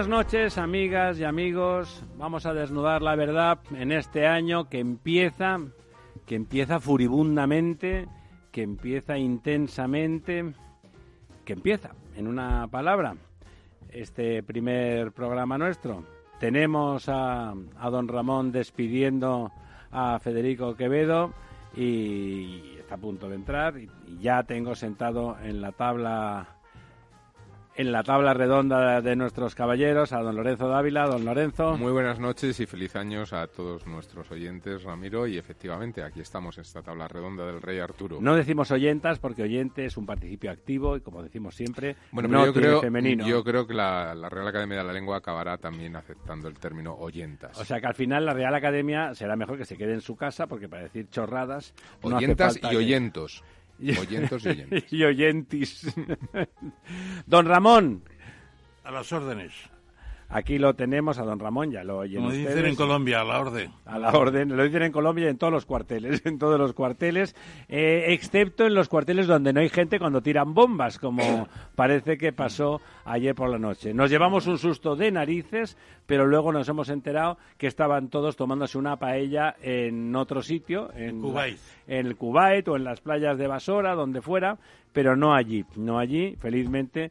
[0.00, 2.02] Buenas noches, amigas y amigos.
[2.16, 5.58] Vamos a desnudar la verdad en este año que empieza,
[6.24, 8.08] que empieza furibundamente,
[8.50, 10.54] que empieza intensamente,
[11.44, 13.14] que empieza, en una palabra,
[13.90, 16.02] este primer programa nuestro.
[16.38, 17.52] Tenemos a,
[17.90, 19.52] don Ramón despidiendo
[19.90, 21.34] a Federico Quevedo
[21.76, 23.74] y está a punto de entrar
[24.18, 26.59] ya tengo sentado en la tabla
[27.80, 31.06] en la tabla redonda de nuestros caballeros, a don Lorenzo Dávila.
[31.06, 31.78] Don Lorenzo.
[31.78, 35.26] Muy buenas noches y feliz años a todos nuestros oyentes, Ramiro.
[35.26, 38.18] Y efectivamente, aquí estamos en esta tabla redonda del Rey Arturo.
[38.20, 42.44] No decimos oyentas porque oyente es un participio activo y, como decimos siempre, bueno, no
[42.44, 43.26] yo creo, femenino.
[43.26, 46.94] Yo creo que la, la, Real Academia de la Lengua acabará también aceptando el término
[46.96, 47.58] oyentas.
[47.58, 50.16] O sea que al final la Real Academia será mejor que se quede en su
[50.16, 51.72] casa porque para decir chorradas.
[52.02, 53.42] Oyentas no y oyentos.
[53.80, 54.84] Oyentos y oyentes.
[54.92, 55.94] y oyentis.
[57.26, 58.04] Don Ramón.
[58.84, 59.52] A las órdenes.
[60.32, 62.54] Aquí lo tenemos a don Ramón, ya lo oyen Como ustedes.
[62.54, 63.72] dicen en Colombia, a la orden.
[63.84, 66.72] A la orden, lo dicen en Colombia y en todos los cuarteles, en todos los
[66.72, 67.34] cuarteles,
[67.68, 72.32] eh, excepto en los cuarteles donde no hay gente cuando tiran bombas, como parece que
[72.32, 73.92] pasó ayer por la noche.
[73.92, 75.76] Nos llevamos un susto de narices,
[76.06, 81.20] pero luego nos hemos enterado que estaban todos tomándose una paella en otro sitio, en,
[81.20, 81.58] Kuwait.
[81.88, 84.58] En el Kuwait o en las playas de Basora, donde fuera,
[84.92, 87.10] pero no allí, no allí, felizmente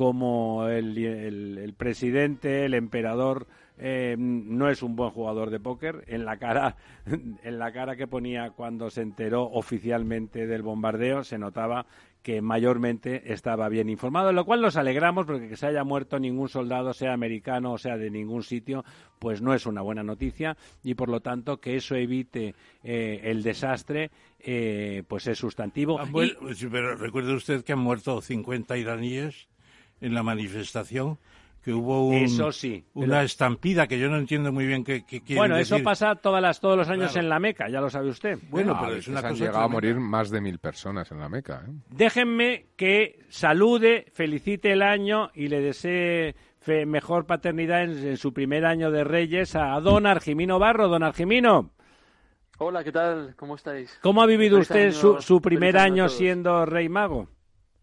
[0.00, 3.46] como el, el, el, presidente, el emperador,
[3.76, 6.04] eh, no es un buen jugador de póker.
[6.06, 11.36] En la cara, en la cara que ponía cuando se enteró oficialmente del bombardeo, se
[11.36, 11.84] notaba
[12.22, 16.48] que mayormente estaba bien informado, lo cual nos alegramos porque que se haya muerto ningún
[16.48, 18.86] soldado, sea americano o sea de ningún sitio,
[19.18, 23.42] pues no es una buena noticia y por lo tanto que eso evite eh, el
[23.42, 26.00] desastre, eh, pues es sustantivo.
[26.00, 26.66] Ah, bueno, y...
[26.68, 29.50] Pero recuerde usted que han muerto 50 iraníes
[30.00, 31.18] en la manifestación
[31.62, 33.20] que hubo un, eso sí, una pero...
[33.20, 35.76] estampida que yo no entiendo muy bien qué, qué Bueno, decir.
[35.76, 37.20] eso pasa todas las, todos los años claro.
[37.20, 38.38] en la Meca, ya lo sabe usted.
[38.48, 41.18] Bueno, no, pero es una han cosa llegado a morir más de mil personas en
[41.18, 41.62] la Meca.
[41.66, 41.72] ¿eh?
[41.90, 48.32] Déjenme que salude, felicite el año y le desee fe, mejor paternidad en, en, su
[48.32, 50.88] primer año de Reyes a don Argimino Barro.
[50.88, 51.72] Don Argimino.
[52.58, 53.34] Hola, ¿qué tal?
[53.36, 53.98] ¿Cómo estáis?
[54.02, 57.28] ¿Cómo ha vivido feliz usted año, su, su primer año, año siendo Rey Mago?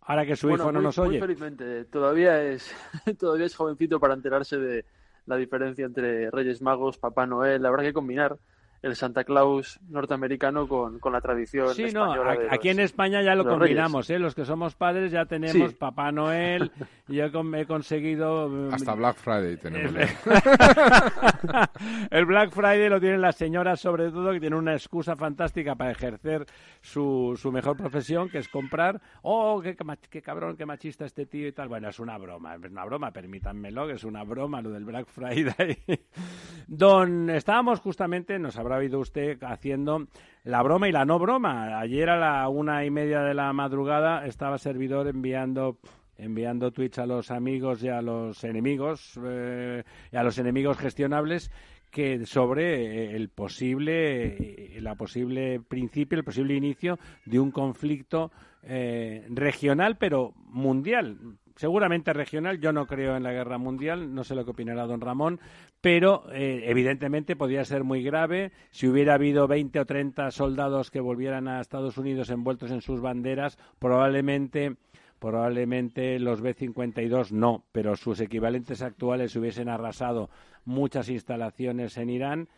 [0.07, 1.19] Ahora que su bueno, hijo no muy, nos muy oye.
[1.19, 1.85] felizmente.
[1.85, 2.73] Todavía es,
[3.19, 4.85] todavía es jovencito para enterarse de
[5.25, 7.65] la diferencia entre Reyes Magos, Papá Noel.
[7.65, 8.37] Habrá que combinar
[8.81, 13.21] el Santa Claus norteamericano con, con la tradición sí, no, de aquí los, en España
[13.21, 14.09] ya lo los combinamos.
[14.09, 14.19] ¿eh?
[14.19, 15.75] Los que somos padres ya tenemos Sí.
[15.77, 16.71] Papá Noel
[17.07, 18.49] y yo con- he conseguido...
[18.49, 19.95] mm, Hasta Black Friday tenemos.
[19.95, 21.69] El, ya.
[22.11, 25.91] el Black Friday lo tienen las señoras sobre todo que tienen una excusa fantástica para
[25.91, 26.45] ejercer
[26.81, 29.75] su, su mejor profesión que es comprar oh qué,
[30.09, 33.11] qué cabrón qué machista este tío y tal bueno es una broma es una broma
[33.11, 35.77] permítanmelo que es una broma lo del Black Friday
[36.67, 40.07] don estábamos justamente nos habrá oído usted haciendo
[40.43, 41.79] la broma y la no broma.
[41.79, 45.77] Ayer a la una y media de la madrugada estaba servidor enviando
[46.17, 51.51] enviando tweets a los amigos y a los enemigos eh, y a los enemigos gestionables
[51.91, 58.31] que sobre eh, el posible eh, la posible principio el posible inicio de un conflicto
[58.63, 64.45] regional pero mundial seguramente regional yo no creo en la guerra mundial no sé lo
[64.45, 65.39] que opinará don Ramón
[65.81, 71.01] pero eh, evidentemente podría ser muy grave si hubiera habido 20 o 30 soldados que
[71.01, 74.77] volvieran a Estados Unidos envueltos en sus banderas probablemente
[75.19, 80.29] probablemente los B-52 no, pero sus equivalentes actuales hubiesen arrasado
[80.65, 82.49] muchas instalaciones en Irán.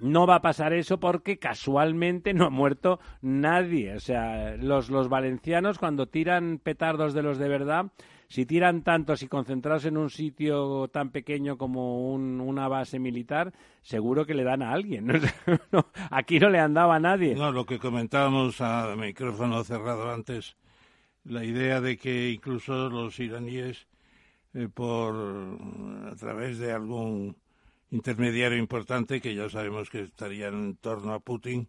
[0.00, 3.94] No va a pasar eso porque casualmente no ha muerto nadie.
[3.94, 7.86] O sea, los, los valencianos cuando tiran petardos de los de verdad,
[8.28, 13.52] si tiran tantos y concentrados en un sitio tan pequeño como un- una base militar,
[13.82, 15.08] seguro que le dan a alguien.
[16.10, 17.34] Aquí no le han dado a nadie.
[17.34, 20.56] No, lo que comentábamos a micrófono cerrado antes,
[21.24, 23.86] la idea de que incluso los iraníes,
[24.54, 25.14] eh, por
[26.10, 27.36] a través de algún
[27.90, 31.68] intermediario importante, que ya sabemos que estarían en torno a Putin,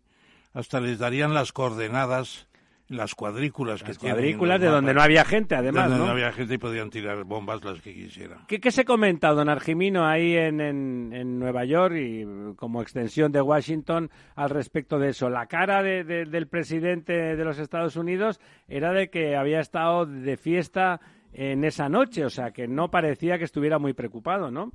[0.53, 2.48] hasta les darían las coordenadas
[2.89, 6.05] las cuadrículas Las que cuadrículas de donde no había gente, además, donde ¿no?
[6.07, 8.39] no había gente y podían tirar bombas las que quisieran.
[8.47, 12.25] ¿Qué, qué se comenta, don Argimino, ahí en, en, en Nueva York y
[12.55, 15.29] como extensión de Washington al respecto de eso?
[15.29, 20.05] La cara de- de- del presidente de los Estados Unidos era de que había estado
[20.07, 20.99] de fiesta
[21.31, 24.71] en esa noche, o sea, que no parecía que estuviera muy preocupado, ¿no?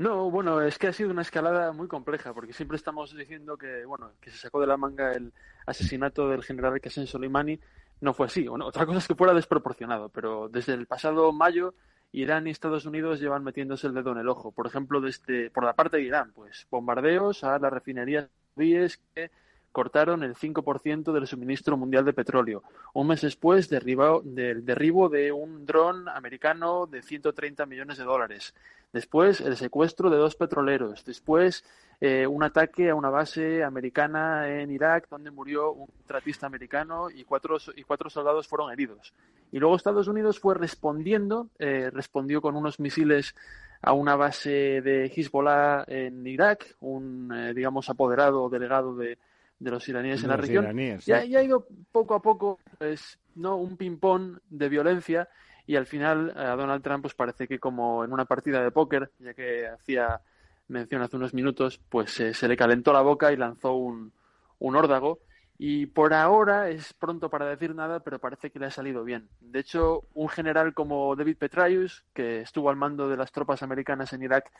[0.00, 3.84] No, bueno, es que ha sido una escalada muy compleja, porque siempre estamos diciendo que,
[3.84, 5.30] bueno, que se sacó de la manga el
[5.66, 7.60] asesinato del general Qasem Soleimani.
[8.00, 8.48] No fue así.
[8.48, 11.74] Bueno, otra cosa es que fuera desproporcionado, pero desde el pasado mayo,
[12.12, 14.52] Irán y Estados Unidos llevan metiéndose el dedo en el ojo.
[14.52, 19.30] Por ejemplo, desde, por la parte de Irán, pues bombardeos a las refinerías que
[19.72, 22.62] cortaron el 5% del suministro mundial de petróleo.
[22.94, 28.54] Un mes después derribado- del derribo de un dron americano de 130 millones de dólares.
[28.92, 31.04] Después, el secuestro de dos petroleros.
[31.04, 31.64] Después,
[32.00, 37.22] eh, un ataque a una base americana en Irak, donde murió un tratista americano y
[37.24, 39.14] cuatro, y cuatro soldados fueron heridos.
[39.52, 43.34] Y luego Estados Unidos fue respondiendo, eh, respondió con unos misiles
[43.82, 44.50] a una base
[44.82, 49.18] de Hezbollah en Irak, un, eh, digamos, apoderado delegado de,
[49.60, 50.64] de los iraníes en la región.
[50.64, 51.28] iraníes, Y ha, sí.
[51.28, 53.56] y ha ido poco a poco, pues, ¿no?
[53.56, 55.28] Un ping-pong de violencia
[55.66, 59.12] y al final a Donald Trump pues parece que como en una partida de póker,
[59.20, 60.20] ya que hacía
[60.68, 64.12] mención hace unos minutos, pues eh, se le calentó la boca y lanzó un,
[64.58, 65.20] un órdago.
[65.62, 69.28] Y por ahora es pronto para decir nada, pero parece que le ha salido bien.
[69.42, 74.14] De hecho, un general como David Petraeus, que estuvo al mando de las tropas americanas
[74.14, 74.50] en Irak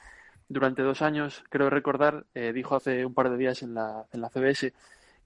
[0.46, 4.20] durante dos años, creo recordar, eh, dijo hace un par de días en la, en
[4.20, 4.74] la CBS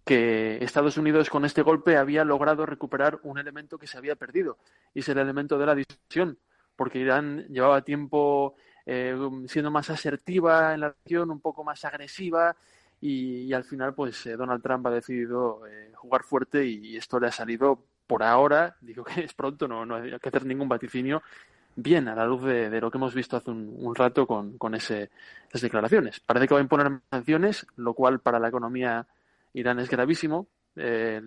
[0.05, 4.59] que Estados Unidos con este golpe había logrado recuperar un elemento que se había perdido,
[4.94, 6.38] y es el elemento de la disuasión,
[6.76, 8.55] porque Irán llevaba tiempo
[8.87, 9.19] eh,
[9.49, 12.55] siendo más asertiva en la región, un poco más agresiva,
[13.00, 17.29] y, al final pues eh, Donald Trump ha decidido eh, jugar fuerte y esto le
[17.29, 21.23] ha salido por ahora, digo que es pronto, no, no hay que hacer ningún vaticinio,
[21.76, 24.75] bien a la luz de, lo que hemos visto hace un, un rato con, con
[24.75, 25.11] ese,
[25.49, 26.20] esas declaraciones.
[26.20, 29.06] Parece que va a imponer sanciones, lo cual para la economía
[29.52, 30.47] Irán es gravísimo.
[30.76, 31.20] Eh,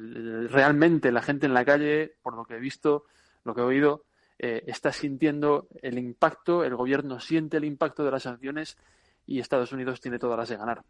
[0.49, 3.05] realmente la gente en la calle, por lo que he visto,
[3.43, 4.03] lo que he oído,
[4.39, 8.77] está sintiendo el impacto, el gobierno siente el impacto de las sanciones
[9.25, 10.83] y Estados Unidos tiene todas las de ganar.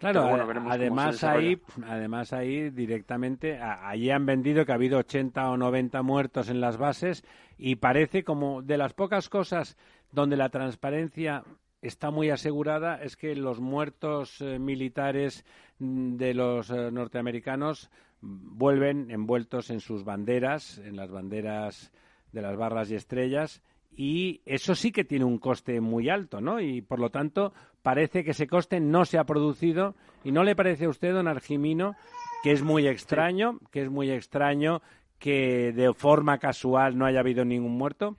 [0.00, 4.98] Claro, bueno, se además ahí, además ahí directamente, a- allí han vendido que ha habido
[4.98, 7.22] 80 o 90 muertos en las bases
[7.58, 9.76] y parece como de las pocas cosas
[10.10, 11.44] donde la transparencia
[11.82, 15.44] está muy asegurada es que los muertos eh, militares
[15.78, 17.90] mm, de los eh, norteamericanos
[18.22, 21.92] vuelven envueltos en sus banderas, en las banderas
[22.32, 26.60] de las barras y estrellas, y eso sí que tiene un coste muy alto, ¿no?
[26.60, 27.52] Y por lo tanto
[27.82, 29.94] parece que ese coste no se ha producido
[30.24, 31.96] y no le parece a usted, don Argimino,
[32.42, 34.82] que es muy extraño, que es muy extraño
[35.18, 38.16] que de forma casual no haya habido ningún muerto.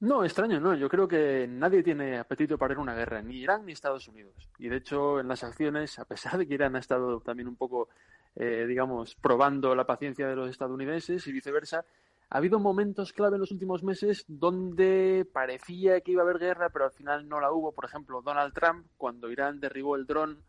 [0.00, 0.74] No, extraño, no.
[0.74, 4.06] Yo creo que nadie tiene apetito para ir a una guerra, ni Irán ni Estados
[4.08, 4.50] Unidos.
[4.58, 7.56] Y de hecho, en las acciones, a pesar de que Irán ha estado también un
[7.56, 7.88] poco,
[8.34, 11.86] eh, digamos, probando la paciencia de los estadounidenses y viceversa,
[12.30, 16.70] ha habido momentos clave en los últimos meses donde parecía que iba a haber guerra,
[16.70, 17.72] pero al final no la hubo.
[17.72, 20.42] Por ejemplo, Donald Trump, cuando Irán derribó el dron,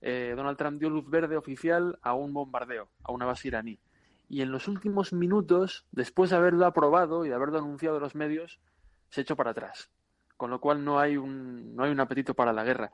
[0.00, 3.78] eh, Donald Trump dio luz verde oficial a un bombardeo, a una base iraní.
[4.28, 8.14] Y en los últimos minutos, después de haberlo aprobado y de haberlo anunciado en los
[8.14, 8.60] medios,
[9.10, 9.90] se echó para atrás.
[10.36, 12.92] Con lo cual no hay un, no hay un apetito para la guerra.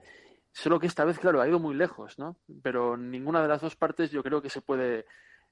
[0.52, 2.36] Solo que esta vez, claro, ha ido muy lejos, ¿no?
[2.62, 5.04] Pero ninguna de las dos partes yo creo que se puede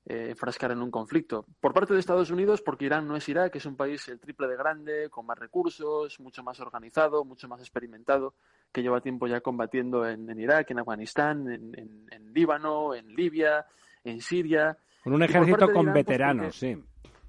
[0.07, 1.47] eh, enfrascar en un conflicto.
[1.61, 4.47] Por parte de Estados Unidos, porque Irán no es Irak, es un país el triple
[4.49, 8.35] de grande, con más recursos, mucho más organizado, mucho más experimentado,
[8.73, 13.09] que lleva tiempo ya combatiendo en, en Irak, en Afganistán, en, en- en Líbano, en
[13.15, 13.65] Libia,
[14.05, 14.77] en Siria.
[15.03, 16.85] Con un ejército con Irán, pues, veteranos, porque- sí.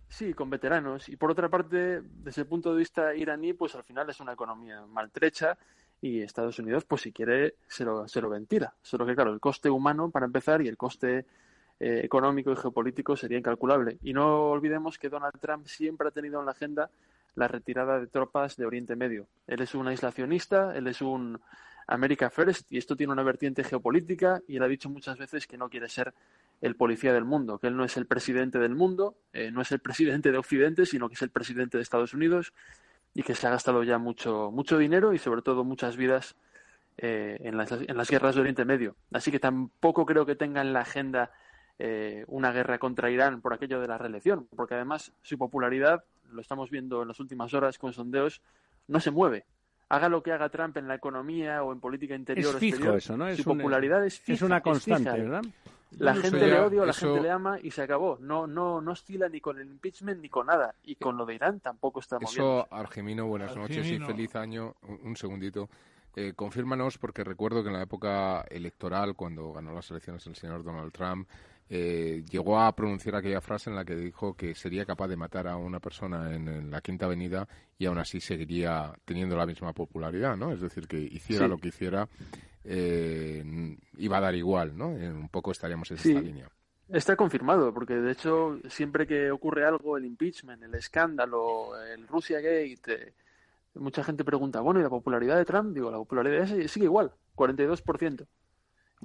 [0.08, 1.10] Sí, con veteranos.
[1.10, 4.34] Y por otra parte, desde el punto de vista iraní, pues al final es una
[4.34, 5.58] economía maltrecha
[6.00, 8.74] y Estados Unidos, pues si quiere, se lo, se lo ventila.
[8.82, 11.26] Solo que, claro, el coste humano, para empezar, y el coste
[11.80, 13.98] eh, económico y geopolítico sería incalculable.
[14.02, 16.90] Y no olvidemos que Donald Trump siempre ha tenido en la agenda
[17.36, 19.28] la retirada de tropas de Oriente Medio.
[19.48, 21.40] Él es un aislacionista, él es un
[21.88, 25.58] America First, y esto tiene una vertiente geopolítica, y él ha dicho muchas veces que
[25.58, 26.14] no quiere ser
[26.62, 29.72] el policía del mundo, que él no es el presidente del mundo, eh, no es
[29.72, 32.54] el presidente de Occidente, sino que es el presidente de Estados Unidos
[33.14, 36.36] y que se ha gastado ya mucho, mucho dinero y sobre todo muchas vidas
[36.98, 38.96] eh, en, las, en las guerras de Oriente Medio.
[39.12, 41.32] Así que tampoco creo que tenga en la agenda
[41.80, 46.42] eh, una guerra contra Irán por aquello de la reelección, porque además su popularidad, lo
[46.42, 48.42] estamos viendo en las últimas horas con sondeos,
[48.88, 49.46] no se mueve.
[49.90, 52.76] Haga lo que haga Trump en la economía o en política interior Es o fijo
[52.76, 53.28] exterior, eso, ¿no?
[53.28, 54.34] Es su un- popularidad es fija.
[54.34, 55.24] Es una es constante, fija.
[55.24, 55.42] ¿verdad?
[56.00, 58.18] La gente ya- le odia, la eso- gente le ama y se acabó.
[58.20, 60.74] No, no, no oscila ni con el impeachment ni con nada.
[60.84, 62.66] Y con lo de Irán tampoco está moviendo.
[62.66, 64.76] Eso, Argimino, buenas noches y feliz año.
[64.82, 65.70] Un, un segundito.
[66.16, 70.64] Eh, confírmanos, porque recuerdo que en la época electoral, cuando ganó las elecciones el señor
[70.64, 71.30] Donald Trump,
[71.70, 75.48] eh, llegó a pronunciar aquella frase en la que dijo que sería capaz de matar
[75.48, 79.74] a una persona en, en la Quinta Avenida y aún así seguiría teniendo la misma
[79.74, 80.52] popularidad, ¿no?
[80.52, 81.50] Es decir, que hiciera Sí.
[81.50, 82.08] lo que hiciera,
[82.64, 83.44] eh,
[83.98, 84.92] iba a dar igual, ¿no?
[84.98, 86.10] En un poco estaríamos en Sí.
[86.10, 86.50] esta línea.
[86.90, 92.38] Está confirmado, porque de hecho, siempre que ocurre algo, el impeachment, el escándalo, el Russia
[92.40, 93.14] Gate, eh,
[93.74, 95.74] mucha gente pregunta, bueno, ¿y la popularidad de Trump?
[95.74, 98.28] Digo, la popularidad sigue igual, 42%.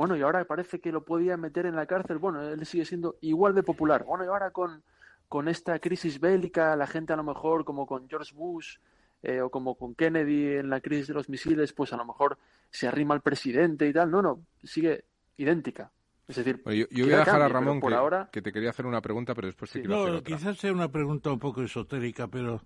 [0.00, 2.16] Bueno, y ahora parece que lo podía meter en la cárcel.
[2.16, 4.02] Bueno, él sigue siendo igual de popular.
[4.04, 4.82] Bueno, y ahora con,
[5.28, 8.78] con esta crisis bélica, la gente a lo mejor, como con George Bush
[9.22, 12.38] eh, o como con Kennedy en la crisis de los misiles, pues a lo mejor
[12.70, 14.10] se arrima al presidente y tal.
[14.10, 15.04] No, no, sigue
[15.36, 15.90] idéntica.
[16.26, 18.54] Es decir, Bueno, yo, yo voy a dejar a Ramón por que, ahora- que te
[18.54, 19.82] quería hacer una pregunta, pero después te Sí.
[19.84, 20.34] quiero hacer No, otra.
[20.38, 22.62] quizás sea una pregunta un poco esotérica, pero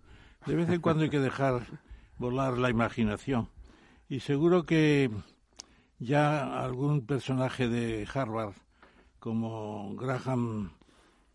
[0.46, 1.62] de vez en cuando hay que dejar
[2.16, 3.48] volar la imaginación.
[4.08, 5.10] Y seguro que
[5.98, 8.54] ya algún personaje de Harvard,
[9.18, 10.72] como Graham,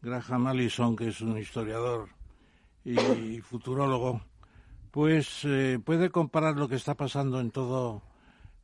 [0.01, 2.10] Graham Allison, que es un historiador
[2.86, 4.22] y futurólogo,
[4.92, 8.01] pues eh, puede comparar lo que está pasando en todo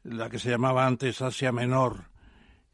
[0.04, 2.06] la que se llamaba antes Asia Menor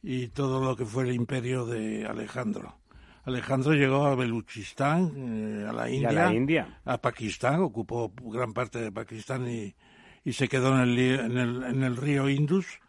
[0.04, 2.76] y todo lo que fue el imperio de Alejandro.
[3.24, 6.80] Alejandro llegó a Beluchistán, eh, a la India, a la India.
[6.86, 9.76] a Pakistán, ocupó gran parte de Pakistán y,
[10.24, 12.80] y se quedó en el, en, el, en el río Indus.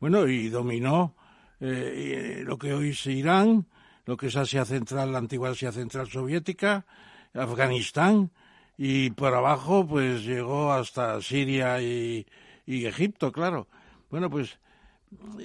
[0.00, 1.14] Bueno, y dominó
[1.60, 3.66] eh, y, lo que hoy es Irán,
[4.06, 6.86] lo que es Asia Central, la antigua Asia Central soviética,
[7.34, 8.30] Afganistán,
[8.76, 12.26] y por abajo pues llegó hasta Siria y,
[12.64, 13.66] y Egipto, claro.
[14.08, 14.58] Bueno, pues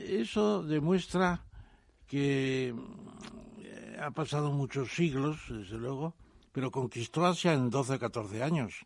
[0.07, 1.43] eso demuestra
[2.07, 2.75] que
[3.59, 6.13] eh, ha pasado muchos siglos, desde luego,
[6.51, 8.85] pero conquistó Asia en 12 o 14 años.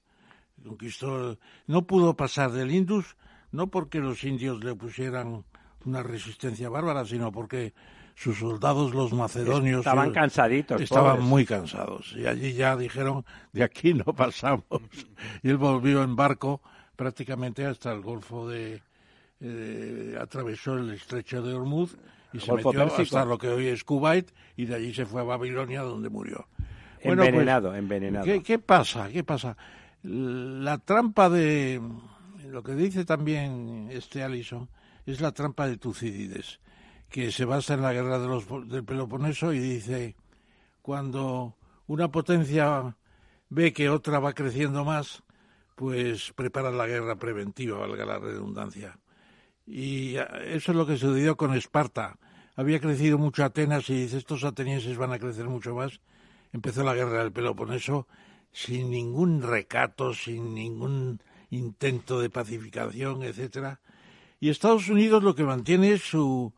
[0.63, 3.17] Conquistó, no pudo pasar del Indus,
[3.51, 5.43] no porque los indios le pusieran
[5.87, 7.73] una resistencia bárbara, sino porque
[8.15, 10.81] sus soldados, los macedonios, Estaban eh, cansaditos.
[10.81, 11.27] estaban pobres.
[11.29, 12.13] muy cansados.
[12.17, 14.63] Y allí ya dijeron, de aquí no pasamos.
[15.43, 16.61] Y él volvió en barco
[16.95, 18.81] prácticamente hasta el Golfo de...
[19.39, 21.95] eh, atravesó el estrecho de Hormuz
[22.33, 23.17] y se Golfo metió Pérsico.
[23.19, 26.47] hasta lo que hoy es Kuwait y de allí se fue a Babilonia donde murió.
[27.03, 28.25] Bueno, pues, Envenenado, envenenado.
[28.25, 29.09] ¿Qué, qué pasa?
[29.09, 29.55] ¿Qué pasa?
[30.01, 31.79] La trampa de
[32.49, 34.67] lo que dice también este Allison
[35.07, 36.59] es la trampa de Tucídides,
[37.09, 40.15] que se basa en la guerra de los, del Peloponeso y dice
[40.81, 41.55] cuando
[41.87, 42.95] una potencia
[43.49, 45.23] ve que otra va creciendo más,
[45.75, 48.99] pues prepara la guerra preventiva, valga la redundancia.
[49.65, 52.19] Y eso es lo que sucedió con Esparta.
[52.55, 55.99] Había crecido mucho Atenas y dice, estos atenienses van a crecer mucho más.
[56.53, 58.07] Empezó la guerra del Peloponeso
[58.51, 63.79] sin ningún recato, sin ningún intento de pacificación, etcétera.
[64.39, 66.53] Y Estados Unidos lo que mantiene es su,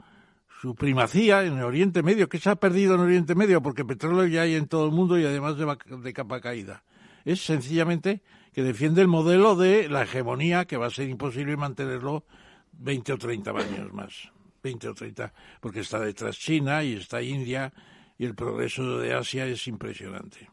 [0.62, 4.42] su primacía en Oriente Medio, que se ha perdido en Oriente Medio porque petróleo ya
[4.42, 6.84] hay en todo el mundo y además de, de capa caída.
[7.26, 8.22] Es sencillamente
[8.54, 12.26] que defiende el modelo de la hegemonía que va a ser imposible mantenerlo
[12.74, 14.32] 20 o 30 años más.
[14.62, 17.72] 20 o 30, porque está detrás China y está India
[18.18, 20.50] y el progreso de Asia es impresionante.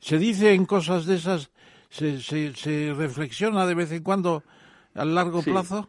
[0.00, 1.52] Se dice en cosas de esas,
[1.90, 4.42] se, se, se reflexiona de vez en cuando
[4.94, 5.50] a largo Sí.
[5.52, 5.88] plazo.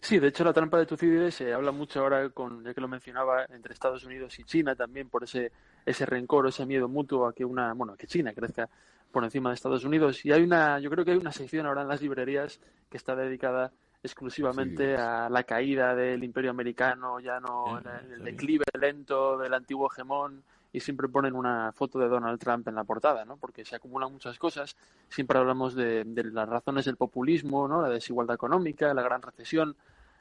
[0.00, 2.88] Sí, de hecho la trampa de Tucídides se habla mucho ahora, con, ya que lo
[2.88, 5.52] mencionaba, entre Estados Unidos y China también por ese,
[5.84, 8.68] ese rencor, ese miedo mutuo a que una, bueno, a que China crezca
[9.12, 10.24] por encima de Estados Unidos.
[10.24, 13.14] Y hay una, yo creo que hay una sección ahora en las librerías que está
[13.14, 15.00] dedicada exclusivamente Sí.
[15.00, 19.88] a la caída del Imperio Americano, ya no Sí, el, el declive lento del antiguo
[19.90, 20.42] hegemón
[20.76, 23.38] y siempre ponen una foto de Donald Trump en la portada, ¿no?
[23.38, 24.76] Porque se acumulan muchas cosas.
[25.08, 27.80] Siempre hablamos de, de las razones del populismo, ¿no?
[27.80, 29.74] La desigualdad económica, la gran recesión,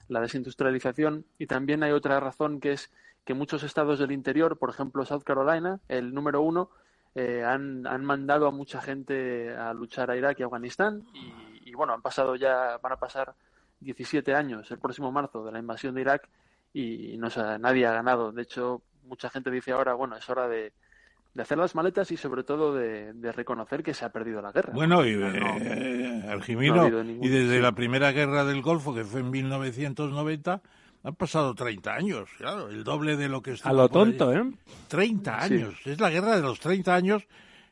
[0.08, 2.90] la desindustrialización y también hay otra razón que es
[3.26, 6.70] que muchos estados del interior, por ejemplo South Carolina, el número uno,
[7.16, 11.74] eh, han, han mandado a mucha gente a luchar a Irak y Afganistán y, y,
[11.74, 13.34] bueno, han pasado ya, van a pasar
[13.82, 16.30] 17 años el próximo marzo de la invasión de Irak
[16.74, 18.32] y no se- nadie ha ganado.
[18.32, 20.74] De hecho, mucha gente dice ahora, bueno, es hora de,
[21.34, 24.52] de hacer las maletas y sobre todo de, de reconocer que se ha perdido la
[24.52, 24.74] guerra.
[24.74, 25.28] Bueno, y No,
[25.60, 27.62] eh, Argimino, no ha habido ningún- y desde sí.
[27.62, 30.62] la primera guerra del Golfo, que fue en 1990,
[31.04, 34.18] han pasado 30 años, claro, el doble de lo que A estuvo lo por ahí.
[34.18, 34.52] tonto, ¿eh?
[34.88, 35.54] 30 Sí.
[35.54, 35.76] años.
[35.86, 37.28] Es la guerra de los 30 años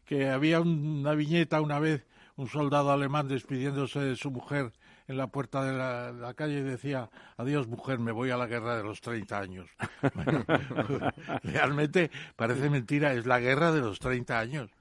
[0.06, 4.72] que había un- una viñeta una vez, un soldado alemán despidiéndose de su mujer
[5.08, 8.78] en la puerta de la, calle y decía, adiós mujer, me voy a la guerra
[8.78, 9.70] de los 30 años.
[11.44, 14.72] realmente parece mentira, es la guerra de los 30 años.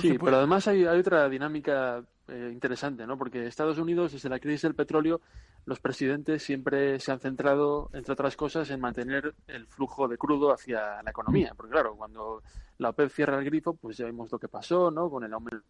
[0.00, 3.16] sí, pero además hay, otra dinámica eh, interesante, ¿no?
[3.16, 5.20] Porque Estados Unidos, desde la crisis del petróleo,
[5.64, 10.52] los presidentes siempre se han centrado, entre otras cosas, en mantener el flujo de crudo
[10.52, 11.54] hacia la economía.
[11.56, 12.42] Porque claro, cuando
[12.78, 15.10] la OPEP cierra el grifo, pues ya vimos lo que pasó, ¿no?
[15.10, 15.64] Con el aumento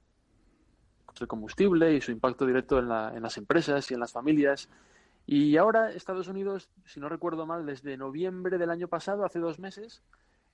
[1.20, 4.68] del combustible y su impacto directo en, la, en las empresas y en las familias.
[5.26, 9.58] Y ahora Estados Unidos, si no recuerdo mal, desde noviembre del año pasado, hace dos
[9.58, 10.02] meses,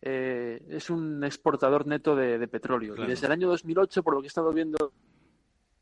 [0.00, 2.96] eh, es un exportador neto de, petróleo.
[2.96, 4.92] Y desde el año 2008, por lo que he estado viendo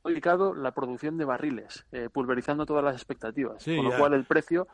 [0.02, 3.64] ubicado la producción de barriles, eh, pulverizando todas las expectativas.
[3.64, 4.66] con lo cual el precio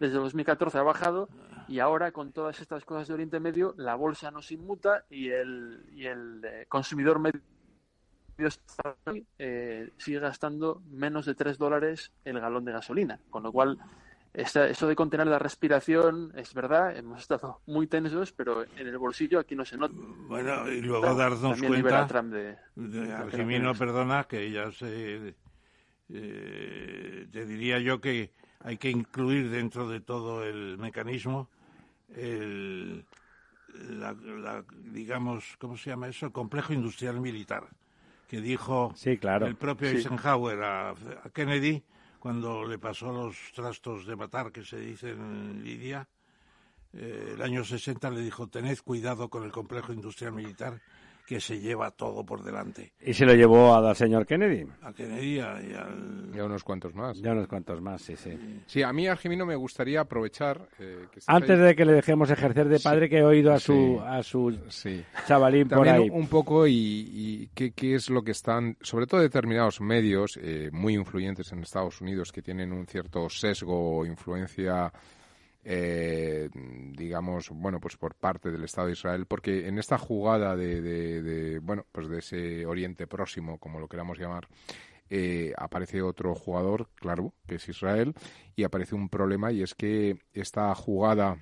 [0.00, 1.28] desde 2014 ha bajado
[1.68, 5.28] y ahora con todas estas cosas de Oriente Medio la bolsa no se inmuta y
[5.28, 7.40] el, y el eh, consumidor medio
[9.38, 13.18] eh, sigue gastando menos de 3 dólares el galón de gasolina.
[13.30, 13.78] Con lo cual
[14.34, 19.38] eso de contener la respiración es verdad, hemos estado muy tensos, pero en el bolsillo
[19.38, 19.94] aquí no se nota.
[20.26, 25.34] Bueno, y luego darnos cuenta, de, de, perdona, que ya se...
[26.14, 31.48] Eh, te diría yo que hay que incluir dentro de todo el mecanismo
[32.16, 33.06] el,
[33.88, 36.26] la, digamos, ¿cómo se llama eso?
[36.26, 37.68] El complejo industrial militar,
[38.32, 39.46] que dijo sí, claro.
[39.46, 40.94] el propio Eisenhower a
[41.34, 41.82] Kennedy
[42.18, 46.08] cuando le pasó los trastos de matar que se dice en Lidia,
[46.94, 50.80] eh, el año 60 le dijo, tened cuidado con el complejo industrial militar
[51.32, 52.92] que se lleva todo por delante.
[53.00, 54.66] ¿Y se lo llevó al señor Kennedy?
[54.82, 56.30] A Kennedy y, al...
[56.34, 57.18] y a unos cuantos más.
[57.22, 58.38] Ya unos cuantos más, sí, sí.
[58.66, 60.68] Sí, a mí, Argimino, me gustaría aprovechar...
[60.78, 64.22] Eh, Antes de que le dejemos ejercer de padre, que he oído a su, a
[64.22, 64.58] su
[65.26, 66.10] chavalín por ahí.
[66.10, 71.50] un poco y, qué, es lo que están, sobre todo determinados medios eh, muy influyentes
[71.52, 74.92] en Estados Unidos que tienen un cierto sesgo o influencia
[75.64, 81.60] eh, digamos, bueno, pues por parte del Estado de Israel, porque en esta jugada de,
[81.62, 84.48] bueno, pues de ese Oriente Próximo, como lo queramos llamar,
[85.08, 88.14] eh, aparece otro jugador, claro, que es Israel,
[88.56, 91.36] y aparece un problema y es que esta jugada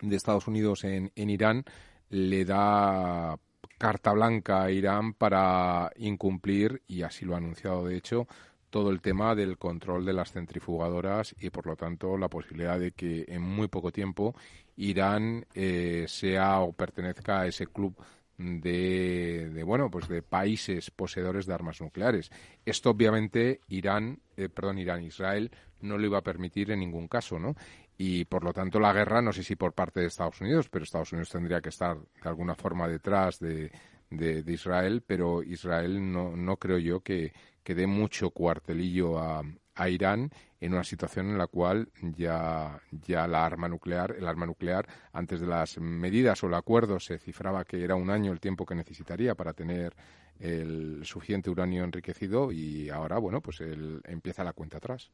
[0.00, 1.64] de Estados Unidos en, en Irán
[2.08, 3.38] le da
[3.78, 8.28] carta blanca a Irán para incumplir, y así lo ha anunciado de hecho,
[8.72, 12.92] todo el tema del control de las centrifugadoras y por lo tanto la posibilidad de
[12.92, 14.34] que en muy poco tiempo
[14.76, 17.94] Irán eh, sea o pertenezca a ese club
[18.38, 22.30] de, bueno pues de países poseedores de armas nucleares.
[22.64, 25.50] Esto obviamente Irán, eh, perdón Irán, Israel
[25.82, 27.54] no lo iba a permitir en ningún caso, ¿no?
[27.98, 30.84] Y por lo tanto la guerra, no sé si por parte de Estados Unidos, pero
[30.84, 33.70] Estados Unidos tendría que estar de alguna forma detrás de,
[34.08, 37.32] de, de Israel, pero Israel no, no creo yo que,
[37.62, 39.42] que dé mucho cuartelillo a,
[39.88, 44.86] Irán en una situación en la cual ya, ya la arma nuclear, el arma nuclear,
[45.12, 48.66] antes de las medidas o el acuerdo se cifraba que era un año el tiempo
[48.66, 49.96] que necesitaría para tener
[50.38, 55.10] el suficiente uranio enriquecido y ahora, bueno, pues él empieza la cuenta atrás.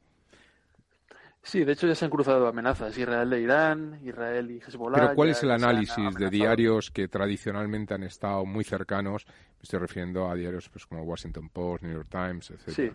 [1.43, 4.99] Sí, de hecho ya se han cruzado amenazas, Israel de Irán, Israel y Hezbollah.
[4.99, 9.25] Pero ¿cuál es el análisis de diarios que tradicionalmente han estado muy cercanos?
[9.27, 12.69] Me estoy refiriendo a diarios pues, como Washington Post, New York Times, etc.
[12.69, 12.91] Sí.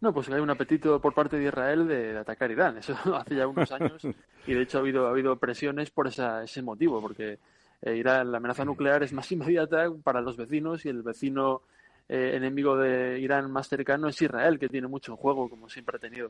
[0.00, 0.12] ¿no?
[0.12, 2.78] pues hay un apetito por parte de Israel de, atacar Irán.
[2.78, 4.02] Eso hace ya unos años
[4.46, 7.38] y de hecho ha habido, ha habido presiones por ese motivo, porque
[7.82, 11.62] eh, Irán, la amenaza nuclear es más inmediata para los vecinos y el vecino
[12.08, 16.00] eh, enemigo de Irán más cercano es Israel, que tiene mucho juego, como siempre ha
[16.00, 16.28] tenido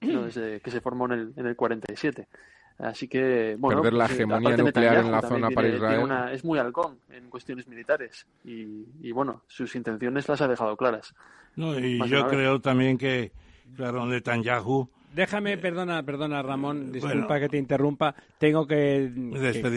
[0.00, 2.28] desde que se formó en el, en el 47.
[2.78, 6.10] Así que, bueno, perder la pues, hegemonía nuclear en la zona para Israel.
[6.32, 11.14] es muy halcón en cuestiones militares y, bueno, sus intenciones las ha dejado claras.
[11.54, 13.32] No, y yo creo también que,
[13.76, 18.14] claro, Netanyahu Déjame, eh, perdona, perdona Ramón, disculpa que te interrumpa.
[18.36, 19.10] Tengo que,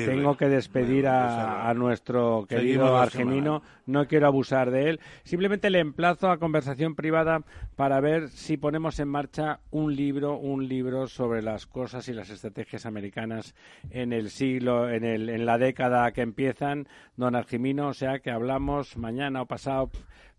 [0.05, 3.61] tengo que despedir a, nuestro querido argemino.
[3.85, 4.99] No quiero abusar de él.
[5.23, 7.41] Simplemente le emplazo a conversación privada
[7.77, 12.29] para ver si ponemos en marcha un libro, un libro sobre las cosas y las
[12.29, 13.55] estrategias americanas
[13.91, 17.87] en el siglo, en, el, en la década que empiezan, don Argemino.
[17.87, 19.89] O sea que hablamos mañana o pasado,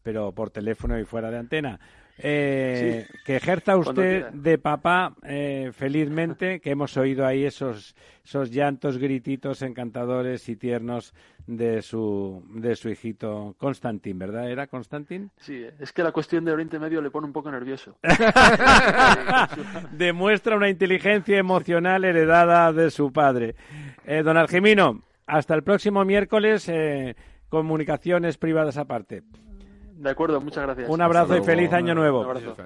[0.03, 1.81] pero por teléfono y fuera de antena.
[2.23, 8.99] Eh, que ejerza usted de papá eh, felizmente, que hemos oído ahí esos, esos llantos,
[8.99, 11.15] grititos encantadores y tiernos
[11.47, 14.51] de su, de su hijito Constantín, ¿verdad?
[14.51, 15.31] ¿Era Constantín?
[15.39, 17.97] Sí, es que la cuestión de Oriente Medio le pone un poco nervioso.
[19.93, 23.55] Demuestra una inteligencia emocional heredada de su padre.
[24.05, 26.71] Eh, don Argemino, hasta el próximo miércoles,
[27.49, 29.23] comunicaciones privadas aparte.
[30.01, 30.89] De acuerdo, muchas gracias.
[30.89, 32.21] Un abrazo y feliz año nuevo.
[32.21, 32.57] Un abrazo.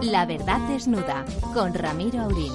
[0.00, 2.52] La verdad desnuda con Ramiro Aurín.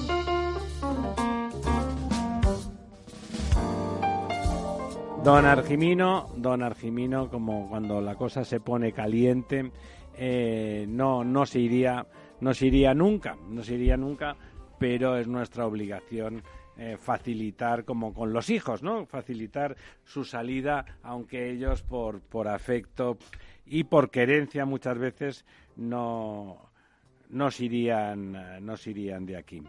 [5.22, 9.70] Don Argimino, don Argimino, como cuando la cosa se pone caliente,
[10.16, 12.04] eh, no, no se iría,
[12.40, 14.36] no se iría nunca, no se iría nunca,
[14.78, 16.42] pero es nuestra obligación
[16.78, 19.06] eh, facilitar, como con los hijos, ¿no?
[19.06, 23.16] Facilitar su salida, aunque ellos por, por afecto
[23.64, 25.44] y por querencia muchas veces
[25.76, 26.58] no,
[27.30, 29.62] no se irían, eh, no se irían de aquí.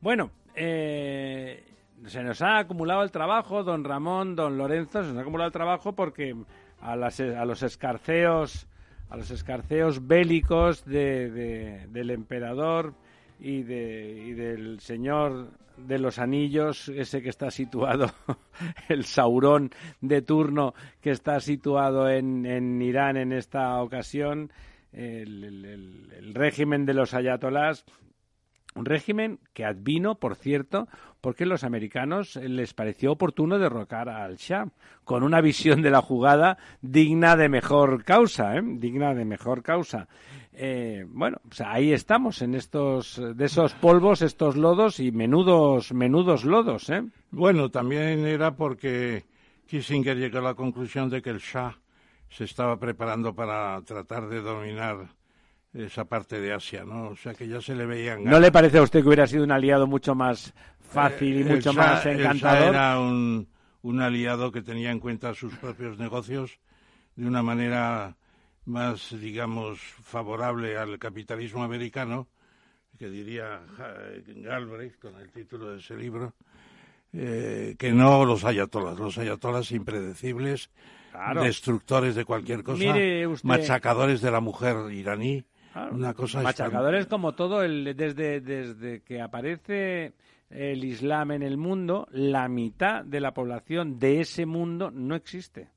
[0.00, 1.64] Bueno, eh,
[2.06, 5.52] se nos ha acumulado el trabajo, don Ramón, don Lorenzo, se nos ha acumulado el
[5.52, 6.36] trabajo porque
[6.80, 8.66] a, las, a los escarceos,
[9.08, 12.94] a los escarceos bélicos de, de- del emperador
[13.42, 18.06] y, de, y del señor de los anillos, ese que está situado,
[18.88, 24.52] el Saurón de turno que está situado en, en Irán en esta ocasión,
[24.92, 27.84] el, régimen de los ayatolás,
[28.74, 30.88] un régimen que advino, por cierto,
[31.20, 34.68] porque los americanos eh, les pareció oportuno derrocar al Shah,
[35.04, 38.62] con una visión de la jugada digna de mejor causa, ¿eh?
[38.62, 40.08] digna de mejor causa.
[40.52, 46.90] Eh, bueno, ahí estamos, en estos, de esos polvos, estos lodos y menudos, menudos lodos,
[46.90, 47.02] ¿eh?
[47.30, 49.24] Bueno, también era porque
[49.66, 51.78] Kissinger llegó a la conclusión de que el Shah
[52.28, 55.08] se estaba preparando para tratar de dominar
[55.74, 57.08] esa parte de Asia, ¿no?
[57.08, 59.44] O sea que ya se le veían ¿No le parece a usted que hubiera sido
[59.44, 62.74] un aliado mucho más fácil y Eh, mucho más encantador?
[62.74, 63.48] era un,
[63.82, 66.58] un aliado que tenía en cuenta sus propios negocios
[67.16, 68.16] de una manera
[68.64, 72.28] más, digamos, favorable al capitalismo americano,
[72.98, 73.60] que diría
[74.26, 76.34] Galbraith con el título de ese libro,
[77.12, 78.98] eh, que no los ayatolas.
[78.98, 80.70] Los ayatolas impredecibles,
[81.10, 81.42] Claro.
[81.42, 85.44] destructores de cualquier cosa, usted- machacadores de la mujer iraní.
[85.72, 85.94] Claro.
[85.94, 90.12] Una cosa Machacadores como todo, el, desde, desde que aparece
[90.50, 95.70] el Islam en el mundo, la mitad de la población de ese mundo no existe.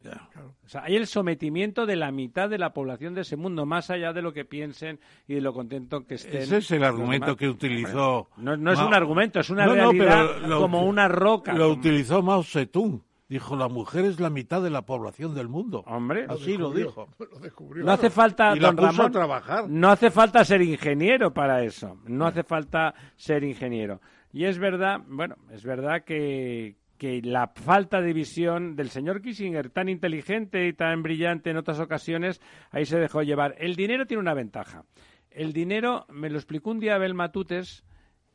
[0.00, 0.28] Ya.
[0.64, 3.90] O sea, hay el sometimiento de la mitad de la población de ese mundo, más
[3.90, 6.42] allá de lo que piensen y de lo contento que estén.
[6.42, 8.28] Ese es el argumento que utilizó.
[8.36, 11.08] No, no es Mao- un argumento, es una No, no, realidad pero lo como una
[11.08, 11.52] roca.
[11.52, 13.02] Lo como- utilizó Mao Zedong.
[13.28, 15.84] Dijo, la mujer es la mitad de la población del mundo.
[15.86, 17.08] Hombre, Así lo dijo.
[17.18, 17.84] Lo descubrió.
[17.84, 19.64] No hace falta, Y la don puso Ramón, a trabajar.
[19.68, 21.98] no hace falta ser ingeniero para eso.
[22.06, 24.00] No hace falta ser ingeniero.
[24.32, 29.68] Y es verdad, bueno, es verdad que, que la falta de visión del señor Kissinger,
[29.70, 33.54] tan inteligente y tan brillante en otras ocasiones, ahí se dejó llevar.
[33.58, 34.84] El dinero tiene una ventaja.
[35.30, 37.84] El dinero, me lo explicó un día Abel Matutes,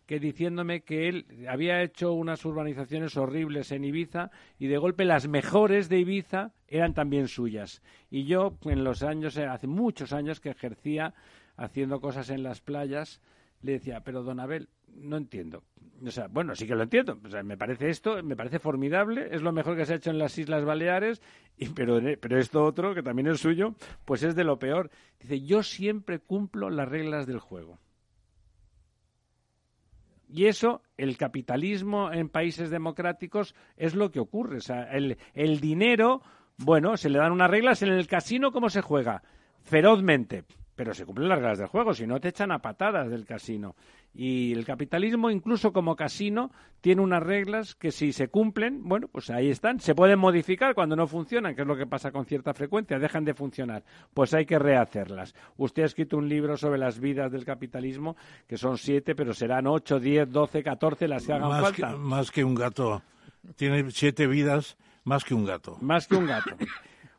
[0.06, 5.28] que diciéndome que él había hecho unas urbanizaciones horribles en Ibiza y de golpe las
[5.28, 7.82] mejores de Ibiza eran también suyas.
[8.10, 11.14] Y yo en los años, eh, hace muchos años que ejercía
[11.56, 13.22] haciendo cosas en las playas,
[13.62, 15.64] le decía, pero don Abel, no entiendo.
[16.06, 17.18] O sea, bueno, sí que lo entiendo.
[17.44, 20.38] Me parece esto, me parece formidable, es lo mejor que se ha hecho en las
[20.38, 21.22] Islas Baleares,
[21.58, 24.90] y, pero, pero esto otro, que también es suyo, pues es de lo peor.
[25.20, 27.80] Dice, yo siempre cumplo las reglas del juego.
[30.34, 34.58] Y eso, el capitalismo en países democráticos es lo que ocurre.
[34.58, 36.24] O sea, el, el dinero,
[36.58, 39.22] bueno, se le dan unas reglas en el casino, ¿cómo se juega?
[39.62, 40.44] Ferozmente.
[40.76, 43.76] Pero se cumplen las reglas del juego, si no te echan a patadas del casino.
[44.16, 49.30] Y el capitalismo, incluso como casino, tiene unas reglas que si se cumplen, bueno, pues
[49.30, 49.80] ahí están.
[49.80, 53.26] Se pueden modificar cuando no funcionan, que es lo que pasa con cierta frecuencia, dejan
[53.26, 53.84] de funcionar.
[54.14, 55.34] Pues hay que rehacerlas.
[55.58, 58.16] Usted ha escrito un libro sobre las vidas del capitalismo,
[58.48, 62.32] que son siete, pero serán ocho, diez, doce, catorce las que hagan Más que, más
[62.32, 63.02] que un gato.
[63.56, 65.78] Tiene siete vidas más que un gato.
[65.82, 66.56] Más que un gato.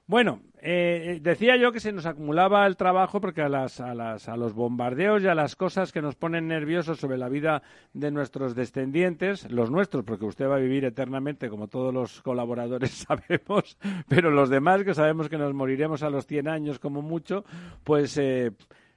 [0.06, 4.31] Bueno, eh, decía yo que se nos acumulaba el trabajo porque a, las, a, las,
[4.31, 8.11] a los bombardeos y a las cosas que nos ponen nerviosos sobre la vida de
[8.11, 13.77] nuestros descendientes, los nuestros, porque usted va a vivir eternamente, como todos los colaboradores sabemos,
[14.09, 17.44] pero los demás, que sabemos que nos moriremos a los 100 años como mucho,
[17.85, 18.53] pues eh,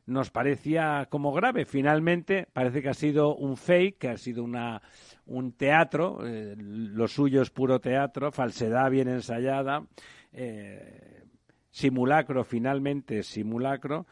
[0.06, 1.66] nos parecía como grave.
[1.66, 4.82] Finalmente, parece que ha sido un fake, que ha sido una,
[5.26, 9.86] un teatro, eh, lo suyo es puro teatro, falsedad bien ensayada.
[10.32, 11.26] Eh,
[11.78, 14.08] simulacro, finalmente simulacro,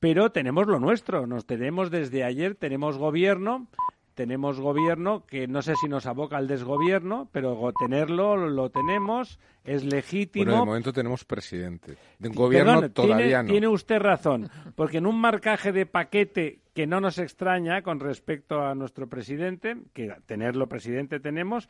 [0.00, 3.68] pero tenemos lo nuestro, nos tenemos desde ayer, tenemos gobierno,
[4.14, 9.84] tenemos gobierno que no sé si nos aboca al desgobierno, pero tenerlo lo tenemos, es
[9.84, 10.44] legítimo.
[10.44, 11.96] Bueno, de momento tenemos presidente.
[12.18, 13.50] De un gobierno todavía no.
[13.50, 18.62] Tiene usted razón, porque en un marcaje de paquete que no nos extraña con respecto
[18.62, 21.68] a nuestro presidente, que tenerlo presidente tenemos,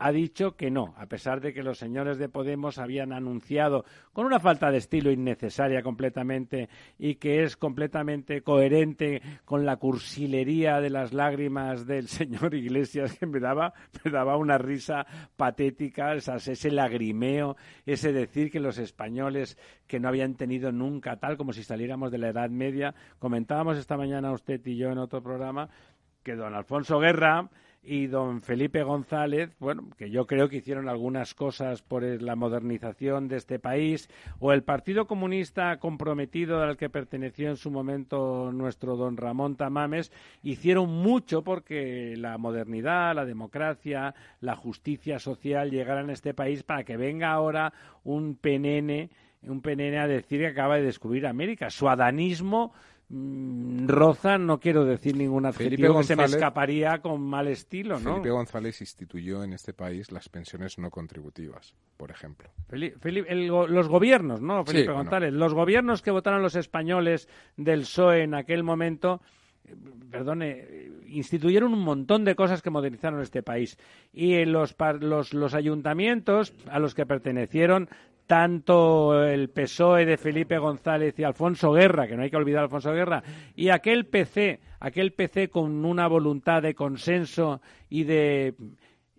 [0.00, 4.24] ha dicho que no, a pesar de que los señores de Podemos habían anunciado con
[4.24, 10.88] una falta de estilo innecesaria completamente y que es completamente coherente con la cursilería de
[10.88, 17.29] las lágrimas del señor Iglesias que me daba, me daba una risa patética, ese lagrimeo,
[17.86, 22.18] ese decir que los españoles que no habían tenido nunca tal como si saliéramos de
[22.18, 25.68] la Edad Media, comentábamos esta mañana usted y yo en otro programa
[26.22, 27.48] que don Alfonso Guerra
[27.82, 33.28] y don Felipe González, bueno, que yo creo que hicieron algunas cosas por la modernización
[33.28, 38.96] de este país, o el Partido Comunista comprometido al que perteneció en su momento nuestro
[38.96, 40.12] don Ramón Tamames,
[40.42, 46.84] hicieron mucho porque la modernidad, la democracia, la justicia social llegaran a este país para
[46.84, 47.72] que venga ahora
[48.04, 49.10] un penene
[49.42, 51.70] un penene a decir que acaba de descubrir América.
[51.70, 52.74] Su adanismo
[53.12, 58.12] Roza, no quiero decir ningún adjetivo que se me escaparía con mal estilo, ¿no?
[58.12, 62.48] Felipe González instituyó en este país las pensiones no contributivas, por ejemplo.
[62.70, 65.32] los gobiernos, ¿no, Felipe González?
[65.32, 69.20] Los gobiernos que votaron los españoles del PSOE en aquel momento
[69.64, 69.74] eh,
[70.08, 70.68] perdone,
[71.08, 73.76] instituyeron un montón de cosas que modernizaron este país.
[74.12, 77.88] Y los, los, los ayuntamientos a los que pertenecieron
[78.30, 82.92] tanto el PSOE de Felipe González y Alfonso Guerra, que no hay que olvidar Alfonso
[82.92, 83.24] Guerra,
[83.56, 88.54] y aquel PC, aquel PC con una voluntad de consenso y de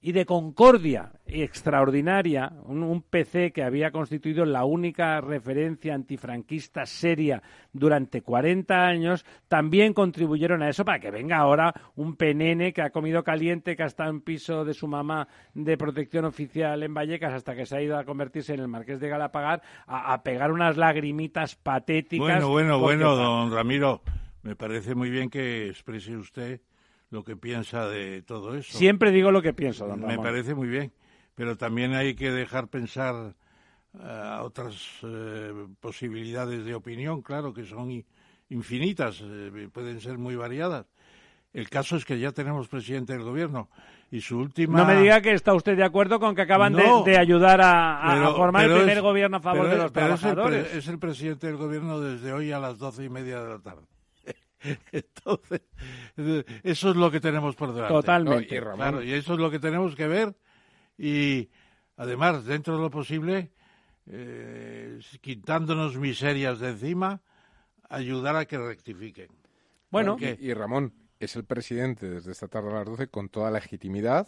[0.03, 8.23] y de concordia extraordinaria, un, PC que había constituido la única referencia antifranquista seria durante
[8.23, 13.23] 40 años, también contribuyeron a eso para que venga ahora un penene que ha comido
[13.23, 17.55] caliente, que ha estado en piso de su mamá de protección oficial en Vallecas hasta
[17.55, 20.77] que se ha ido a convertirse en el Marqués de Galapagar, a, a pegar unas
[20.77, 22.25] lagrimitas patéticas.
[22.25, 24.01] Bueno, bueno, bueno, don Ramiro,
[24.41, 26.61] me parece muy bien que exprese usted
[27.11, 28.77] lo que piensa de todo eso.
[28.77, 30.91] Siempre digo lo que pienso, don Me parece muy bien,
[31.35, 33.35] pero también hay que dejar pensar
[33.99, 38.03] a eh, otras eh, posibilidades de opinión, claro, que son
[38.49, 40.85] infinitas, eh, pueden ser muy variadas.
[41.53, 43.69] El caso es que ya tenemos presidente del gobierno
[44.09, 44.77] y su última.
[44.77, 48.71] No me diga que está usted de acuerdo con que acaban de, ayudar a, formar
[48.71, 50.67] el primer gobierno a favor de los trabajadores.
[50.67, 53.49] Es el, es el, presidente del gobierno desde hoy a las doce y media de
[53.49, 53.90] la tarde.
[54.91, 55.61] Entonces,
[56.63, 57.93] eso es lo que tenemos por delante.
[57.93, 58.55] Totalmente.
[59.05, 60.35] y, eso es lo que tenemos que ver.
[60.97, 61.49] Y
[61.97, 63.51] además, dentro de lo posible,
[64.07, 67.21] eh, quitándonos miserias de encima,
[67.89, 69.29] ayudar a que rectifiquen.
[69.89, 74.27] Bueno, y, Ramón, es el presidente desde esta tarde a las 12 con toda legitimidad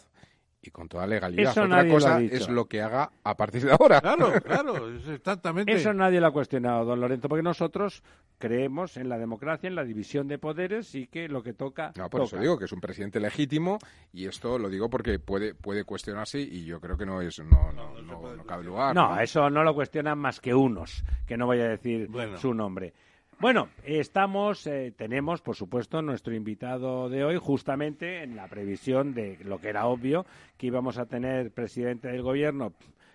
[0.64, 1.52] y con toda legalidad.
[1.52, 4.00] Eso Otra cosa es lo que haga a partir de ahora.
[4.00, 5.72] Claro, claro, exactamente.
[5.72, 8.02] Eso nadie lo ha cuestionado, don Lorenzo, porque nosotros
[8.38, 11.92] creemos en la democracia, en la división de poderes y que lo que toca.
[11.96, 13.78] No, por eso digo que es un presidente legítimo
[14.12, 17.72] y esto lo digo porque puede puede cuestionarse y yo creo que no es no
[17.72, 18.94] no, no, cabe lugar.
[18.94, 22.92] No, eso no lo cuestionan más que unos, que no voy a decir su nombre.
[23.40, 29.38] Bueno, estamos, eh, tenemos, por supuesto, nuestro invitado de hoy, justamente en la previsión de
[29.44, 30.24] lo que era obvio,
[30.56, 32.72] que íbamos a tener presidente del gobierno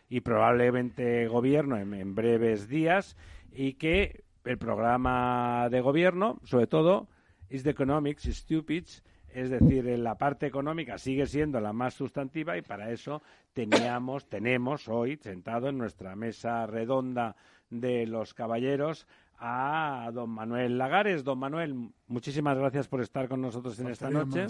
[0.10, 3.16] y probablemente gobierno en, breves días,
[3.52, 7.08] y que el programa de gobierno, sobre todo,
[7.50, 8.86] is the economics stupid,
[9.34, 13.22] es decir, la parte económica sigue siendo la más sustantiva y para eso
[13.54, 17.36] teníamos, tenemos hoy sentado en nuestra mesa redonda
[17.70, 19.08] de los caballeros
[19.40, 21.24] a don Manuel Lagares.
[21.24, 24.48] Don Manuel, muchísimas gracias por estar con nosotros en esta noche.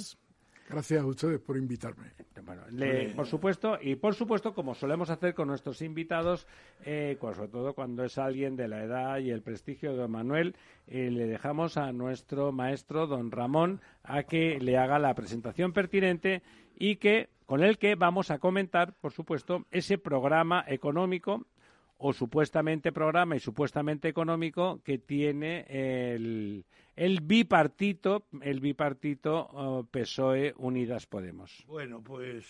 [0.69, 2.11] Gracias a ustedes por invitarme.
[3.15, 6.45] por supuesto, y por supuesto, como solemos hacer con nuestros invitados,
[6.85, 10.55] eh, sobre todo cuando es alguien de la edad y el prestigio de don Manuel,
[10.85, 16.43] eh, le dejamos a nuestro maestro, don Ramón, a que le haga la presentación pertinente
[16.77, 21.47] y que con el que vamos a comentar, por supuesto, ese programa económico
[21.99, 30.53] o supuestamente programa y supuestamente económico que tiene el, el bipartito, el bipartito oh, PSOE
[30.57, 31.63] Unidas Podemos.
[31.67, 32.45] Bueno, pues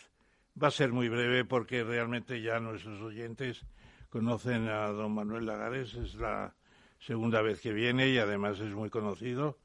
[0.61, 3.65] va a ser muy breve porque realmente ya nuestros oyentes
[4.09, 6.53] conocen a don Manuel Lagares, es la
[6.99, 9.57] segunda vez que viene y además es muy conocido.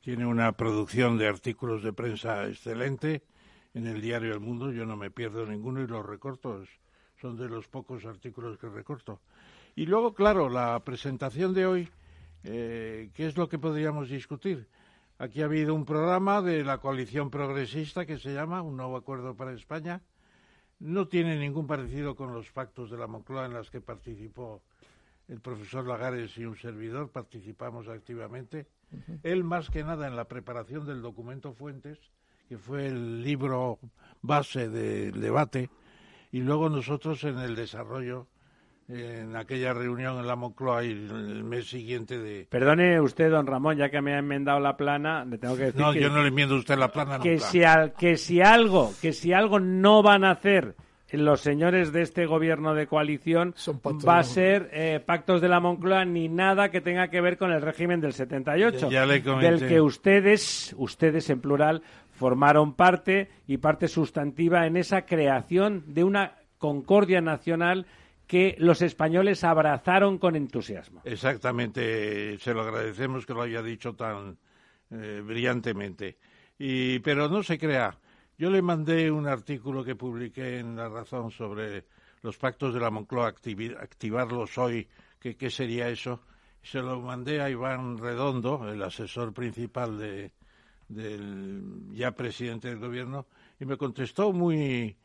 [0.00, 3.22] Tiene una producción de artículos de prensa excelente
[3.74, 6.62] en el diario El Mundo, yo no me pierdo ninguno y los recorto,
[7.22, 9.20] son de los pocos artículos que recorto.
[9.76, 11.88] Y luego, claro, la presentación de hoy,
[12.42, 14.66] eh, ¿qué es lo que podríamos discutir?
[15.18, 19.36] Aquí ha habido un programa de la coalición progresista que se llama Un nuevo acuerdo
[19.36, 20.02] para España.
[20.80, 24.60] No tiene ningún parecido con los pactos de la Moncloa en los que participó
[25.28, 28.66] el profesor Lagares y un servidor, participamos activamente.
[29.22, 32.00] Él más que nada en la preparación del documento Fuentes,
[32.48, 33.78] que fue el libro
[34.20, 35.70] base del debate,
[36.32, 38.26] y luego nosotros en el desarrollo
[38.88, 42.46] en aquella reunión en la Moncloa y el mes siguiente de...
[42.50, 45.80] Perdone usted, don Ramón, ya que me ha enmendado la plana, le tengo que decir
[45.80, 47.46] No, que, yo no le enmiendo a usted la plana que, nunca.
[47.46, 50.74] si al- que si algo, que si algo no van a hacer
[51.12, 55.60] los señores de este gobierno de coalición Son va a ser eh, pactos de la
[55.60, 59.50] Moncloa ni nada que tenga que ver con el régimen del 78, Ya le comenté.
[59.58, 61.82] del que ustedes, ustedes en plural,
[62.22, 67.84] formaron parte y parte sustantiva en esa creación de una concordia nacional
[68.28, 71.00] que los españoles abrazaron con entusiasmo.
[71.04, 74.38] Exactamente, se lo agradecemos que lo haya dicho tan
[74.92, 76.18] eh, brillantemente.
[76.56, 77.98] Y, pero no se crea,
[78.38, 81.86] yo le mandé un artículo que publiqué en La Razón sobre
[82.22, 83.34] los pactos de la Moncloa,
[83.80, 84.86] activarlos hoy,
[85.18, 86.20] qué sería eso.
[86.62, 90.30] Se lo mandé a Iván Redondo, el asesor principal de,
[90.94, 93.26] del ya presidente del gobierno,
[93.60, 94.96] y me contestó muy,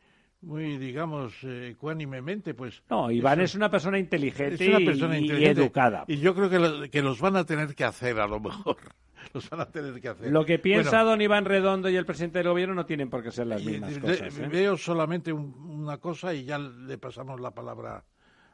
[0.42, 5.18] muy digamos, eh, ecuánimemente, pues No, Iván es una persona inteligente, es una y- persona
[5.18, 6.04] y, inteligente educada.
[6.06, 8.76] Y yo creo que, lo- que los van a tener que hacer, a lo mejor.
[9.34, 10.30] Los van a tener que hacer.
[10.32, 13.22] Lo que piensa Bueno, don Iván Redondo y el presidente del gobierno no tienen por
[13.22, 14.38] qué ser las y mismas de- cosas.
[14.38, 14.48] ¿eh?
[14.48, 18.04] Veo solamente un- una cosa y ya le pasamos la palabra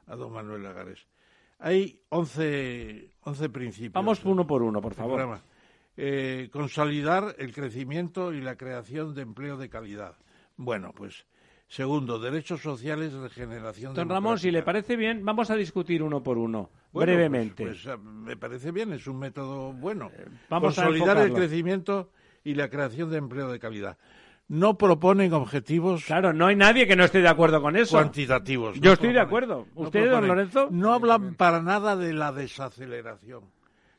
[0.07, 1.07] a don Manuel Lagares.
[1.61, 3.93] Hay 11, 11 principios.
[3.93, 5.17] Vamos uno por uno, por favor.
[5.19, 5.43] programa.
[5.97, 10.17] Eh, consolidar el crecimiento y la creación de empleo de calidad.
[10.57, 11.25] Bueno, pues
[11.69, 16.37] segundo, derechos sociales, regeneración Don Ramón, si le parece bien, vamos a discutir uno por
[16.39, 17.65] uno, Bueno, brevemente.
[17.65, 20.11] Pues, pues, ah, me parece bien, es un método bueno.
[20.51, 21.35] vamos a Consolidar el enfocarlo.
[21.37, 22.11] crecimiento
[22.43, 23.97] y la creación de empleo de calidad.
[24.47, 27.97] No proponen objetivos Claro, no hay nadie que no esté de acuerdo con eso.
[27.97, 28.77] cuantitativos.
[28.79, 29.67] Yo no estoy de acuerdo.
[29.75, 30.27] no ¿Usted, don.
[30.29, 30.69] Lorenzo?
[30.71, 33.45] No hablan para nada de la desaceleración.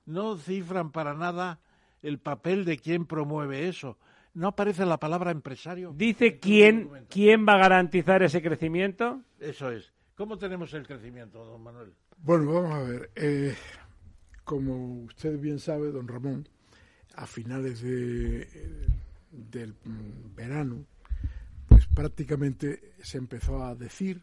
[0.05, 1.59] No cifran para nada
[2.07, 3.97] el papel de quien promueve eso.
[4.33, 5.93] No aparece la palabra empresario.
[5.95, 9.21] Dice quién, quién va a garantizar ese crecimiento.
[9.39, 9.93] Eso es.
[10.15, 11.93] ¿Cómo tenemos el crecimiento, don Manuel?
[12.17, 13.09] Bueno, vamos a ver.
[13.15, 13.55] eh,
[14.43, 16.47] como usted bien sabe, don Ramón,
[17.15, 18.87] a finales de, eh,
[19.31, 19.73] del
[20.35, 20.85] verano,
[21.67, 24.21] pues prácticamente se empezó a decir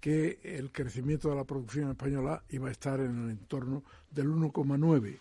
[0.00, 5.16] que el crecimiento de la producción española iba a estar en el entorno del 1,9.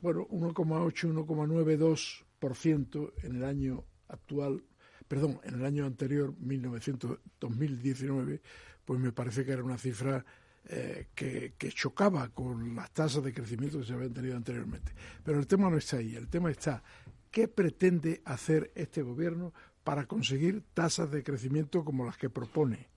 [0.00, 4.64] Bueno, 1,8, 1,92% en el año actual,
[5.06, 8.40] perdón, en el año anterior, 1900, 2019,
[8.84, 10.24] pues me parece que era una cifra
[10.68, 14.92] eh, que, que chocaba con las tasas de crecimiento que se habían tenido anteriormente.
[15.22, 16.82] Pero el tema no está ahí, el tema está
[17.30, 19.52] qué pretende hacer este gobierno
[19.84, 22.89] para conseguir tasas de crecimiento como las que propone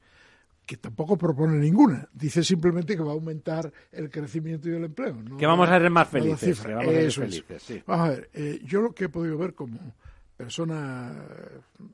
[0.65, 2.07] que tampoco propone ninguna.
[2.13, 5.15] Dice simplemente que va a aumentar el crecimiento y el empleo.
[5.21, 7.43] no Que vamos a ser más felices, vamos a ser Eso es.
[7.43, 7.83] felices, sí.
[7.85, 9.95] Vamos a ver, eh, yo lo que he podido ver como
[10.37, 11.13] persona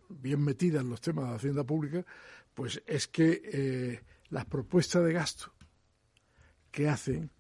[0.09, 2.05] bien metida en los temas de Hacienda Pública,
[2.53, 5.51] pues es que eh, las propuestas de gasto
[6.71, 7.31] que hacen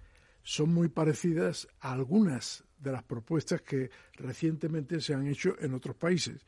[0.43, 5.95] son muy parecidas a algunas de las propuestas que recientemente se han hecho en otros
[5.95, 6.45] países.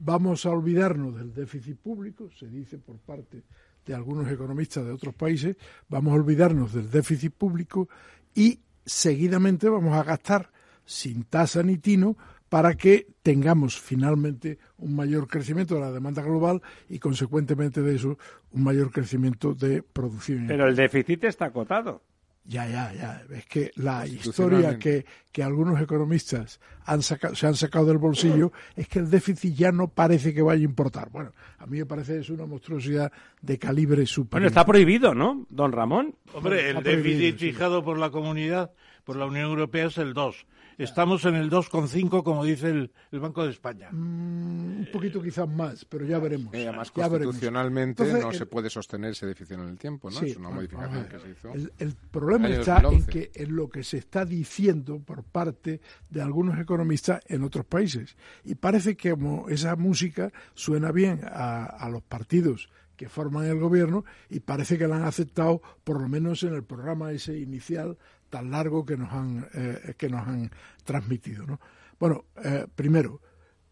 [0.00, 3.44] Vamos a olvidarnos del déficit público, se dice por parte
[3.88, 5.56] de algunos economistas de otros países,
[5.88, 7.88] vamos a olvidarnos del déficit público
[8.34, 10.50] y seguidamente vamos a gastar
[10.84, 12.16] sin tasa ni tino
[12.50, 18.18] para que tengamos finalmente un mayor crecimiento de la demanda global y consecuentemente de eso
[18.52, 20.46] un mayor crecimiento de producción.
[20.46, 22.02] Pero el déficit está acotado.
[22.50, 23.22] Ya, ya, ya.
[23.36, 28.52] Es que la historia que, que algunos economistas han saca- se han sacado del bolsillo
[28.74, 31.10] es que el déficit ya no parece que vaya a importar.
[31.10, 34.30] Bueno, a mí me parece es una monstruosidad de calibre superior.
[34.40, 36.14] Bueno, está prohibido, ¿no, don Ramón?
[36.32, 37.52] Hombre, el déficit sí.
[37.52, 38.70] fijado por la comunidad,
[39.04, 40.46] por la Unión Europea, es el 2.
[40.78, 43.88] Estamos en el 2,5, como dice el, el Banco de España.
[43.90, 46.54] Mm, un poquito quizás más, pero ya veremos.
[46.54, 47.34] Y además, ya veremos.
[47.34, 50.18] constitucionalmente Entonces, no el- se puede sostener ese déficit en el tiempo, ¿no?
[50.20, 51.52] Sí, es una modificación que se hizo.
[51.52, 53.10] El, el problema está en 2011.
[53.10, 55.80] que en lo que se está diciendo por parte
[56.10, 58.16] de algunos economistas en otros países.
[58.44, 63.58] Y parece que como esa música suena bien a, a los partidos que forman el
[63.60, 67.96] gobierno y parece que la han aceptado por lo menos en el programa ese inicial
[68.28, 70.50] tan largo que nos han eh, que nos han
[70.84, 71.60] transmitido ¿no?
[71.98, 73.20] bueno eh, primero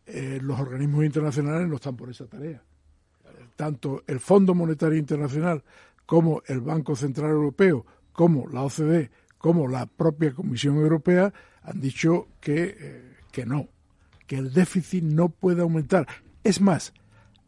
[0.06, 2.62] eh, los organismos internacionales no están por esa tarea
[3.56, 5.62] tanto el Fondo Monetario Internacional
[6.04, 11.32] como el Banco Central Europeo, como la OCDE, como la propia Comisión Europea
[11.62, 13.68] han dicho que, que no,
[14.26, 16.06] que el déficit no puede aumentar.
[16.44, 16.92] Es más,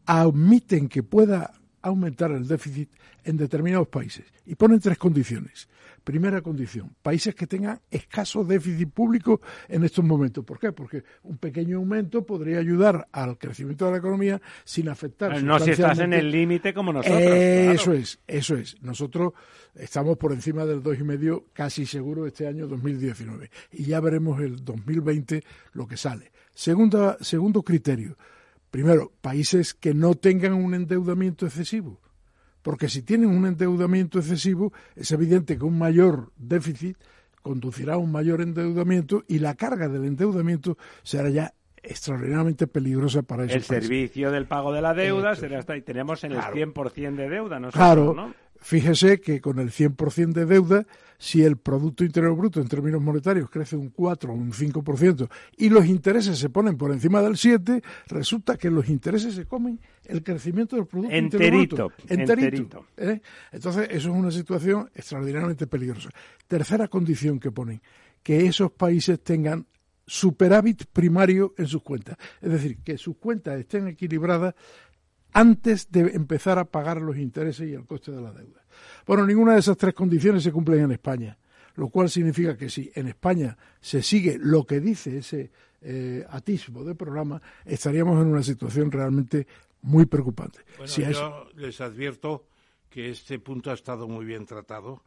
[0.05, 2.89] admiten que pueda aumentar el déficit
[3.23, 5.69] en determinados países y ponen tres condiciones.
[6.03, 10.43] Primera condición, países que tengan escaso déficit público en estos momentos.
[10.45, 10.71] ¿Por qué?
[10.71, 15.41] Porque un pequeño aumento podría ayudar al crecimiento de la economía sin afectar.
[15.43, 17.21] No si estás en el límite como nosotros.
[17.21, 18.81] Eso es, eso es.
[18.81, 19.33] Nosotros
[19.75, 25.43] estamos por encima del 2,5 casi seguro este año 2019 y ya veremos el 2020
[25.73, 26.31] lo que sale.
[26.53, 28.17] Segunda, segundo criterio,
[28.71, 31.99] Primero, países que no tengan un endeudamiento excesivo.
[32.61, 36.97] Porque si tienen un endeudamiento excesivo, es evidente que un mayor déficit
[37.41, 43.43] conducirá a un mayor endeudamiento y la carga del endeudamiento será ya extraordinariamente peligrosa para
[43.43, 47.29] El servicio del pago de la deuda será hasta y tenemos en el 100% de
[47.29, 47.71] deuda, ¿no?
[47.71, 48.33] Claro, ¿no?
[48.61, 50.85] Fíjese que con el 100% de deuda,
[51.19, 55.69] si el Producto Interior Bruto en términos monetarios crece un 4 o un 5% y
[55.69, 60.23] los intereses se ponen por encima del 7, resulta que los intereses se comen el
[60.23, 61.91] crecimiento del Producto Interior Bruto.
[62.07, 62.85] Enterito.
[62.95, 63.21] ¿eh?
[63.51, 66.09] Entonces, eso es una situación extraordinariamente peligrosa.
[66.47, 67.81] Tercera condición que ponen,
[68.23, 69.67] que esos países tengan
[70.07, 72.17] superávit primario en sus cuentas.
[72.41, 74.55] Es decir, que sus cuentas estén equilibradas
[75.33, 78.65] antes de empezar a pagar los intereses y el coste de la deuda.
[79.05, 81.37] Bueno, ninguna de esas tres condiciones se cumplen en España,
[81.75, 85.51] lo cual significa que si en España se sigue lo que dice ese
[85.81, 89.47] eh, atisbo de programa, estaríamos en una situación realmente
[89.81, 90.59] muy preocupante.
[90.77, 92.47] Bueno, yo les advierto
[92.89, 95.01] que este punto ha estado muy bien tratado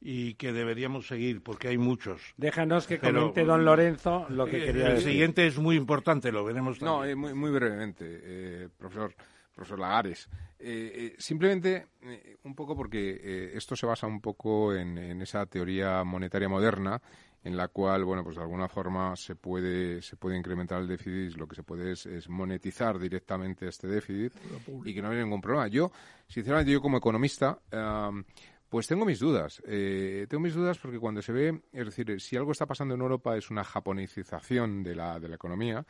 [0.00, 2.20] y que deberíamos seguir porque hay muchos.
[2.36, 5.08] Déjanos que comente don Lorenzo lo que quería decir.
[5.08, 6.98] El siguiente es muy importante, lo veremos también.
[6.98, 9.14] No, eh, muy, muy brevemente, eh, profesor
[9.56, 10.28] profesor Lagares.
[10.58, 16.04] Eh, eh, simplemente, eh, un poco porque esto se basa un poco en, esa teoría
[16.04, 17.00] monetaria moderna
[17.42, 21.38] en la cual, bueno, pues de alguna forma se puede, se puede incrementar el déficit,
[21.38, 24.32] lo que se puede es, monetizar directamente este déficit
[24.84, 25.68] y que no hay ningún problema.
[25.68, 25.90] Yo,
[26.26, 27.60] sinceramente, yo como economista,
[28.68, 29.62] pues tengo mis dudas.
[29.64, 33.36] tengo mis dudas porque cuando se ve, es decir, si algo está pasando en Europa
[33.36, 35.86] es una japonicización de la, de la economía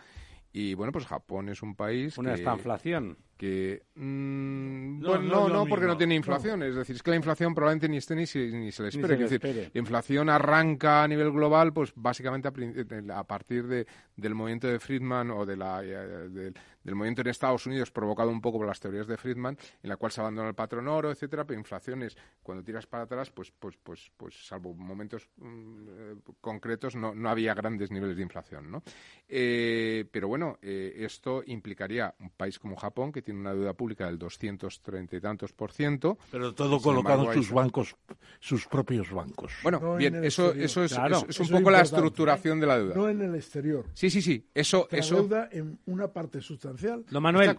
[0.59, 2.17] y bueno, pues Japón es un país.
[2.17, 3.19] Una esta inflación.
[3.37, 3.83] Que.
[3.95, 6.63] Mm, no, no, no, porque no tiene inflación.
[6.63, 9.23] Es decir, es que la inflación probablemente ni esté ni, se, ni se le espere.
[9.23, 13.87] es decir, la inflación arranca a nivel global, pues básicamente a, partir de,
[14.17, 16.53] del movimiento de Friedman o de la, eh,
[16.87, 19.97] del movimiento en Estados Unidos provocado un poco por las teorías de Friedman, en la
[19.97, 23.77] cual se abandona el patrón oro, etcétera, pero inflaciones, cuando tiras para atrás, pues, pues,
[23.83, 28.85] pues, pues salvo momentos mm, eh, concretos, no, no había grandes niveles de inflación, ¿no?
[29.29, 34.07] Eh, pero bueno, eh, esto implicaría un país como Japón, que tiene una deuda pública
[34.07, 36.19] del 230 y tantos por ciento.
[36.31, 37.97] Pero todo colocado en sus bancos,
[38.39, 39.53] sus propios bancos.
[39.65, 42.95] Bueno, bien, eso, eso es, es, un poco la estructuración de la deuda.
[42.95, 43.87] No en el exterior.
[43.93, 44.47] Sí, sí, sí.
[44.55, 45.17] Eso, la eso...
[45.17, 46.76] deuda en una parte sustancial
[47.11, 47.57] lo Manuel,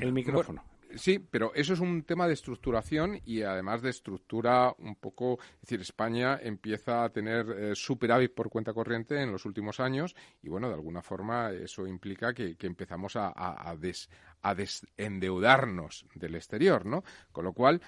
[0.00, 0.64] el micrófono.
[0.94, 5.60] sí, pero eso es un tema de estructuración y además de estructura un poco, es
[5.62, 10.48] decir, España empieza a tener eh, superávit por cuenta corriente en los últimos años y
[10.48, 13.76] bueno, de alguna forma eso implica que, empezamos a, a,
[14.42, 17.04] a desendeudarnos del exterior, ¿no?
[17.32, 17.80] Con lo cual,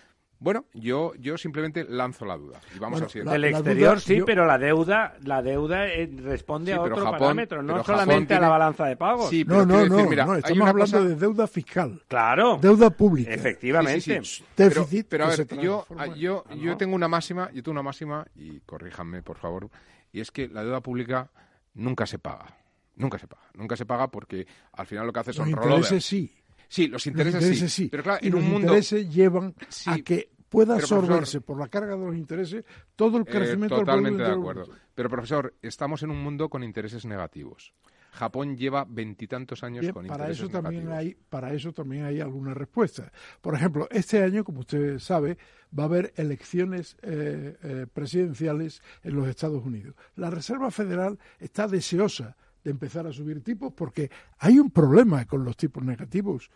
[0.42, 4.58] bueno, yo, yo simplemente lanzo la duda y vamos bueno, Del exterior sí, pero la
[4.58, 9.30] deuda, la deuda eh, responde a otro parámetro, no solamente a la balanza de pagos.
[9.30, 12.02] Sí, no, no, no, no, estamos hablando de deuda fiscal.
[12.08, 12.58] Claro.
[12.60, 13.32] Deuda pública.
[13.32, 14.20] Efectivamente.
[14.56, 15.06] Déficit.
[15.08, 15.86] Pero, a ver, yo,
[16.16, 19.70] yo, yo tengo una máxima, yo tengo una máxima y corríjanme por favor,
[20.10, 21.30] y es que la deuda pública
[21.74, 22.56] nunca se paga.
[22.96, 23.44] Nunca se paga.
[23.54, 26.32] Nunca se paga porque al final lo que hace son Los intereses sí.
[26.72, 27.88] Sí, los intereses, sí.
[27.90, 28.60] Pero claro, en un mundo...
[28.60, 33.30] intereses llevan a que pueda absorberse por la carga de los intereses todo el eh,
[33.30, 34.68] crecimiento totalmente del de acuerdo.
[34.94, 37.72] Pero profesor, estamos en un mundo con intereses negativos.
[38.12, 40.98] Japón lleva veintitantos años con para intereses eso también negativos.
[40.98, 43.10] Hay, para eso también hay alguna respuesta.
[43.40, 45.38] Por ejemplo, este año, como usted sabe,
[45.76, 49.94] va a haber elecciones eh, eh, presidenciales en los Estados Unidos.
[50.16, 55.42] La Reserva Federal está deseosa de empezar a subir tipos porque hay un problema con
[55.42, 56.50] los tipos negativos.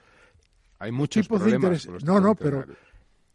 [0.79, 1.87] Hay muchos tipos problemas.
[1.87, 2.67] De no, no, pero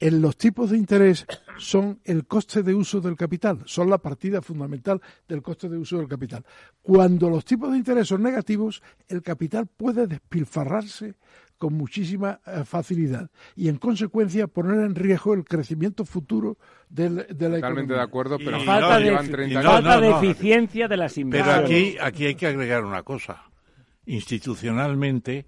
[0.01, 1.25] en los tipos de interés
[1.57, 5.99] son el coste de uso del capital, son la partida fundamental del coste de uso
[5.99, 6.43] del capital.
[6.81, 11.13] Cuando los tipos de interés son negativos, el capital puede despilfarrarse
[11.59, 16.57] con muchísima eh, facilidad y en consecuencia poner en riesgo el crecimiento futuro
[16.89, 21.61] del, de la Totalmente de acuerdo, pero falta, de, eficiencia de las inversiones.
[21.61, 23.43] Pero aquí, aquí hay que agregar una cosa.
[24.07, 25.45] Institucionalmente,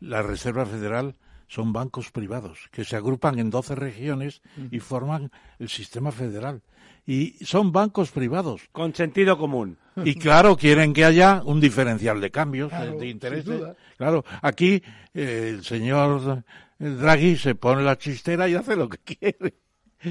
[0.00, 1.16] la Reserva Federal
[1.48, 6.62] son bancos privados que se agrupan en 12 regiones y forman el sistema federal.
[7.06, 8.62] Y son bancos privados.
[8.72, 9.78] Con sentido común.
[10.04, 13.44] Y claro, quieren que haya un diferencial de cambios, Claro, de intereses.
[13.46, 13.76] duda.
[13.96, 14.82] Claro, aquí
[15.14, 16.42] eh, el señor
[16.78, 19.54] Draghi se pone la chistera y hace lo que quiere.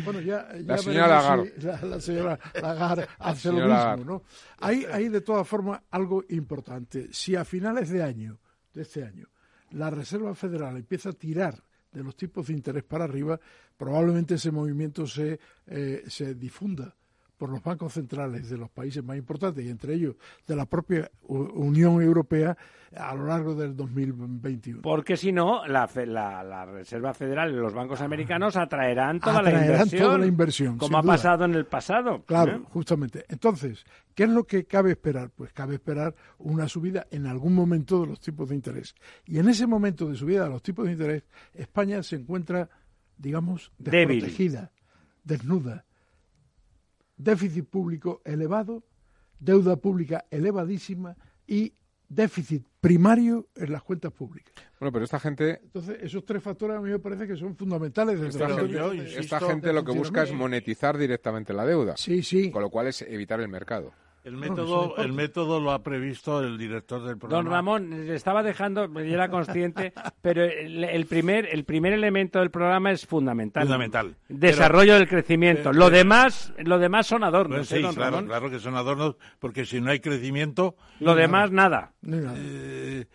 [0.03, 1.53] Bueno, ya, ya La señora Lagarde.
[1.59, 4.11] si la, la señora Lagarde hace lo señora mismo.
[4.13, 4.23] ¿no?
[4.59, 7.09] Hay, hay de todas formas algo importante.
[7.11, 8.39] Si a finales de año,
[8.73, 9.27] de este año,
[9.71, 11.61] la Reserva Federal empieza a tirar
[11.91, 13.39] de los tipos de interés para arriba,
[13.77, 16.95] probablemente ese movimiento se, eh, se difunda
[17.37, 20.15] por los bancos centrales de los países más importantes y entre ellos
[20.47, 22.55] de la propia Unión Europea
[22.95, 24.81] a lo largo del 2021.
[24.81, 29.41] Porque si no, la, fe- la, la Reserva Federal y los bancos americanos atraerán toda
[29.41, 30.01] la inversión.
[30.01, 31.13] toda la inversión, Como ha duda.
[31.13, 32.23] pasado en el pasado.
[32.25, 32.61] Claro, ¿eh?
[32.69, 33.25] justamente.
[33.27, 33.83] Entonces,
[34.13, 35.29] ¿qué es lo que cabe esperar?
[35.35, 38.95] Pues cabe esperar una subida en algún momento de los tipos de interés.
[39.25, 41.23] Y en ese momento de subida de los tipos de interés,
[41.53, 42.69] España se encuentra,
[43.17, 44.21] digamos, Débil.
[44.21, 44.71] desprotegida,
[45.25, 45.83] desnuda.
[47.17, 48.83] Déficit público elevado,
[49.39, 51.15] deuda pública elevadísima
[51.47, 51.73] y
[52.07, 54.53] déficit primario en las cuentas públicas.
[54.79, 58.19] Bueno, pero esta gente, Entonces, esos tres factores a mí me parece que son fundamentales.
[58.19, 61.51] desde esta gente, de yo de- esta insisto, gente lo que busca es monetizar directamente
[61.53, 62.51] la deuda, Sí, sí.
[62.51, 63.91] con lo cual es evitar el mercado.
[64.25, 67.43] El método, el método lo ha previsto el director del programa.
[67.43, 72.39] Don Ramón, le estaba dejando, yo era consciente, pero el, el primer, el primer elemento
[72.39, 73.63] del programa es fundamental.
[73.63, 74.15] Fundamental.
[74.27, 75.69] Desarrollo del crecimiento.
[75.69, 78.27] pero- lo demás, lo demás son adornos, Pues ¿eh, sí, don claro, Ramón?
[78.27, 81.93] claro que son adornos, porque si no hay crecimiento, Lo demás, nada.
[82.03, 83.05] Eh,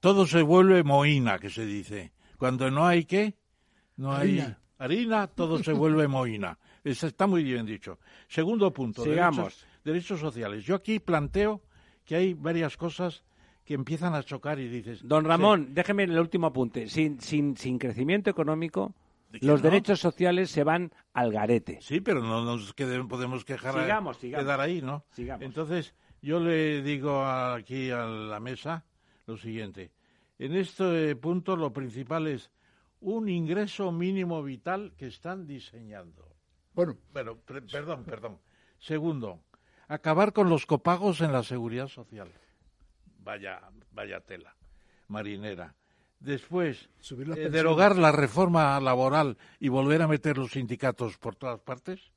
[0.00, 2.12] todo se vuelve moína, que se dice.
[2.38, 3.34] Cuando no hay qué,
[3.96, 4.58] no hay Harina.
[4.78, 6.58] harina, todo se vuelve moína.
[6.82, 7.98] Eso está muy bien dicho.
[8.26, 9.36] Segundo punto, Sigamos.
[9.36, 10.64] derechos, derechos sociales.
[10.64, 11.62] Yo aquí planteo
[12.04, 13.24] que hay varias cosas
[13.64, 15.00] que empiezan a chocar y dices...
[15.06, 16.88] Don sí, Ramón, déjeme el último apunte.
[16.88, 18.94] Sin, sin, sin crecimiento económico,
[19.30, 19.70] ¿De qué los no?
[19.70, 21.78] derechos sociales se van al garete.
[21.80, 22.74] Sí, pero no nos
[23.08, 25.04] podemos quejar a- Sigamos, quedar ahí, ¿no?
[25.12, 25.44] Sigamos.
[25.44, 28.84] Entonces, yo le digo aquí a la mesa
[29.26, 29.92] lo siguiente.
[30.38, 32.50] En este punto lo principal es
[33.00, 36.28] un ingreso mínimo vital que están diseñando.
[36.74, 38.38] Bueno, Bueno, pre- perdón, perdón.
[38.78, 39.40] Segundo,
[39.94, 42.28] acabar con los copagos en la seguridad social.
[43.24, 43.60] Vaya,
[43.92, 44.54] vaya tela,
[45.08, 45.74] marinera.
[46.20, 52.12] Después, eh, derogar la reforma laboral y volver a meter los sindicatos por todas partes.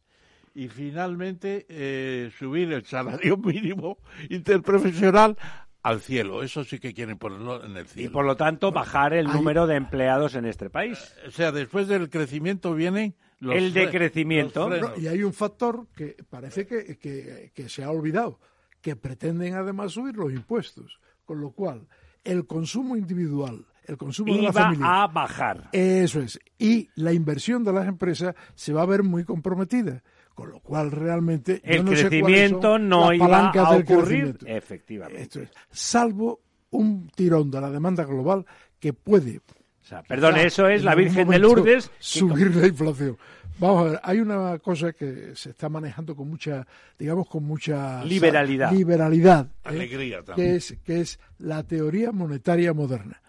[0.54, 3.98] Y finalmente, eh, subir el salario mínimo
[4.30, 5.38] interprofesional
[5.84, 6.44] al cielo.
[6.44, 8.12] Eso sí que quieren ponerlo en el Y cielo.
[8.12, 11.14] por lo tanto, bajar el número de empleados en este país.
[11.28, 14.70] O sea, después del crecimiento vienen los El decrecimiento.
[14.70, 18.40] los No, y hay un factor que parece que, que- que se ha olvidado,
[18.82, 21.88] que pretenden además subir los impuestos, con lo cual
[22.24, 25.70] el consumo individual, el consumo de la familia, a bajar.
[25.72, 30.02] eso es, y la inversión de las empresas se va a ver muy comprometida,
[30.34, 34.38] con lo cual realmente yo El no crecimiento no iba a ocurrir.
[34.46, 35.22] Efectivamente.
[35.22, 38.46] Esto es, salvo un tirón de la demanda global
[38.80, 39.40] que puede
[39.86, 41.90] O sea, perdón, eso es la Virgen de Lourdes.
[41.90, 43.16] que Subir la inflación.
[43.60, 46.66] Vamos a ver, hay una cosa que se está manejando con mucha,
[46.98, 48.72] digamos, con mucha Liberalidad.
[48.72, 49.60] liberalidad, ¿eh?
[49.64, 50.50] Alegría también.
[50.50, 53.22] que es que es la teoría monetaria moderna.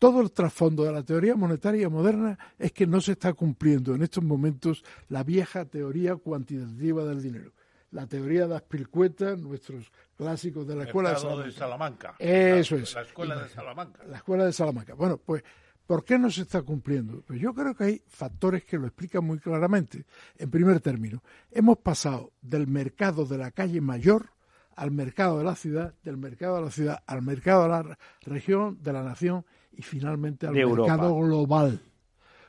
[0.00, 4.02] Todo el trasfondo de la teoría monetaria moderna es que no se está cumpliendo en
[4.02, 7.52] estos momentos la vieja teoría cuantitativa del dinero.
[7.92, 11.44] La teoría de Aspilcueta, nuestros clásicos de la escuela de Salamanca.
[11.46, 12.14] de Salamanca.
[12.18, 12.92] Eso es.
[12.94, 14.02] La escuela de Salamanca.
[14.08, 14.94] La escuela de Salamanca.
[14.94, 15.44] Bueno, pues,
[15.86, 17.22] ¿por qué no se está cumpliendo?
[17.26, 20.04] Pues yo creo que hay factores que lo explican muy claramente.
[20.38, 24.30] En primer término, hemos pasado del mercado de la calle mayor
[24.76, 27.96] al mercado de la ciudad, del mercado de la ciudad al mercado de la re-
[28.22, 30.88] región, de la nación y finalmente al De Europa.
[30.92, 31.80] mercado global.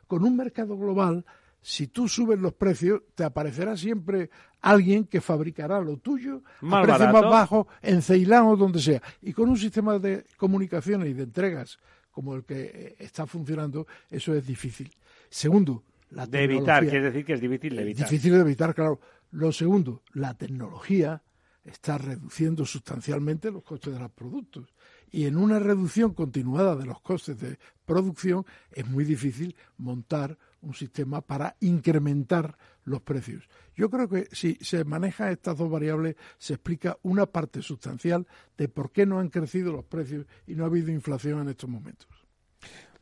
[0.07, 1.25] Con un mercado global,
[1.61, 4.29] si tú subes los precios, te aparecerá siempre
[4.61, 7.21] alguien que fabricará lo tuyo Más a precio barato.
[7.23, 9.01] más bajo en Ceilán o donde sea.
[9.21, 11.77] Y con un sistema de comunicaciones y de entregas
[12.16, 14.89] como el que eh, está funcionando, eso es difícil.
[15.30, 18.09] Segundo, la De evitar, quiere decir que es difícil de evitar.
[18.09, 19.01] Difícil de evitar, claro.
[19.32, 21.22] Lo segundo, la tecnología
[21.66, 24.74] está reduciendo sustancialmente los costes de los productos.
[25.11, 30.74] Y en una reducción continuada de los costes de producción es muy difícil montar un
[30.74, 33.43] sistema para incrementar los precios.
[33.76, 38.26] Yo creo que si se maneja estas dos variables se explica una parte sustancial
[38.57, 41.69] de por qué no han crecido los precios y no ha habido inflación en estos
[41.69, 42.07] momentos.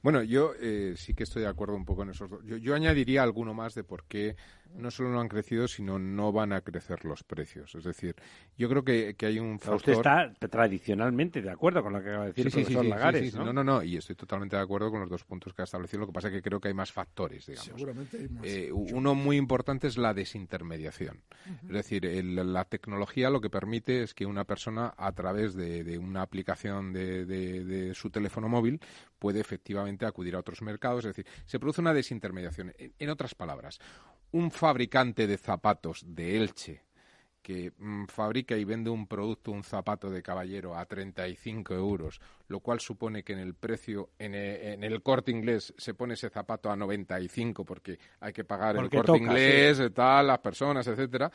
[0.03, 2.43] Bueno, yo eh, sí que estoy de acuerdo un poco en esos dos.
[2.45, 4.35] Yo, yo añadiría alguno más de por qué
[4.75, 7.73] no solo no han crecido, sino no van a crecer los precios.
[7.75, 8.15] Es decir,
[8.57, 9.95] yo creo que, que hay un Pero factor...
[9.95, 12.73] Usted está tradicionalmente de acuerdo con lo que acaba de decir Sí, el sí, sí,
[12.73, 13.45] profesor sí, Lagares, sí, sí, ¿no?
[13.45, 16.01] no, no, no, y estoy totalmente de acuerdo con los dos puntos que ha establecido.
[16.01, 17.65] Lo que pasa es que creo que hay más factores, digamos.
[17.67, 18.45] Seguramente hay más.
[18.45, 21.21] Eh, uno muy importante es la desintermediación.
[21.63, 25.83] Es decir, el- la tecnología lo que permite es que una persona, a través de,
[25.83, 28.81] de una aplicación de, de- de su teléfono móvil,
[29.23, 31.05] puede efectivamente acudir a otros mercados.
[31.05, 32.73] Es decir, se produce una desintermediación.
[32.77, 33.79] En, otras palabras,
[34.33, 36.83] un fabricante de zapatos de Elche
[37.41, 42.19] que mm, fabrica y vende un producto, un zapato de caballero a 35 euros,
[42.49, 46.15] lo cual supone que en el precio, en, e- en el corte inglés, se pone
[46.15, 50.27] ese zapato a 95 porque hay que pagar Porque el corte toca, inglés, eh, tal,
[50.27, 51.31] las personas, etcétera.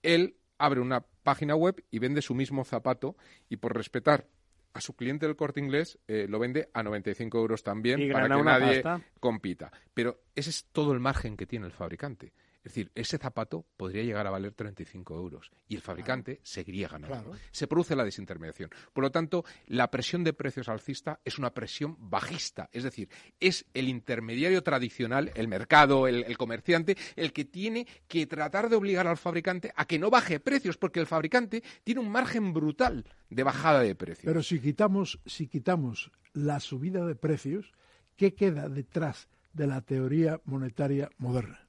[0.00, 3.16] Él abre una página web y vende su mismo zapato
[3.48, 4.28] y por respetar
[4.74, 8.28] a su cliente del corte inglés eh, lo vende a 95 euros también Y para
[8.28, 9.06] que nadie pasta.
[9.20, 9.72] compita.
[9.94, 12.32] Pero ese es todo el margen que tiene el fabricante.
[12.64, 17.22] Es decir, ese zapato podría llegar a valer 35 euros y el fabricante seguiría ganando.
[17.22, 17.38] Claro.
[17.50, 18.70] Se produce la desintermediación.
[18.92, 22.68] Por lo tanto, la presión de precios alcista es una presión bajista.
[22.72, 23.08] Es decir,
[23.40, 28.76] es el intermediario tradicional, el mercado, el, el comerciante, el que tiene que tratar de
[28.76, 33.04] obligar al fabricante a que no baje precios, porque el fabricante tiene un margen brutal
[33.28, 34.24] de bajada de precios.
[34.24, 37.72] Pero si quitamos, si quitamos la subida de precios,
[38.16, 41.61] ¿qué queda detrás de la teoría monetaria moderna?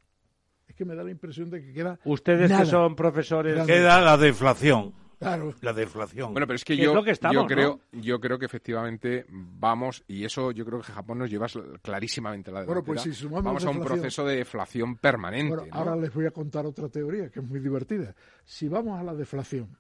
[0.73, 2.63] Es que me da la impresión de que queda Ustedes nada.
[2.63, 3.63] que son profesores...
[3.67, 4.91] Queda la deflación.
[5.19, 5.53] Claro.
[5.61, 6.33] La deflación.
[6.33, 7.47] Bueno, pero es que es yo, lo que estamos, yo ¿no?
[7.47, 11.45] creo, yo creo que efectivamente vamos y eso yo creo que Japón nos lleva
[11.81, 13.15] clarísimamente a la Bueno, pues delantera.
[13.15, 15.55] si sumamos vamos a un proceso de deflación permanente.
[15.55, 15.77] Bueno, ¿no?
[15.79, 18.15] ahora les voy a contar otra teoría que es muy divertida.
[18.43, 19.77] Si vamos a la deflación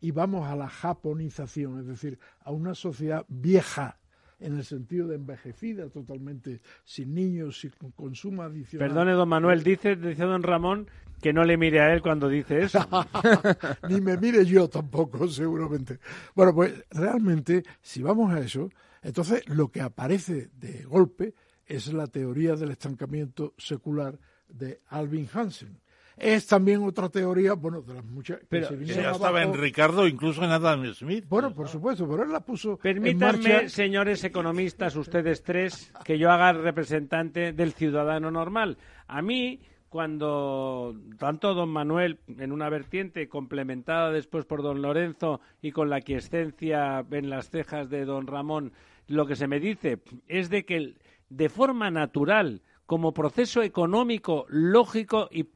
[0.00, 3.98] y vamos a la japonización, es decir, a una sociedad vieja,
[4.44, 8.88] en el sentido de envejecida totalmente, sin niños, sin consumo adicional.
[8.88, 10.88] Perdone, don Manuel, dice, dice don Ramón
[11.22, 12.78] que no le mire a él cuando dice eso.
[13.88, 15.98] Ni me mire yo tampoco, seguramente.
[16.34, 18.68] Bueno, pues realmente, si vamos a eso,
[19.02, 21.34] entonces lo que aparece de golpe
[21.64, 24.18] es la teoría del estancamiento secular
[24.48, 25.80] de Alvin Hansen.
[26.16, 29.48] Es también otra teoría, bueno, de las muchas que Pero se Que ya estaba en
[29.48, 29.62] abajo.
[29.62, 31.24] Ricardo, incluso en Adam Smith.
[31.28, 33.68] Bueno, por supuesto, pero él la puso en Permítanme, marcha.
[33.68, 38.78] señores economistas, ustedes tres, que yo haga representante del ciudadano normal.
[39.08, 45.72] A mí, cuando tanto don Manuel, en una vertiente complementada después por don Lorenzo y
[45.72, 48.72] con la quiescencia en las cejas de don Ramón,
[49.08, 49.98] lo que se me dice
[50.28, 50.98] es de que el-
[51.30, 55.48] de forma natural, como proceso económico lógico y,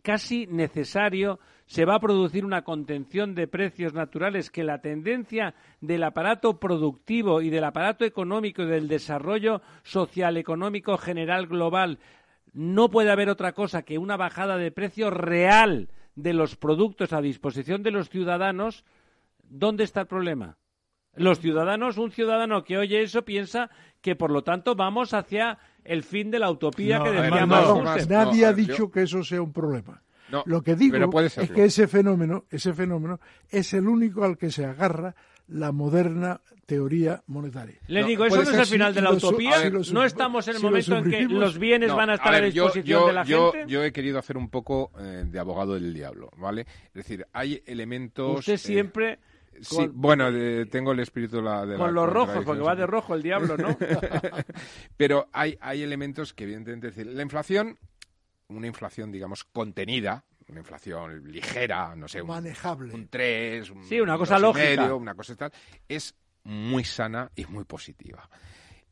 [0.00, 6.04] casi necesario, se va a producir una contención de precios naturales, que la tendencia del
[6.04, 11.98] aparato productivo y del aparato económico y del desarrollo social, económico, general, global,
[12.52, 17.20] no puede haber otra cosa que una bajada de precio real de los productos a
[17.20, 18.84] disposición de los ciudadanos,
[19.42, 20.56] ¿dónde está el problema?
[21.16, 26.02] Los ciudadanos, un ciudadano que oye eso piensa que por lo tanto vamos hacia el
[26.02, 28.90] fin de la utopía No, que a ver, decía no, Nadie no, ha yo- dicho
[28.90, 30.02] que eso sea un problema.
[30.30, 34.36] No, Lo que digo puede es que ese fenómeno, ese fenómeno es el único al
[34.36, 35.14] que se agarra
[35.46, 37.76] la moderna teoría monetaria.
[37.86, 39.70] Le No, digo, eso no es el final si de la utopía.
[39.92, 42.40] no estamos en el si momento en que los bienes No, van a estar a,
[42.40, 43.72] ver, disposición yo, de la yo- gente.
[43.72, 46.62] Yo he querido hacer un poco eh, de abogado del diablo, ¿vale?
[46.88, 48.40] Es decir, hay elementos...
[48.40, 49.18] Usted eh, siempre
[49.60, 52.62] sí, con- bueno, de- tengo el espíritu de la, de la con los rojos, porque
[52.62, 53.76] va de rojo el diablo, ¿no?
[54.96, 57.78] Pero hay, hay elementos que, evidentemente, decir, la inflación,
[58.48, 62.94] una inflación, digamos, contenida, una inflación ligera, no sé, un, Manejable.
[62.94, 64.82] un 3, un Sí, una cosa lógica.
[64.82, 65.52] medio, una cosa tal,
[65.88, 68.28] es muy sana y muy positiva.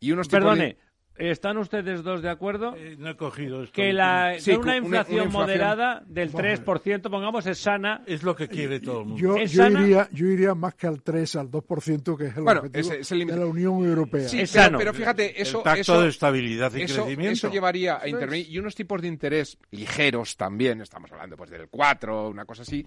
[0.01, 0.77] Y unos tipos de- Perdone,
[1.17, 2.75] ¿están ustedes dos de acuerdo?
[2.77, 3.73] Eh, no he cogido esto.
[3.75, 6.65] que la, Sí, una- una, una inflación moderada del Vamos a ver.
[6.65, 8.03] 3%, pongamos, es sana.
[8.07, 9.21] Es lo que quiere todo el mundo.
[9.23, 9.83] Yo, ¿Es yo sana?
[9.83, 13.01] iría, yo iría más que al 3, al 2%, que es el Bueno, objetivo ese
[13.01, 13.39] es el límite.
[13.39, 14.29] de la Unión Europea.
[14.29, 14.79] Sí, Es pero, sano.
[14.79, 17.33] pero fíjate, eso, el tacto eso, de estabilidad y eso, crecimiento.
[17.33, 18.51] eso llevaría a intervenir.
[18.51, 22.85] Y unos tipos de interés ligeros también, estamos hablando pues del 4, una cosa así,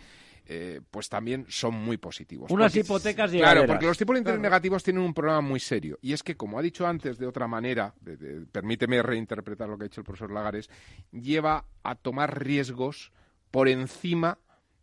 [0.50, 2.50] eh, pues también son muy positivos.
[2.52, 6.00] Unas Porque- hipotecas Claro, porque los tipos de interés negativos tienen un problema muy serio.
[6.02, 9.78] Y es que, como ha dicho antes de otra manera, de- de- permíteme reinterpretar lo
[9.78, 10.70] que ha dicho el profesor Lagares,
[11.12, 13.12] lleva a tomar riesgos
[13.52, 14.38] por encima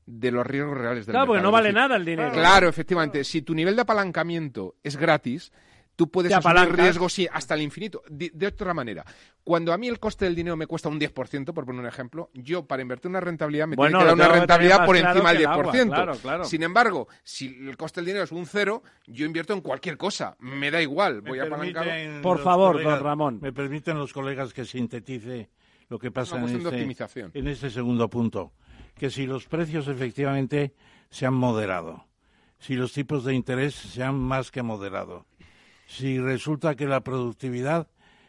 [0.07, 1.51] de los riesgos reales del Claro, porque mercado.
[1.53, 2.33] no Es vale decir, nada el dinero.
[2.33, 3.25] Claro, efectivamente.
[3.25, 5.51] Si tu nivel de apalancamiento es gratis,
[5.97, 8.03] tú puedes asumir riesgos sí, hasta el infinito.
[8.09, 9.05] De, de otra manera,
[9.43, 12.31] cuando a mí el coste del dinero me cuesta un 10%, por poner un ejemplo,
[12.35, 15.29] yo para invertir una rentabilidad me Bueno, tiene que dar una rentabilidad por claro encima
[15.33, 15.87] del el agua, 10%.
[15.89, 16.45] claro, claro.
[16.45, 20.37] Sin embargo, si el coste del dinero es un cero, yo invierto en cualquier cosa.
[20.41, 21.87] Me da igual, voy apalancado.
[21.87, 23.39] permiten Por favor, colegas- don Ramón.
[23.43, 25.51] Me permiten los colegas que sintetice
[25.89, 27.31] lo que pasa en este, optimización.
[27.35, 28.53] en este segundo punto,
[28.97, 30.75] que si los precios efectivamente
[31.11, 32.07] se han moderado,
[32.59, 35.27] si los tipos de interés se han más que moderado,
[35.87, 37.89] si resulta que la productividad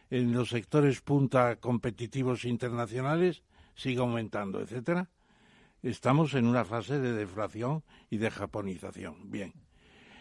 [0.10, 3.43] en los sectores punta competitivos internacionales
[3.76, 5.10] sigue aumentando, etcétera,
[5.84, 9.30] estamos en una fase de deflación y de japonización.
[9.32, 9.53] Bien.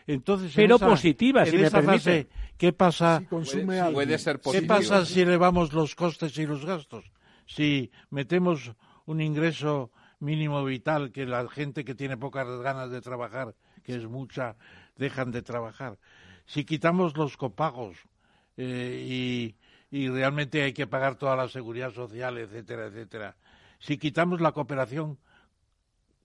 [0.07, 1.99] Entonces, en Pero esa- positiva, en si me esa permite.
[1.99, 2.28] fase,
[2.59, 3.18] ¿qué pasa?
[3.20, 3.95] Si consume Puede, alguien.
[3.95, 7.11] puede ser ¿Qué pasa si elevamos los costes y los gastos?
[7.47, 8.72] Si metemos
[9.07, 14.07] un ingreso mínimo vital que la gente que tiene pocas ganas de trabajar, que es
[14.07, 14.57] mucha,
[14.97, 15.99] dejan de trabajar.
[16.47, 17.97] Si quitamos los copagos
[18.57, 19.57] eh, y,
[19.90, 23.36] y realmente hay que pagar toda la seguridad social, etcétera, etcétera.
[23.78, 25.18] Si quitamos la cooperación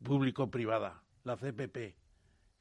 [0.03, 1.95] público-privada, la CPP,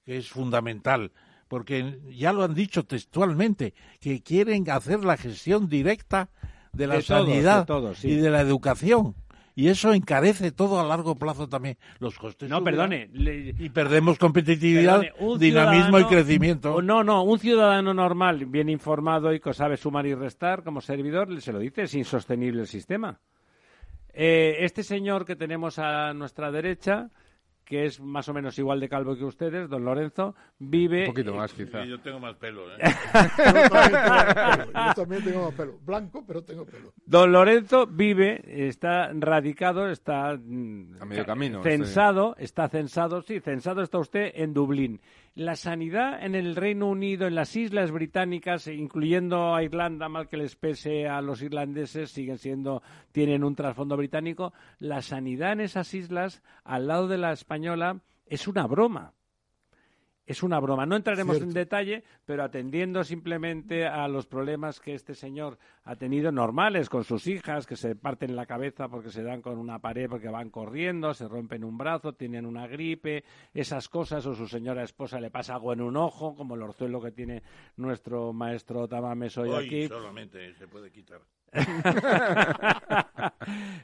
[0.04, 1.12] que es fundamental,
[1.48, 6.30] porque ya lo han dicho textualmente, que quieren hacer la gestión directa
[6.72, 8.08] de la De todos, sanidad de todos, sí.
[8.10, 9.14] y de la educación.
[9.58, 12.48] Y eso encarece todo a largo plazo también los costes.
[12.48, 13.08] No, perdone.
[13.12, 16.76] le- Y perdemos competitividad, Perdone, dinamismo y crecimiento.
[16.76, 20.80] o No, no, un ciudadano normal, bien informado y que sabe sumar y restar como
[20.80, 23.18] servidor, se lo dice, es insostenible el sistema.
[24.14, 27.10] Eh, este señor que tenemos a nuestra derecha,
[27.68, 31.02] que es más o menos igual de calvo que ustedes, don Lorenzo, vive...
[31.02, 31.84] Un poquito más, quizá.
[31.84, 32.62] Yo tengo más pelo.
[32.72, 32.78] ¿eh?
[33.36, 35.78] Yo también tengo pelo, yo también tengo más pelo.
[35.84, 36.94] Blanco, pero tengo pelo.
[37.04, 43.82] Don Lorenzo vive, está radicado, está mm, A medio camino, censado, está censado, sí, censado
[43.82, 45.02] está usted en Dublín.
[45.34, 50.36] La sanidad en el Reino Unido, en las Islas Británicas, incluyendo a Irlanda, mal que
[50.36, 54.52] les pese a los irlandeses, siguen siendo, tienen un trasfondo británico.
[54.78, 59.14] La sanidad en esas islas, al lado de la española, es una broma.
[60.28, 60.84] Es una broma.
[60.84, 66.30] No entraremos en detalle, pero atendiendo simplemente a los problemas que este señor ha tenido
[66.30, 70.06] normales con sus hijas, que se parten la cabeza porque se dan con una pared
[70.06, 73.24] porque van corriendo, se rompen un brazo, tienen una gripe,
[73.54, 77.00] esas cosas, o su señora esposa le pasa algo en un ojo, como el orzuelo
[77.00, 77.42] que tiene
[77.78, 79.88] nuestro maestro Tamames hoy Hoy aquí.
[79.88, 81.22] solamente se puede quitar.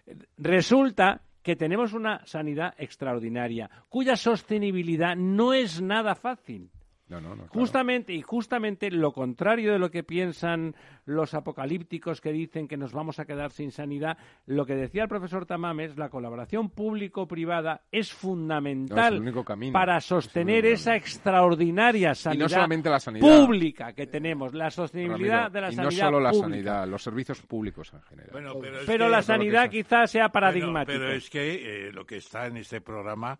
[0.37, 6.71] Resulta que tenemos una sanidad extraordinaria, cuya sostenibilidad no es nada fácil.
[7.15, 7.35] No, no, no.
[7.47, 7.51] claro.
[7.53, 10.75] Justamente y justamente lo contrario de lo que piensan
[11.07, 15.09] los apocalípticos que dicen que nos vamos a quedar sin sanidad, lo que decía el
[15.09, 19.73] profesor Tamames, la colaboración público-privada es fundamental No, es el único camino.
[19.73, 23.27] para sostener esa extraordinaria sanidad, solamente la sanidad.
[23.27, 26.49] pública que tenemos, la sostenibilidad Ramiro, de la y sanidad no solo la pública.
[26.51, 28.31] sanidad, los servicios públicos en general.
[28.33, 30.99] Bueno, pero es Pero que- la sanidad quizás sea Bueno, paradigmática.
[30.99, 33.39] pero es que eh, lo que está en este programa,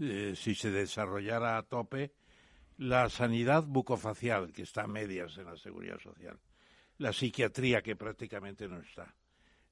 [0.00, 2.12] eh, si se desarrollara a tope,
[2.82, 6.38] la sanidad bucofacial, que está a medias en la seguridad social,
[6.98, 9.14] la psiquiatría, que prácticamente no está,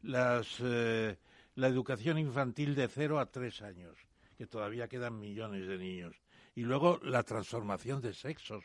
[0.02, 1.18] las, eh,
[1.56, 3.96] la educación infantil de 0 a 3 años,
[4.38, 6.14] que todavía quedan millones de niños,
[6.54, 8.64] y luego la transformación de sexos,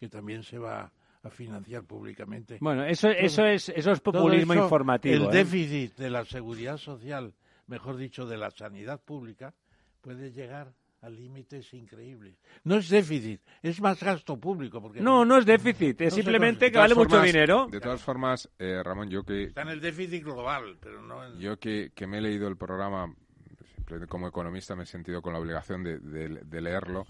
[0.00, 0.92] que también se va
[1.22, 2.58] a financiar públicamente.
[2.60, 5.14] Bueno, eso, eso, es, eso es populismo eso, informativo.
[5.14, 5.44] El ¿eh?
[5.44, 7.32] déficit de la seguridad social,
[7.68, 9.54] mejor dicho, de la sanidad pública,
[10.00, 10.74] puede llegar
[11.04, 12.34] a límites increíbles.
[12.64, 14.80] No es déficit, es más gasto público.
[14.80, 17.66] Porque No, no es déficit, es No simplemente que vale mucho dinero.
[17.70, 21.38] De todas formas, eh, Ramón, yo que, Está en el déficit global, pero no en...
[21.38, 23.14] yo que, que me he leído el programa,
[23.76, 27.06] simplemente como economista me he sentido con la obligación de, de- de leerlo.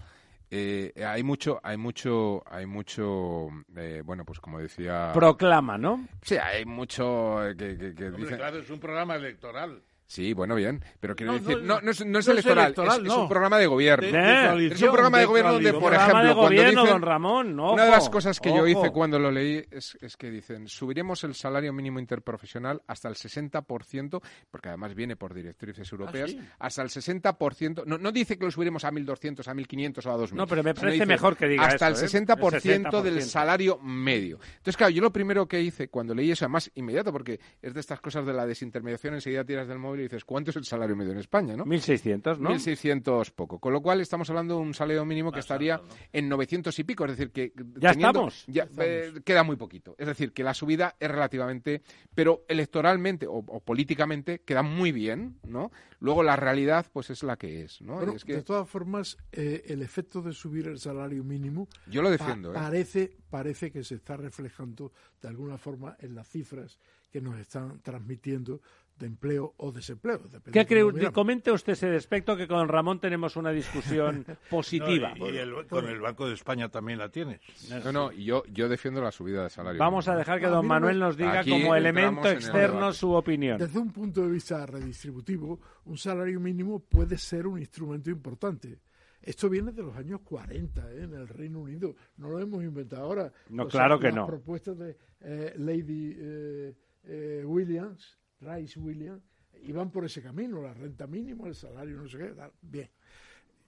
[0.51, 6.07] Eh, hay mucho, hay mucho, hay mucho, eh, bueno, pues como decía, Proclama, ¿no?
[6.21, 9.81] sí, hay mucho eh, que, que- que Hombre, dicen- claro, es un programa electoral.
[10.07, 13.11] Sí, bueno, bien, pero quiero No, decir, no, no, es, no es electoral, electoral, es,
[13.11, 14.07] un programa de gobierno.
[14.07, 17.59] De- es un programa de, gobierno donde, por ejemplo, de cuando gobierno, dicen, don Ramón,
[17.59, 18.93] una de las ojo, cosas que yo hice ojo.
[18.93, 24.21] cuando lo leí es, es que dicen, subiremos el salario mínimo interprofesional hasta el 60%,
[24.51, 26.39] porque además viene por directrices europeas, sí?
[26.59, 30.17] hasta el 60%, no, no dice que lo subiremos a 1.200, a 1.500 o a
[30.17, 30.31] 2.000.
[30.33, 32.25] No, pero me parece dice mejor que diga Hasta eso, el ¿eh?
[32.27, 33.21] 60%, El del 60%.
[33.21, 34.39] salario medio.
[34.57, 37.79] Entonces, claro, yo lo primero que hice cuando leí eso, además inmediato, porque es de
[37.79, 40.95] estas cosas de la desintermediación, enseguida tiras del móvil y dices, ¿cuánto es el salario
[40.95, 41.55] medio en España?
[41.55, 41.65] ¿no?
[41.65, 42.49] 1.600, ¿no?
[42.51, 43.59] 1.600 poco.
[43.59, 45.81] Con lo cual estamos hablando de un salario mínimo que estaría
[46.11, 47.05] en 900 y pico.
[47.05, 47.51] Es decir, que.
[47.77, 48.43] Ya teniendo- estamos.
[48.47, 49.95] ya, eh, queda muy poquito.
[49.97, 51.81] Es decir, que la subida es relativamente.
[52.13, 55.71] Pero electoralmente o, o políticamente queda muy bien, ¿no?
[55.99, 57.95] Luego la realidad, pues es la que es, ¿no?
[57.95, 62.01] Bueno, es que De todas formas, eh, el efecto de subir el salario mínimo yo
[62.01, 62.53] lo pa- defiendo, ¿eh?
[62.55, 64.91] parece, parece que se está reflejando
[65.21, 66.77] de alguna forma en las cifras
[67.11, 68.61] que nos están transmitiendo
[68.97, 70.19] de empleo o desempleo.
[70.19, 71.11] depende ¿Qué de cree?
[71.11, 75.13] Comente usted ese aspecto que con Ramón tenemos una discusión positiva.
[75.15, 77.41] No, y y el- con el Banco de España también la tienes.
[77.83, 79.79] No, no, yo, yo defiendo la subida de salario.
[79.79, 82.97] Vamos a dejar que don Manuel nos diga Aquí como elemento en el externo debate.
[82.97, 83.57] su opinión.
[83.57, 88.79] Desde un punto de vista redistributivo, un salario mínimo puede ser un instrumento importante.
[89.21, 91.03] Esto viene de los años 40 ¿eh?
[91.03, 91.95] en el Reino Unido.
[92.17, 93.31] No lo hemos inventado ahora.
[93.49, 94.27] No, Los- claro que las no.
[94.27, 96.73] propuestas de eh, Lady eh,
[97.05, 99.23] eh, Williams, Rice Williams,
[99.63, 100.61] iban por ese camino.
[100.61, 102.27] La renta mínima, el salario, no sé qué.
[102.29, 102.51] tal.
[102.61, 102.89] Bien.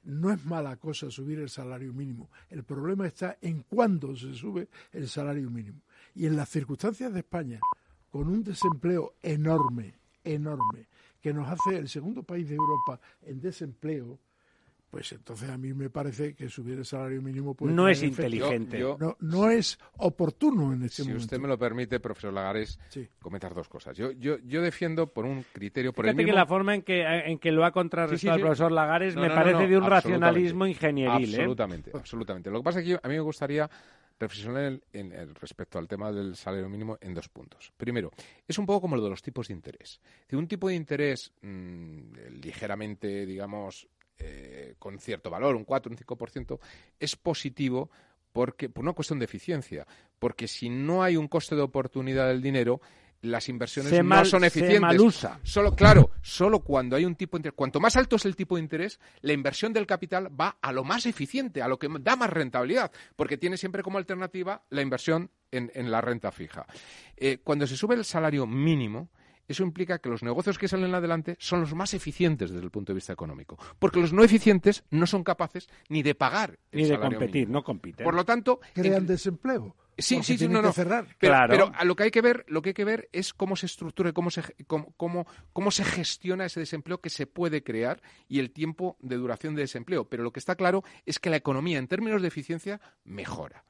[0.03, 2.29] No es mala cosa subir el salario mínimo.
[2.49, 5.81] El problema está en cuándo se sube el salario mínimo.
[6.15, 7.59] Y en las circunstancias de España,
[8.09, 10.87] con un desempleo enorme, enorme,
[11.21, 14.19] que nos hace el segundo país de Europa en desempleo,
[14.89, 18.79] pues entonces a mí me parece que subir el salario mínimo puede No es inteligente.
[18.79, 21.23] Yo- No, no es oportuno en este Si momento.
[21.25, 23.07] usted me lo permite, profesor Lagares, Sí.
[23.19, 23.97] comentar dos cosas.
[23.97, 26.39] Yo, yo, yo defiendo por un criterio, por Fíjate el que mismo...
[26.39, 28.35] la forma en que, en que lo ha contrarrestado Sí, sí, sí.
[28.35, 29.95] el profesor Lagares No, me no, parece no, de un absolutamente.
[30.09, 31.29] racionalismo ingenieril.
[31.33, 31.37] ¿eh?
[31.37, 32.49] Absolutamente, absolutamente.
[32.51, 33.69] Lo que pasa es que yo- a mí me gustaría
[34.19, 37.71] reflexionar en, en- en respecto al tema del salario mínimo en dos puntos.
[37.77, 38.11] Primero,
[38.47, 40.01] es un poco como lo de los tipos de interés.
[40.27, 43.87] Si un tipo de interés mm, ligeramente, digamos,
[44.19, 46.59] eh, con cierto valor, un 4, un 5%,
[46.99, 47.89] es positivo
[48.31, 49.87] porque, por una cuestión de eficiencia.
[50.19, 52.81] Porque si no hay un coste de oportunidad del dinero,
[53.21, 55.27] las inversiones Se no son se eficientes.
[55.43, 57.55] Solo, claro, solo cuando hay un tipo de interés.
[57.55, 60.83] Cuanto más alto es el tipo de interés, la inversión del capital va a lo
[60.83, 65.31] más eficiente, a lo que da más rentabilidad, porque tiene siempre como alternativa la inversión
[65.51, 66.65] en, en la renta fija.
[67.15, 69.09] Eh, cuando se sube el salario mínimo,
[69.47, 72.91] eso implica que los negocios que salen adelante son los más eficientes desde el punto
[72.93, 76.83] de vista económico, porque los no eficientes no son capaces ni de pagar el Ni
[76.87, 77.59] de salario competir, mínimo.
[77.59, 78.03] no compiten.
[78.03, 79.75] Por lo tanto, Crean en- desempleo.
[79.99, 80.71] Sí, sí, sí, no, no.
[80.73, 81.05] cerrar.
[81.17, 81.51] Pero, Claro.
[81.51, 83.65] pero a lo que hay que ver, lo que hay que ver es cómo se
[83.65, 87.99] estructura y cómo se cómo, cómo, cómo se gestiona ese desempleo que se puede crear
[88.27, 90.05] y el tiempo de duración de desempleo.
[90.05, 93.63] Pero lo que está claro es que la economía, en términos de eficiencia, mejora.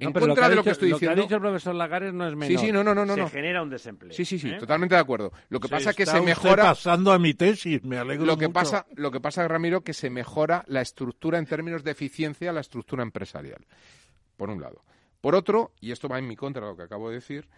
[0.00, 1.22] En No, pero contra ha de lo dicho- que estoy ha diciendo.
[1.22, 2.60] dicho el profesor Lagares no es menor.
[2.60, 3.28] sí, no, no, no, no, Se no.
[3.28, 4.12] genera un desempleo.
[4.12, 4.58] Sí, sí, sí, ¿eh?
[4.58, 5.32] totalmente de acuerdo.
[5.48, 6.62] Lo que pasa es que se mejora.
[6.64, 8.52] pasando a mi tesis, me alegro Lo que mucho.
[8.54, 12.60] pasa, lo que pasa, Ramiro, que se mejora la estructura en términos de eficiencia, la
[12.60, 13.66] estructura empresarial.
[14.36, 14.84] Por un lado.
[15.20, 17.48] Por otro, y esto va en mi contra de lo que acabo de decir,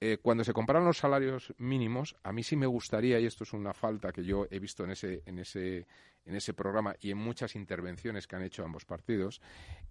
[0.00, 3.52] eh, cuando se comparan los salarios mínimos, a mí sí me gustaría, y esto es
[3.52, 5.86] una falta que yo he visto en ese, en ese,
[6.24, 9.40] en ese programa y en muchas intervenciones que han hecho ambos partidos,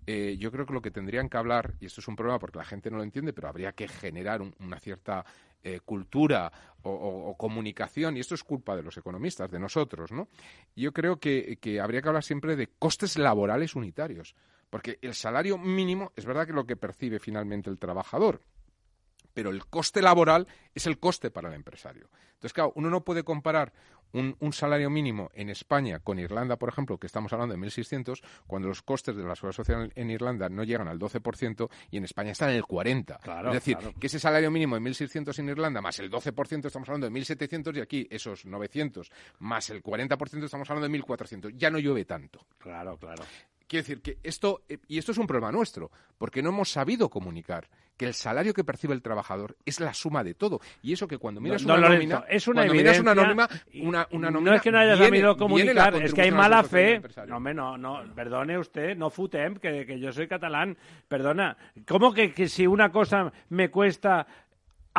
[0.07, 2.57] eh, yo creo que lo que tendrían que hablar, y esto es un problema porque
[2.57, 5.23] la gente no lo entiende, pero habría que generar un- una cierta
[5.61, 6.49] eh, cultura
[6.83, 10.29] o comunicación, y esto es culpa de los economistas, de nosotros, ¿no?
[10.73, 14.35] Yo creo que, que habría que hablar siempre de costes laborales unitarios,
[14.69, 18.41] porque el salario mínimo es verdad que es lo que percibe finalmente el trabajador,
[19.39, 22.09] pero el coste laboral es el coste para el empresario.
[22.33, 23.71] Entonces, claro, uno no puede comparar
[24.11, 28.21] un, un salario mínimo en España con Irlanda, por ejemplo, que estamos hablando de 1.600,
[28.47, 32.03] cuando los costes de la seguridad social en Irlanda no llegan al 12% y en
[32.03, 33.21] España están en el 40%.
[33.21, 33.93] Claro, es decir, claro.
[33.97, 37.77] que ese salario mínimo de 1.600 en Irlanda más el 12% estamos hablando de 1.700
[37.77, 39.09] y aquí esos 900
[39.39, 41.53] más el 40% estamos hablando de 1.400.
[41.55, 42.45] Ya no llueve tanto.
[42.57, 43.23] Claro, claro.
[43.69, 47.07] Quiero decir que esto, eh, y esto es un problema nuestro, porque no hemos sabido
[47.07, 50.59] comunicar que el salario que percibe el trabajador es la suma de todo.
[50.81, 53.49] Y eso que cuando miras Don una Lorenzo, nómina, es una cuando miras una nómina,
[53.83, 56.99] una, una no es que no viene- sabido comunicar, es que hay mala fe.
[57.27, 60.75] No, no, no, perdone usted, no futem, que, que yo soy catalán.
[61.07, 61.55] Perdona,
[61.87, 64.25] ¿cómo que, que si una cosa me cuesta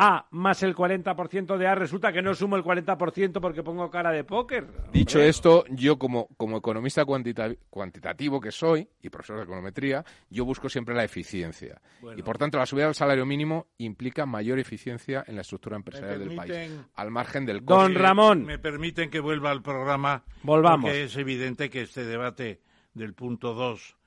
[0.03, 4.11] A más el 40% de A, resulta que no sumo el 40% porque pongo cara
[4.11, 4.65] de póker?
[4.91, 10.03] Dicho Hombre, esto, yo como, como economista cuantita- cuantitativo que soy y profesor de econometría,
[10.31, 11.79] yo busco siempre la eficiencia.
[12.17, 16.17] Y por tanto, la subida del salario mínimo implica mayor eficiencia en la estructura empresarial
[16.17, 17.99] del país, al margen del Don coste.
[17.99, 18.43] Ramón.
[18.43, 20.23] Me permiten que vuelva al programa.
[20.41, 20.85] Volvamos.
[20.89, 22.59] Porque es evidente que este debate
[22.95, 23.97] del punto 2,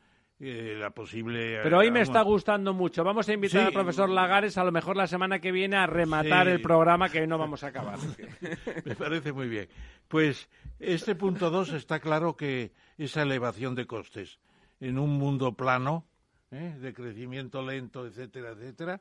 [0.41, 1.61] eh, la posible.
[1.63, 3.05] Pero hoy me eh, está gustando mucho.
[3.05, 3.67] Vamos a invitar Sí.
[3.69, 6.53] al profesor Lagares a lo mejor la semana que viene a rematar Sí.
[6.53, 7.99] el programa que hoy no vamos a acabar.
[8.85, 9.69] Me parece muy bien.
[10.09, 14.39] Pues este punto 2 está claro que esa elevación de costes
[14.81, 16.05] en un mundo plano,
[16.51, 16.77] ¿eh?
[16.81, 19.01] de crecimiento lento, etcétera, etcétera,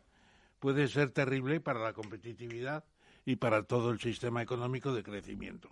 [0.60, 2.86] puede ser terrible para la competitividad
[3.26, 5.70] y para todo el sistema económico de crecimiento.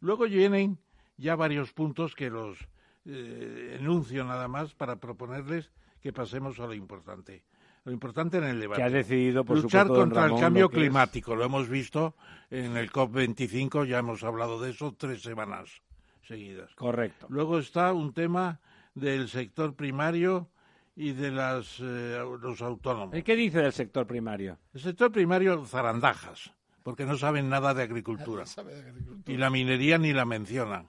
[0.00, 0.78] Luego vienen
[1.16, 2.58] ya varios puntos que los
[3.06, 7.44] eh, enuncio nada más para proponerles que pasemos a lo importante.
[7.84, 8.80] Lo importante en el debate.
[8.80, 10.82] que ha decidido, por Luchar supuesto, contra Ramón, el cambio lo que es.
[10.82, 12.16] climático, lo hemos visto
[12.50, 15.82] en el COP25, ya hemos hablado de eso tres semanas
[16.22, 16.74] seguidas.
[16.74, 17.26] Correcto.
[17.30, 18.60] Luego está un tema
[18.94, 20.48] del sector primario
[20.96, 23.16] y de las, eh, los autónomos.
[23.16, 24.58] ¿Y qué dice del sector primario?
[24.74, 26.52] El sector primario, zarandajas,
[26.82, 28.44] porque no saben nada de agricultura.
[29.26, 30.88] Y la minería ni la mencionan.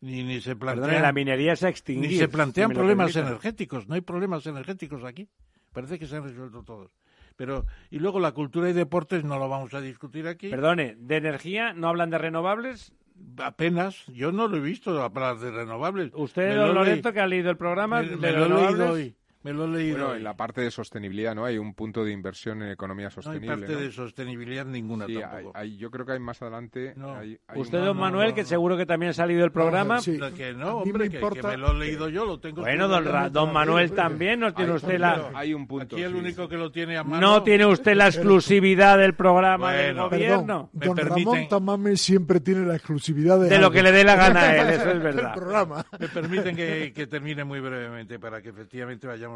[0.00, 2.10] Ni, ni se plantean, la minería se ha extinguido.
[2.12, 3.26] ni se plantean si problemas permiten.
[3.32, 3.88] energéticos.
[3.88, 5.28] No hay problemas energéticos aquí.
[5.72, 6.90] Parece que se han resuelto todos.
[7.36, 10.50] Pero, y luego la cultura y deportes no lo vamos a discutir aquí.
[10.50, 12.92] Perdone, ¿de energía no hablan de renovables?
[13.38, 16.10] Apenas, yo no lo he visto hablar de renovables.
[16.14, 18.42] Usted, don lo Lorenzo, leí- que ha leído el programa me, de me lo he
[18.44, 19.16] renovables, leído hoy.
[19.44, 20.16] Me lo he leído Bueno, hoy.
[20.18, 21.44] en la parte de sostenibilidad, ¿no?
[21.44, 23.56] Hay un punto de inversión en economía No hay sostenible.
[23.56, 23.80] parte ¿no?
[23.80, 25.52] de sostenibilidad ninguna Sí, hay- tampoco.
[25.54, 26.94] hay- yo creo que hay más adelante.
[26.96, 27.14] No.
[27.14, 30.00] hay- hay Usted, un- don Manuel, no, que seguro que también ha salido del programa.
[30.00, 30.18] sí.
[30.36, 32.88] Que no, hombre, me que, importa- que me lo he leído yo, lo tengo Bueno,
[32.88, 33.04] don.
[33.04, 35.30] Ra- don Manuel también, no tiene hay- usted la...
[35.34, 35.94] Hay un punto.
[35.96, 37.20] Aquí el sí, único que lo tiene a mano.
[37.20, 40.08] No tiene usted la exclusividad del programa del Bueno.
[40.10, 40.70] gobierno.
[40.72, 43.72] Me Don permiten- Ramón Tamame siempre tiene la exclusividad de, De lo algo.
[43.72, 45.34] que le dé la gana a él, eso es El verdad.
[45.34, 45.84] programa.
[45.98, 49.33] Me permiten que, que termine muy brevemente para que efectivamente vayamos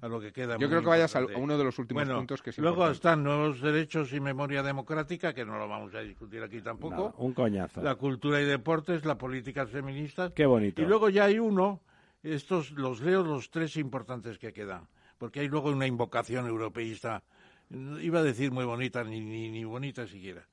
[0.00, 0.56] a lo que queda.
[0.58, 2.96] Yo creo que vayas a uno de los últimos Bueno, puntos que es Luego importante.
[2.96, 7.14] están nuevos derechos y memoria democrática, que no lo vamos a discutir aquí tampoco.
[7.18, 7.82] Un coñazo.
[7.82, 10.32] La cultura y deportes, la política feminista.
[10.32, 10.80] Qué bonito.
[10.80, 11.80] Y luego ya hay uno,
[12.22, 14.86] estos los leo los tres importantes que quedan,
[15.18, 17.24] porque hay luego una invocación europeísta,
[17.70, 20.46] iba a decir muy bonita, ni, ni, ni bonita siquiera.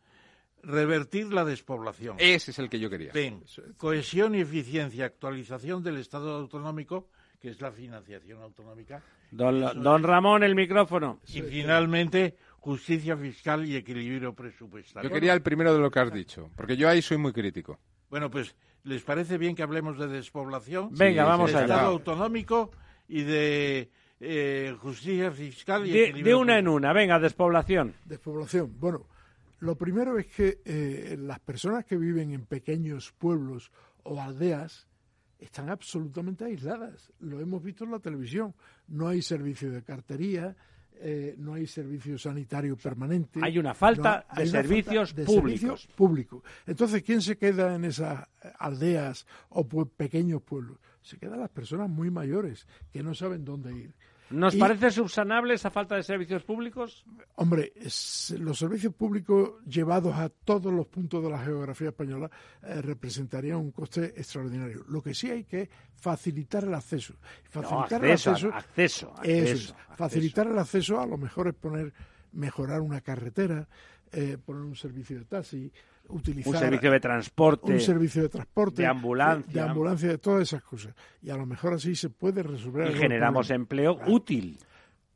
[0.63, 2.15] Revertir la despoblación.
[2.19, 3.11] Ese es el que yo quería.
[3.13, 3.43] Ven,
[3.77, 7.07] cohesión y eficiencia, actualización del Estado autonómico,
[7.39, 9.01] que es la financiación autonómica.
[9.31, 11.19] Don, don Ramón, el micrófono.
[11.27, 15.09] Y finalmente, justicia fiscal y equilibrio presupuestario.
[15.09, 17.79] Yo quería el primero de lo que has dicho, porque yo ahí soy muy crítico.
[18.09, 20.89] Bueno, pues, ¿les parece bien que hablemos de despoblación?
[20.91, 21.65] Venga, Sí, vamos de allá.
[21.65, 22.71] Estado autonómico
[23.07, 27.93] y de eh, justicia fiscal y De, equilibrio de una en una, venga, despoblación.
[28.05, 28.73] Despoblación.
[28.79, 29.05] Bueno,
[29.59, 33.71] lo primero es que eh, las personas que viven en pequeños pueblos
[34.03, 34.87] o aldeas
[35.39, 37.11] están absolutamente aisladas.
[37.19, 38.53] Lo hemos visto en la televisión.
[38.87, 40.55] No hay servicio de cartería,
[40.97, 43.39] eh, no hay servicio sanitario permanente.
[43.43, 45.59] hay una falta de hay una servicios falta de públicos.
[45.59, 46.43] servicios públicos.
[46.65, 48.27] Entonces, ¿quién se queda en esas
[48.57, 50.77] aldeas o pequeños pueblos?
[51.01, 53.93] Se quedan las personas muy mayores que no saben dónde ir.
[54.31, 57.05] ¿Nos Y- parece subsanable esa falta de servicios públicos?
[57.35, 62.29] Hombre, es- los servicios públicos llevados a todos los puntos de la geografía española
[62.63, 64.83] eh, representarían un coste extraordinario.
[64.87, 67.13] Lo que sí hay que facilitar el acceso.
[67.13, 69.29] No, Facilitar acceso, el acceso, acceso, eso es.
[69.29, 69.95] acceso, acceso.
[69.95, 71.93] facilitar el acceso a lo mejor es poner,
[72.31, 73.67] mejorar una carretera,
[74.11, 75.71] eh, poner un servicio de taxi,
[76.09, 77.73] utilizar Un servicio de transporte.
[77.73, 79.63] un servicio de transporte, de ambulancia.
[79.63, 80.93] de ambulancia, de todas esas cosas.
[81.21, 82.91] Y a lo mejor así se puede resolver.
[82.91, 84.57] y generamos empleo útil.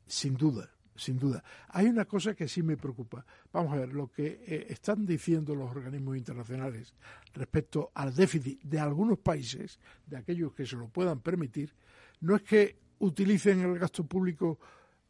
[0.06, 1.42] Sin duda, sin duda.
[1.68, 3.24] Hay una cosa que sí me preocupa.
[3.52, 6.94] Vamos a ver, lo que eh, están diciendo los organismos internacionales
[7.32, 11.74] respecto al déficit de algunos países, de aquellos que se lo puedan permitir,
[12.20, 14.58] no es que utilicen el gasto público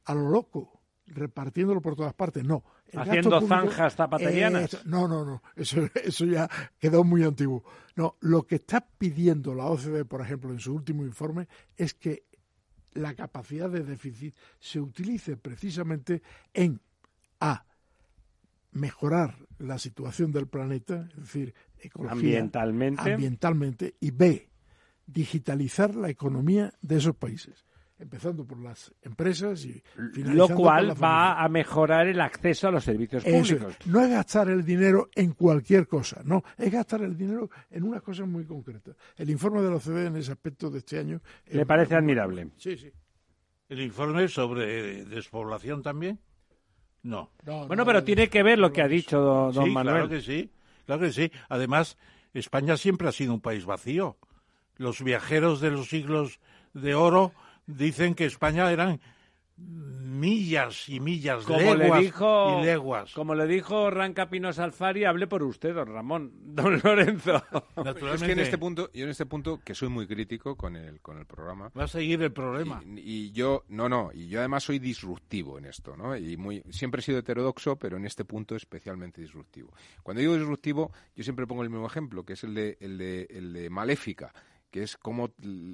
[0.05, 0.80] a lo loco,
[1.11, 2.64] repartiéndolo por todas partes, no.
[2.86, 4.74] El gasto Haciendo público- zanjas zapaterianas.
[4.74, 6.48] Eh, no, no, no, eso, eso ya
[6.78, 7.62] quedó muy antiguo.
[7.96, 12.24] No, lo que está pidiendo la OCDE, por ejemplo, en su último informe, es que
[12.92, 16.22] la capacidad de déficit se utilice precisamente
[16.54, 16.80] en
[17.40, 17.64] A.
[18.72, 23.12] mejorar la situación del planeta, es decir, ecología, Ambientalmente.
[23.12, 24.48] ambientalmente, y B.
[25.06, 27.64] digitalizar la economía de esos países,
[28.01, 32.84] empezando por las empresas y Lo cual la va a mejorar el acceso a los
[32.84, 33.76] servicios públicos.
[33.78, 33.86] es.
[33.86, 38.01] No es gastar el dinero en cualquier cosa, no, es gastar el dinero en una
[38.01, 38.92] cosa muy concreta.
[39.16, 41.20] El informe de la OCDE en ese aspecto de este año...
[41.46, 42.48] Le parece admirable.
[42.57, 42.90] Sí, sí.
[43.68, 46.18] ¿El informe sobre despoblación también?
[47.03, 47.30] No.
[47.44, 49.70] No, Bueno, no, pero no, tiene que ver lo que ha dicho don, don sí,
[49.70, 49.94] Manuel.
[49.94, 50.51] claro que sí,
[50.86, 51.30] claro que sí.
[51.48, 51.96] Además,
[52.34, 54.18] España siempre ha sido un país vacío.
[54.76, 56.40] Los viajeros de los siglos
[56.74, 57.32] de oro
[57.76, 59.00] dicen que España eran
[60.10, 63.12] millas y millas, Como le leguas dijo- y leguas.
[63.12, 66.32] Como le dijo Ranca Pinos Alfari, hable por usted, don Ramón.
[66.54, 67.42] Don Lorenzo.
[67.76, 70.76] Naturalmente, Es que en este punto, yo en este punto, que soy muy crítico con
[70.76, 72.82] el, con el programa, va a seguir el problema.
[72.96, 76.16] Y, y yo, no, no, y yo además soy disruptivo en esto, ¿no?
[76.16, 79.72] Y muy, siempre he sido heterodoxo, pero en este punto especialmente disruptivo.
[80.02, 83.26] Cuando digo disruptivo, yo siempre pongo el mismo ejemplo, que es el de, el de,
[83.30, 84.32] el de Maléfica,
[84.70, 85.30] que es como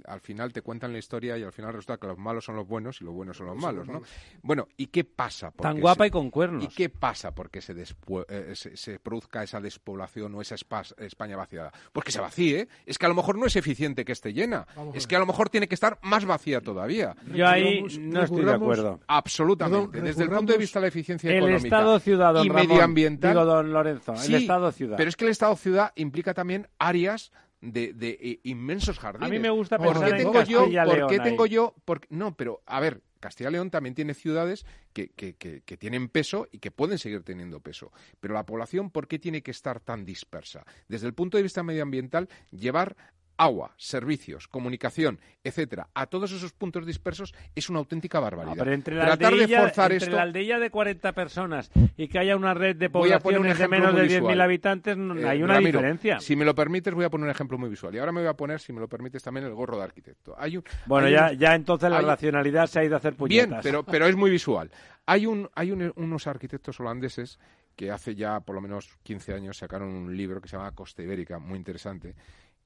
[0.07, 2.67] al final te cuentan la historia y al final resulta que los malos son los
[2.67, 4.03] buenos y los buenos son los malos, ¿no?
[4.43, 5.51] Bueno, ¿y qué pasa?
[5.51, 6.65] Tan Porque guapa se- y con cuernos.
[6.65, 11.37] ¿Y qué pasa porque se, eh, se, se produzca esa despoblación o esa espa- España
[11.37, 11.73] vaciada?
[11.93, 12.69] Pues que se vacíe.
[12.87, 14.67] Es que a lo mejor no es eficiente que esté llena.
[14.75, 17.15] Vamos Es que a lo mejor tiene que estar más vacía todavía.
[17.35, 19.01] Yo ahí no estoy de acuerdo.
[19.07, 19.89] Absolutamente.
[19.89, 22.55] Perdón, Desde el punto de vista de la eficiencia El económica don y Ramón.
[22.55, 23.33] medioambiental.
[23.33, 24.17] Digo, don Lorenzo.
[24.17, 24.97] Sí, el Estado-ciudad.
[24.97, 29.29] Pero es que el Estado-ciudad implica también áreas de, de, eh, inmensos jardines.
[29.29, 30.61] A mí me gusta ¿Por ¿Por pensar qué en tengo yo?
[30.85, 31.23] ¿Por qué ahí.
[31.23, 31.75] tengo yo?
[31.85, 35.77] por- no, pero a ver, Castilla y León también tiene ciudades que, que, que, que,
[35.77, 37.93] tienen peso y que pueden seguir teniendo peso.
[38.21, 40.65] Pero la población, ¿por qué tiene que estar tan dispersa?
[40.89, 42.97] Desde el punto de vista medioambiental, llevar
[43.37, 48.57] agua, servicios, comunicación, etcétera, a todos esos puntos dispersos es una auténtica barbaridad.
[48.57, 52.19] No, pero entre la Tratar de forzar entre esto la de 40 personas y que
[52.19, 55.79] haya una red de poblaciones de menos de 10.000 habitantes, no, eh, hay una Ramiro,
[55.79, 56.21] diferencia.
[56.21, 57.95] Si me lo permites, voy a poner un ejemplo muy visual.
[57.95, 60.35] Y ahora me voy a poner, si me lo permites, también el gorro de arquitecto.
[60.39, 62.99] Hay un, bueno, hay ya, un, ya entonces la hay, racionalidad se ha ido a
[62.99, 63.49] hacer puñetas.
[63.49, 64.71] Bien, pero, pero es muy visual.
[65.07, 67.39] Hay, un, hay un, unos arquitectos holandeses
[67.77, 71.03] que hace ya por lo menos 15 años sacaron un libro que se llama Costa
[71.03, 72.15] Ibérica, muy interesante,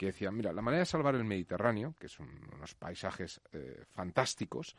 [0.00, 2.26] que decía, mira, la manera de salvar el Mediterráneo, que son
[2.56, 4.74] unos paisajes eh, fantásticos,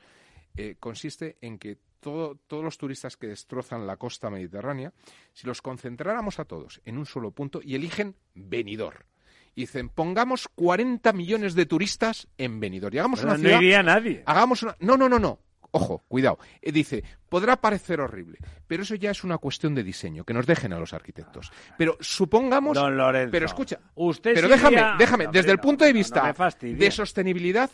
[0.57, 4.91] eh, consiste en que todo, todos los turistas que destrozan la costa mediterránea,
[5.32, 9.03] si los concentráramos a todos en un solo punto y eligen Benidorm.
[9.53, 12.95] Y dicen, pongamos 40 millones de turistas en Benidorm.
[12.95, 14.24] Y hagamos Pero una no ciudad, iría nadie.
[14.26, 14.76] Hagamos una...
[14.80, 15.38] No, no, no, no.
[15.74, 16.38] Ojo, cuidado.
[16.61, 20.45] Eh, dice, podrá parecer horrible, pero eso ya es una cuestión de diseño, que nos
[20.45, 21.51] dejen a los arquitectos.
[21.78, 22.76] Pero supongamos...
[22.76, 25.86] Don Lorenzo, pero escucha, usted pero sí déjame, iría- déjame, No, desde el no, punto
[25.86, 27.69] de no, no vista de sostenibilidad,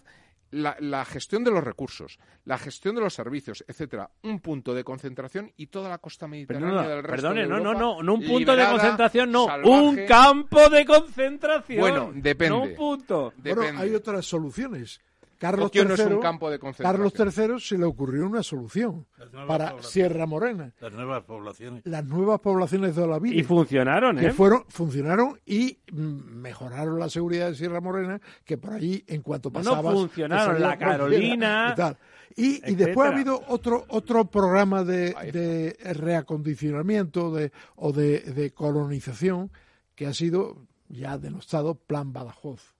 [0.52, 4.84] la, la gestión de los recursos, la gestión de los servicios, etcétera, un punto de
[4.84, 7.80] concentración y toda la costa mediterránea no, no, del resto perdone, de no, no, Europa
[7.82, 9.70] no, no un punto de concentración, no, salvaje.
[9.70, 11.80] un campo de concentración.
[11.80, 12.50] Bueno, depende.
[12.56, 13.34] No un punto.
[13.36, 13.56] Depende.
[13.72, 15.02] Bueno, hay otras soluciones.
[15.38, 17.14] Carlos no es III, un campo de Carlos.
[17.18, 19.06] III se le ocurrió una solución
[19.48, 19.82] para.
[19.84, 20.74] Sierra Morena.
[20.80, 21.86] Las nuevas poblaciones.
[21.86, 23.36] Las nuevas poblaciones de Olavide.
[23.36, 24.32] Y funcionaron, que ¿eh?
[24.34, 29.54] fueron funcionaron y mejoraron la seguridad de Sierra Morena que por allí en cuanto No,
[29.54, 31.98] pasabas funcionaron, te salía la Carolina, y tal.
[32.36, 32.86] y, y etcétera.
[32.86, 39.52] después ha habido otro otro programa de, de reacondicionamiento de, o de, de colonización
[39.96, 42.77] que ha sido ya denostado Plan Badajoz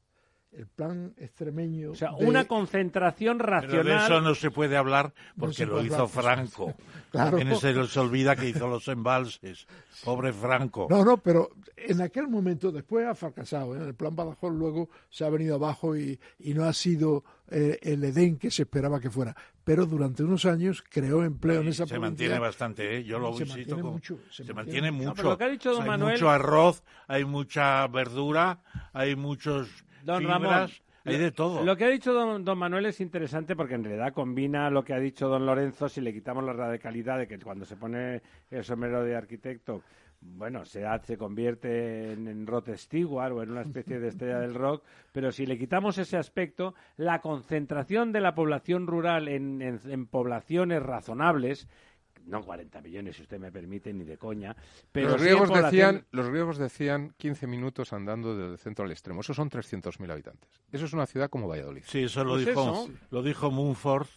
[0.52, 4.04] el plan extremeño O sea, de- una concentración Pero de racional.
[4.06, 6.10] eso no se puede hablar porque se lo hizo hablar.
[6.10, 6.74] Franco.
[7.10, 7.38] Claro.
[7.38, 9.66] También se les olvida que hizo los embalses.
[10.04, 10.88] Pobre Franco.
[10.90, 13.76] No, no, pero en aquel momento, después ha fracasado.
[13.78, 13.88] ¿eh?
[13.88, 18.04] El plan Badajoz luego se ha venido abajo y, y no ha sido eh, el
[18.04, 19.34] Edén que se esperaba que fuera.
[19.64, 22.00] Pero durante unos años creó empleo en esa se provincia.
[22.00, 23.04] mantiene bastante, ¿eh?
[23.06, 23.58] Yo lo Se visito.
[23.78, 25.08] mantiene con- mucho, se se, mantiene mantiene mucho.
[25.10, 28.60] No, pero lo que ha dicho don hay Manuel- mucho arroz, hay mucha verdura,
[28.92, 29.70] hay muchos
[30.04, 30.70] Don fibras, Ramón,
[31.06, 31.64] hay de todo.
[31.64, 34.94] Lo que ha dicho don, don Manuel es interesante porque en realidad combina lo que
[34.94, 38.22] ha dicho don Lorenzo si le quitamos la radicalidad de que cuando se pone
[38.52, 39.82] el sombrero de arquitecto,
[40.20, 40.84] bueno, se,
[41.18, 45.46] convierte en, en Rod Stewart o en una especie de estrella del rock, pero si
[45.46, 51.68] le quitamos ese aspecto, la concentración de la población rural en, en- en poblaciones razonables,
[52.28, 54.56] no 40 millones si usted me permite, ni de coña,
[54.92, 58.92] pero los, griegos población- decían, los griegos decían 15 minutos andando desde el centro al
[58.92, 59.22] extremo.
[59.22, 60.50] Eso son 300.000 habitantes.
[60.72, 61.84] Eso es una ciudad como Valladolid.
[61.86, 62.90] Sí, eso lo Pues dijo, eso.
[63.10, 64.08] lo dijo Mumford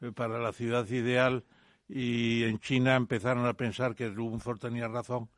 [0.00, 1.44] eh, para la ciudad ideal
[1.88, 5.28] y en China empezaron a pensar que Mumford tenía razón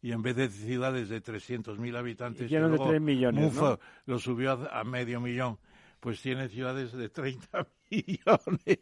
[0.00, 3.46] y en vez de ciudades de 300.000 habitantes, que de luego 3 millones, ¿no?
[3.48, 5.58] Mumford lo subió a, a medio millón,
[6.00, 8.78] pues tiene ciudades de 30 millones.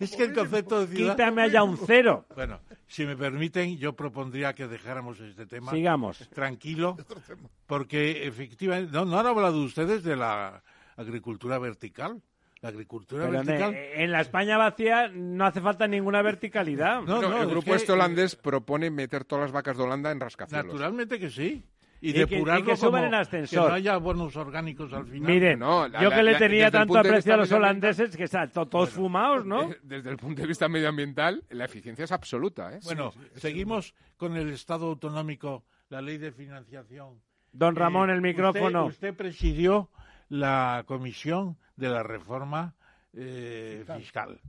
[0.00, 1.12] es que el concepto de ciudad...
[1.16, 2.26] Quítame allá un cero.
[2.34, 6.28] Bueno, si me permiten, yo propondría que dejáramos este tema Sigamos.
[6.34, 6.96] tranquilo,
[7.66, 10.62] porque efectivamente, ¿no, ¿no han hablado ustedes de la
[10.96, 12.20] agricultura vertical?
[12.62, 13.74] La agricultura Pero vertical...
[13.74, 17.00] en la España vacía no hace falta ninguna verticalidad.
[17.00, 19.82] No, No, no, el es grupo que- este holandés propone meter todas las vacas de
[19.84, 20.66] Holanda en rascacielos.
[20.66, 21.64] Naturalmente que sí.
[22.02, 23.62] Y, Y que- depurarlo y que suban como en ascensor.
[23.64, 25.30] Que no haya bonos orgánicos al final.
[25.32, 28.16] Miren, No, la- yo la- que le la- tenía el tanto aprecio a los holandeses,
[28.16, 29.70] que están to- todos fumados, ¿no?
[29.70, 32.74] Eh, Desde el punto de vista medioambiental, la eficiencia es absoluta.
[32.74, 32.80] ¿eh?
[32.84, 37.20] Bueno, seguimos con el Estado autonómico, la ley de financiación.
[37.52, 38.86] Don Ramón, Eh, el usted- micrófono.
[38.86, 39.90] Usted, presidió
[40.30, 42.74] la comisión de la reforma
[43.12, 44.40] eh, fiscal.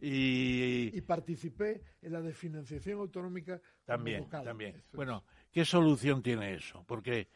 [0.00, 4.74] Y, Y participé en la de financiación autonómica También, también.
[4.76, 5.22] Eso es.
[5.52, 6.84] ¿Qué solución tiene eso?
[6.86, 7.28] Porque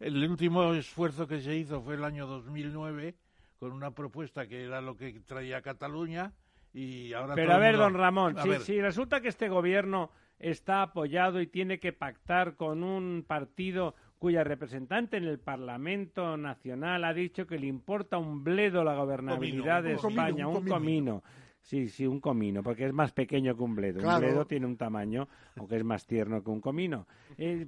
[0.00, 3.14] el último esfuerzo que se hizo fue el año 2009
[3.58, 6.32] con una propuesta que era lo que traía Cataluña
[6.72, 10.10] y ahora Pero a ver, mundo- don Ramón, si, ver, si resulta que este gobierno
[10.38, 17.04] está apoyado y tiene que pactar con un partido cuya representante en el Parlamento Nacional
[17.04, 20.56] ha dicho que le importa un bledo la gobernabilidad Comino, de un comino, España, un
[20.56, 21.22] un comino.
[21.66, 24.00] Sí, sí, un comino, porque es más pequeño que un bledo.
[24.00, 25.26] Un bledo tiene un tamaño,
[25.56, 27.06] aunque es más tierno que un comino.
[27.38, 27.66] Eh,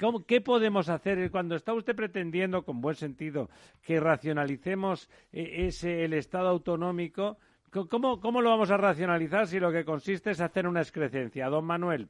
[0.00, 3.50] ¿cómo- ¿Qué podemos hacer cuando está usted pretendiendo, con buen sentido,
[3.82, 7.36] que racionalicemos eh, ese, el Estado autonómico?
[7.70, 11.46] Co- ¿Cómo, ¿Cómo lo vamos a racionalizar si lo que consiste es hacer una excrecencia?
[11.48, 12.08] Don Manuel.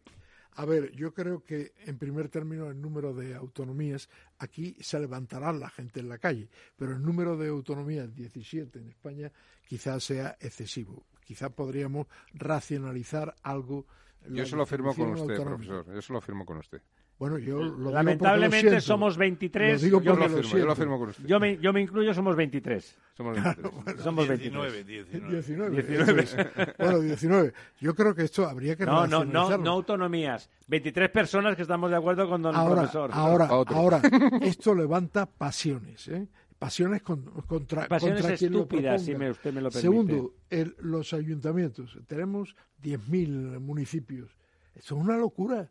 [0.56, 4.08] A ver, yo creo que en primer término el número de autonomías,
[4.38, 8.88] aquí se levantará la gente en la calle, pero el número de autonomías, 17 en
[8.90, 9.32] España,
[9.66, 11.02] quizás sea excesivo.
[11.24, 13.86] Quizás podríamos racionalizar algo.
[14.28, 15.44] Yo eso lo firmo con usted, autonómica.
[15.44, 15.86] profesor.
[15.92, 16.80] Yo eso lo firmo con usted.
[17.16, 19.80] Bueno, yo lo digo porque lo Lamentablemente somos 23.
[19.80, 21.24] Lo digo yo, lo firmo, yo lo firmo con usted.
[21.24, 22.98] yo me, yo me incluyo, somos 23.
[23.16, 24.00] Somos 23.
[24.02, 24.72] Somos 23.
[24.72, 25.32] 19, 19.
[25.32, 25.82] 19.
[25.82, 26.22] 19.
[26.22, 26.76] eso es.
[26.76, 27.52] Bueno, 19.
[27.80, 30.50] Yo creo que esto habría que No, no, no, no autonomías.
[30.66, 33.10] 23 personas que estamos de acuerdo con don ahora, profesor.
[33.12, 34.02] ahora, ahora,
[34.40, 36.26] esto levanta pasiones, ¿eh?
[36.64, 39.24] Pasiones con- contra, Pasiones contra quien lo estúpidas, si proponga.
[39.26, 39.80] me- usted me lo permite.
[39.82, 41.98] Segundo, el- los ayuntamientos.
[42.06, 44.30] Tenemos 10.000 municipios.
[44.74, 45.70] Esto es una locura.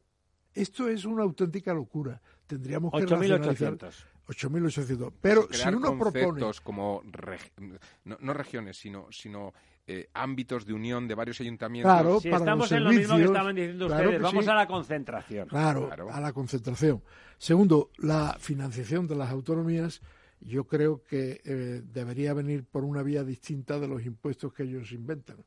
[0.53, 2.21] Esto es una auténtica locura.
[2.45, 4.05] Tendríamos que racionalizar 8.800.
[4.27, 5.13] 8.800.
[5.19, 6.41] Pero si uno propone...
[6.63, 9.51] como reg- no, no regiones, sino, sino
[9.87, 11.91] eh, ámbitos de unión de varios ayuntamientos.
[11.91, 14.51] Claro, Si para estamos los en lo mismo que estaban diciendo claro ustedes, vamos sí.
[14.51, 15.47] a la concentración.
[15.47, 16.11] Claro, Claro.
[16.13, 17.01] a la concentración.
[17.39, 20.01] Segundo, la financiación de las autonomías
[20.45, 24.91] yo creo que eh, debería venir por una vía distinta de los impuestos que ellos
[24.91, 25.37] inventan.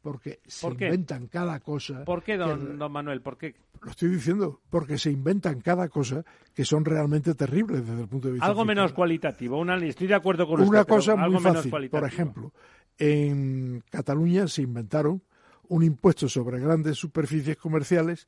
[0.00, 2.04] Porque se inventan cada cosa.
[2.04, 3.20] ¿Por qué, que- don, don Manuel?
[3.20, 3.56] ¿Por qué?
[3.82, 8.28] Lo estoy diciendo, porque se inventan cada cosa que son realmente terribles desde el punto
[8.28, 8.76] de vista Algo fiscal.
[8.76, 9.58] menos cualitativo.
[9.58, 10.68] Una, estoy de acuerdo con usted.
[10.68, 11.90] Una cosa algo muy menos fácil.
[11.90, 12.52] Por ejemplo,
[12.96, 15.22] en Cataluña se inventaron
[15.68, 18.26] un impuesto sobre grandes superficies comerciales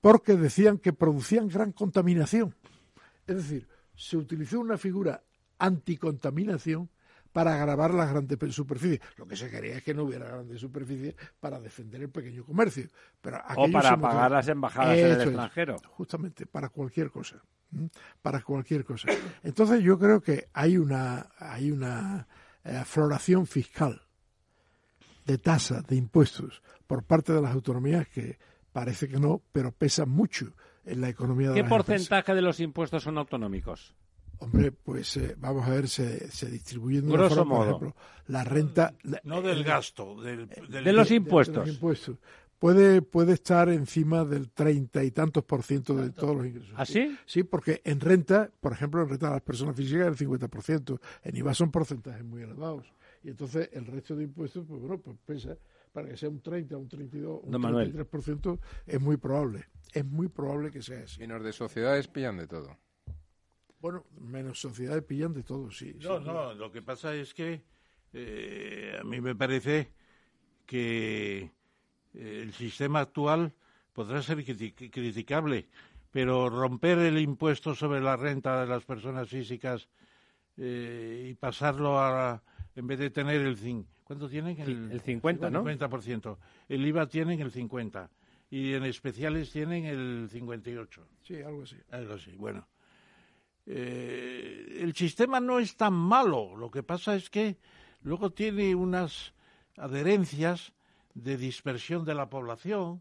[0.00, 2.54] porque decían que producían gran contaminación.
[3.26, 5.22] Es decir, se utilizó una figura
[5.64, 6.88] anticontaminación
[7.32, 9.00] para agravar las grandes pe- superficies.
[9.16, 12.86] Lo que se quería es que no hubiera grandes superficies para defender el pequeño comercio.
[13.20, 15.76] Pero O para pagar las embajadas en el es, extranjero.
[15.96, 17.42] justamente, para cualquier cosa.
[18.22, 19.08] Para cualquier cosa.
[19.42, 22.28] Entonces yo creo que hay una, hay una
[22.62, 24.00] eh, floración fiscal
[25.24, 28.38] de tasas, de impuestos, por parte de las autonomías que
[28.72, 30.52] parece que no, pero pesan mucho
[30.84, 31.86] en la economía de ¿Qué las empresas.
[31.86, 33.94] porcentaje de los impuestos son autonómicos?
[34.44, 37.66] Hombre, pues eh, vamos a ver, se, se distribuyen de una forma, por modo.
[37.76, 37.96] ejemplo,
[38.28, 38.94] la renta...
[39.02, 41.54] la- No del gasto, del, del- De los de- impuestos.
[41.54, 42.18] de los impuestos.
[42.58, 46.72] Puede, puede estar encima del treinta y tantos por ciento de todos los ingresos.
[46.76, 47.42] ¿Ah, sí?
[47.42, 51.52] Porque en renta, por ejemplo, en renta de las personas físicas el 50%, en IVA
[51.52, 52.86] son porcentajes muy elevados.
[53.22, 55.56] Y entonces el resto de impuestos, pues bueno, pues pesa,
[55.92, 57.92] para que sea un 30, un 32, un Don Manuel.
[57.94, 59.64] 33%, es muy probable.
[59.92, 61.18] Es muy probable que sea así.
[61.20, 62.78] Menos de sociedades pillan de todo.
[63.84, 65.94] Bueno, menos sociedades pillan de todo, sí.
[66.00, 66.24] No, sí.
[66.24, 67.60] no, lo que pasa es que
[68.14, 69.92] eh, a mí me parece
[70.64, 71.50] que
[72.14, 73.52] eh, el sistema actual
[73.92, 75.68] podrá ser criti- criticable,
[76.10, 79.86] pero romper el impuesto sobre la renta de las personas físicas
[80.56, 82.42] eh, y pasarlo a,
[82.76, 84.58] en vez de tener el cin- ¿cuánto tienen?
[84.60, 85.62] El 50, ¿no?
[85.62, 86.38] 50%.
[86.70, 88.08] El IVA tienen el 50
[88.48, 91.06] y en especiales tienen el 58.
[91.20, 91.76] Sí, algo así.
[91.90, 92.66] Algo así, bueno.
[93.66, 97.56] Eh, el sistema no es tan malo, lo que pasa es que
[98.02, 99.32] luego tiene unas
[99.76, 100.72] adherencias
[101.14, 103.00] de dispersión de la población,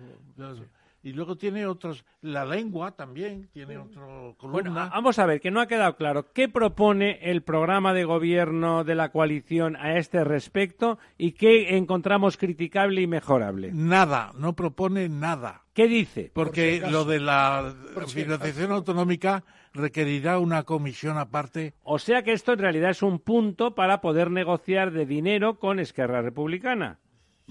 [1.04, 4.72] Y luego tiene otros, la lengua también tiene otro columna.
[4.72, 6.32] Bueno, vamos a ver, que no ha quedado claro.
[6.32, 12.38] ¿Qué propone el programa de gobierno de la coalición a este respecto y qué encontramos
[12.38, 13.72] criticable y mejorable?
[13.74, 15.64] Nada, no propone nada.
[15.74, 16.32] ¿Qué dice?
[16.34, 16.92] Porque si acaso.
[16.92, 17.76] lo de la
[18.06, 21.74] si financiación autonómica requerirá una comisión aparte.
[21.84, 25.80] O sea que esto en realidad es un punto para poder negociar de dinero con
[25.80, 27.00] Esquerra Republicana.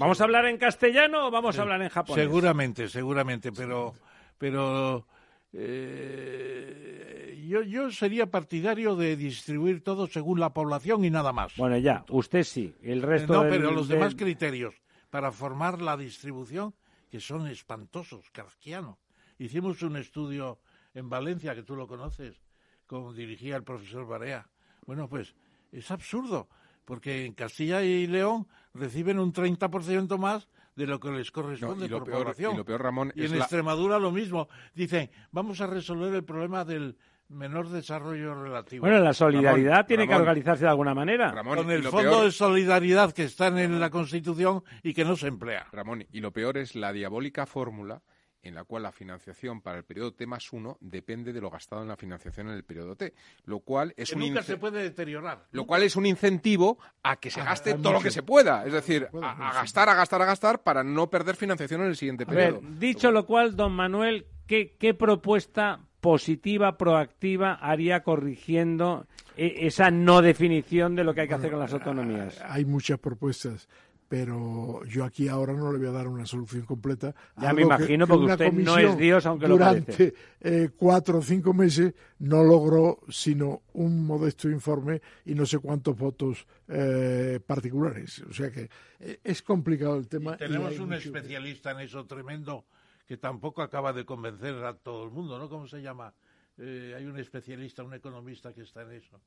[0.00, 2.24] ¿Vamos a hablar en castellano o vamos a hablar en japonés?
[2.24, 3.92] Seguramente, seguramente, pero,
[4.38, 5.06] pero
[5.52, 11.54] eh, yo, yo sería partidario de distribuir todo según la población y nada más.
[11.56, 12.74] Bueno, ya, usted sí.
[12.82, 14.74] El resto no, del- pero los del- demás criterios
[15.10, 16.74] para formar la distribución,
[17.10, 18.96] que son espantosos, kafkianos.
[19.38, 20.58] Hicimos un estudio
[20.94, 22.40] en Valencia, que tú lo conoces,
[22.86, 24.48] como dirigía el profesor Barea.
[24.86, 25.34] Bueno, pues
[25.72, 26.48] es absurdo,
[26.90, 31.86] porque en Castilla y León reciben un 30% más de lo que les No, corresponde
[31.86, 32.54] y, lo por peor, población.
[32.54, 34.48] y lo peor, Ramón, Y es en la, Extremadura lo mismo.
[34.74, 36.96] Dicen, vamos a resolver el problema del
[37.28, 38.80] menor desarrollo relativo.
[38.80, 41.30] Bueno, la solidaridad Ramón, tiene que organizarse de alguna manera.
[41.30, 45.14] Ramón, con el fondo peor- de solidaridad que está en la Constitución y que no
[45.14, 45.68] se emplea.
[45.70, 48.02] Ramón, y lo peor es la diabólica fórmula
[48.42, 51.82] en la cual la financiación para el periodo T más 1 depende de lo gastado
[51.82, 53.12] en la financiación en el periodo T,
[53.44, 55.46] lo cual es que un nunca se puede deteriorar.
[55.52, 58.22] lo cual es un incentivo a que se A gaste gastar todo lo que se
[58.22, 61.96] pueda, es decir, a, gastar, a gastar, a gastar para no perder financiación en el
[61.96, 62.76] siguiente A ver, periodo.
[62.78, 69.06] dicho lo cual, don Manuel, ¿qué, qué propuesta positiva, proactiva, haría corrigiendo
[69.36, 72.40] e- esa no definición de lo que hay que hacer con las autonomías?
[72.48, 73.68] Hay muchas propuestas,
[74.10, 77.14] pero yo aquí ahora no le voy a dar una solución completa.
[77.40, 80.70] Ya me que- imagino, que porque una usted no es Dios, aunque lo durante, eh,
[80.76, 86.44] cuatro o cinco meses no logró sino un modesto informe y no sé cuántos votos
[86.66, 88.20] eh, particulares.
[88.28, 88.68] O sea que
[88.98, 90.34] eh, es complicado el tema.
[90.34, 92.64] y Tenemos un mucho- especialista en eso tremendo
[93.06, 95.48] que tampoco acaba de convencer a todo el mundo, ¿no?
[95.48, 96.12] ¿Cómo se llama?
[96.58, 99.20] Eh, hay un especialista, un economista que está en eso.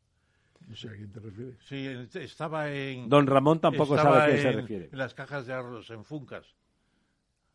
[0.67, 1.55] No sé a quién te refieres.
[1.67, 3.09] Sí, estaba en...
[3.09, 4.89] Don Ramón tampoco sabe a qué se refiere.
[4.91, 6.45] En las cajas de arroz, en Funcas.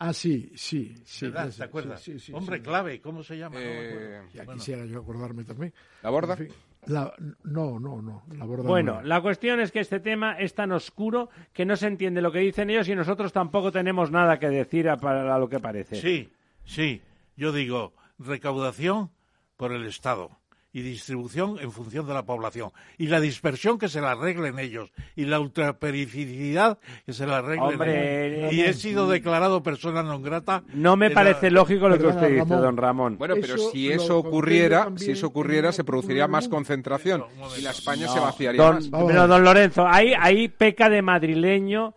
[0.01, 1.27] Ah, sí, sí, sí.
[1.27, 1.53] ¿Verdad?
[1.57, 2.01] ¿Te acuerdas?
[2.01, 2.63] sí, sí, sí, Hombre sí.
[2.63, 3.59] clave, ¿cómo se llama?
[3.59, 4.31] No me Eh, acuerdo.
[4.33, 5.75] Ya Bueno, quisiera yo acordarme también.
[6.03, 6.35] ¿La borda?
[6.35, 6.49] En fin,
[6.87, 7.13] la-
[7.43, 8.23] no, no, no.
[8.37, 11.75] La borda no Bueno, la cuestión es que este tema es tan oscuro que no
[11.77, 15.37] se entiende lo que dicen ellos y nosotros tampoco tenemos nada que decir a, para
[15.37, 15.97] lo que parece.
[15.97, 16.31] Sí,
[16.65, 17.03] sí.
[17.37, 19.11] Yo digo, recaudación
[19.57, 20.31] por el Estado
[20.73, 22.71] y distribución en función de la población.
[22.99, 24.91] Y la dispersión que se la arreglen ellos.
[25.17, 28.53] Y la ultraperificidad que se la arreglen Hombre, ellos.
[28.53, 30.63] Y he sido declarado persona non grata.
[30.75, 32.61] No me la- parece lógico lo que usted dice, Ramón.
[32.63, 33.19] don Ramón.
[33.19, 37.25] Bueno, pero Eso si eso ocurriera, si eso ocurriera, se produciría más concentración
[37.59, 38.89] y la España No, se vaciaría don, más.
[39.07, 41.95] Pero, don Lorenzo, ahí, ahí peca de madrileño,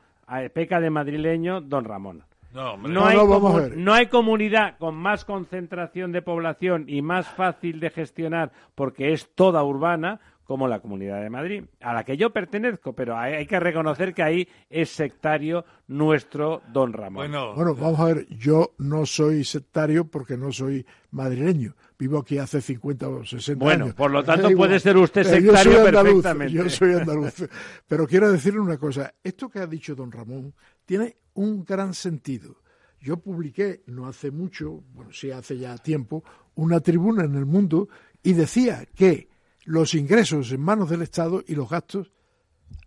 [0.53, 2.23] peca de madrileño don Ramón.
[2.53, 2.91] No, hombre.
[2.93, 3.77] No, No, hay vamos a ver.
[3.77, 9.29] no hay comunidad con más concentración de población y más fácil de gestionar porque es
[9.35, 13.45] toda urbana como la Comunidad de Madrid, a la que yo pertenezco, pero hay, hay
[13.45, 17.21] que reconocer que ahí es sectario nuestro don Ramón.
[17.31, 21.73] Bueno, Bueno, vamos a ver, yo no soy sectario porque no soy madrileño.
[21.97, 23.95] Vivo aquí hace 50 o 60 Bueno, años.
[23.95, 26.53] por lo tanto puede ser usted yo sectario andaluz, perfectamente.
[26.53, 27.47] Yo soy andaluz.
[27.87, 29.13] Pero quiero decirle una cosa.
[29.23, 30.53] Esto que ha dicho don Ramón
[30.85, 32.57] tiene un gran sentido.
[32.99, 36.23] Yo publiqué no hace mucho, bueno, sí hace ya tiempo,
[36.55, 37.89] una tribuna en el mundo
[38.21, 39.29] y decía que
[39.65, 42.11] los ingresos en manos del Estado y los gastos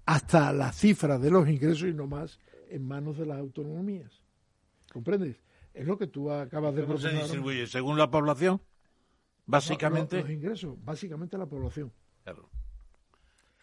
[0.07, 2.39] hasta la cifra de los ingresos y no más
[2.69, 4.23] en manos de las autonomías.
[4.93, 5.37] ¿Comprendes?
[5.73, 7.67] Es lo que tú acabas de ¿cómo se distribuye?
[7.67, 8.61] ¿Según la población?
[9.47, 10.17] Básicamente.
[10.17, 11.93] No, los ingresos, básicamente la población.
[12.23, 12.49] Claro.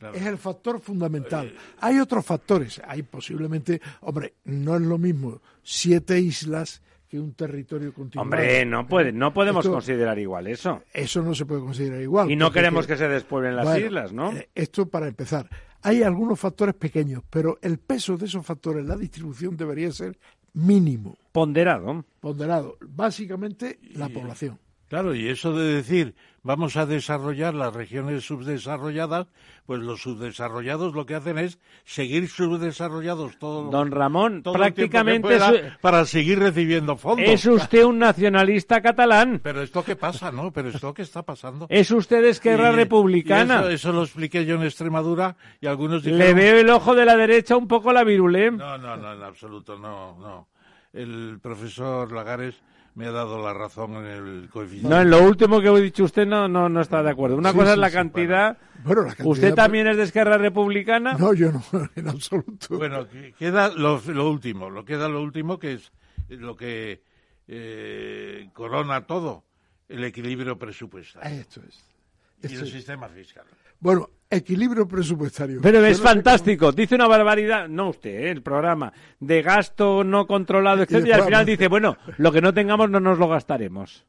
[0.02, 0.16] Claro.
[0.18, 1.54] Es el factor fundamental.
[1.80, 2.82] Hay otros factores.
[2.88, 8.24] Hay posiblemente, hombre, no es lo mismo siete islas que un territorio continuado.
[8.26, 10.82] Hombre, no puede, no podemos Esto- considerar igual eso.
[10.92, 12.32] Eso no se puede considerar igual.
[12.32, 14.32] Y no queremos que se despueblen las Bueno, islas, ¿no?
[14.32, 15.48] eh, Esto para empezar.
[15.84, 20.18] Hay algunos factores pequeños, pero el peso de esos factores, la distribución debería ser
[20.54, 22.06] mínimo, Ponderado.
[22.20, 22.78] ponderado.
[22.82, 24.58] Básicamente la población.
[24.88, 29.28] Claro, y eso de decir, vamos a desarrollar las regiones subdesarrolladas,
[29.66, 35.22] pues los subdesarrollados lo que hacen es seguir subdesarrollados todo, Don Ramón, todo el prácticamente
[35.22, 37.28] pueda es, para seguir recibiendo fondos.
[37.28, 39.40] es usted un nacionalista catalán.
[39.44, 40.52] Pero esto qué pasa, ¿no?
[40.52, 41.68] Pero esto qué está pasando.
[41.70, 43.56] Es usted Esquerra Y- Republicana.
[43.56, 46.26] y eso, eso lo expliqué yo en Extremadura y algunos dijeron...
[46.28, 48.52] Le veo el ojo de la derecha un poco la virulé.
[48.52, 50.48] No, no, no, en absoluto, no, no.
[50.94, 52.56] El profesor Lagares
[52.96, 54.90] me ha dado la razón en el coeficiente.
[54.90, 57.38] No, en lo último que ha dicho usted no, no, no está de acuerdo.
[57.38, 58.58] Una Sí, cosa sí, es la sí, cantidad.
[58.84, 61.14] Bueno, la cantidad- ¿Usted también es de Esquerra Republicana?
[61.14, 61.64] No, yo no,
[61.96, 62.78] en absoluto.
[62.78, 65.92] Bueno, que- queda lo, lo último, lo queda lo último que es
[66.30, 67.02] lo que
[67.48, 69.44] eh, corona todo,
[69.90, 71.84] el equilibrio presupuestario Esto es.
[72.42, 72.74] y Esto el es.
[72.74, 73.46] sistema fiscal.
[73.82, 75.60] Bueno, equilibrio presupuestario.
[75.62, 76.72] Pero es fantástico.
[76.72, 78.32] Dice una barbaridad, no usted, ¿eh?
[78.32, 82.54] el programa, de gasto no controlado, etcétera, y al final dice, bueno, lo que no
[82.54, 84.06] tengamos no nos lo gastaremos.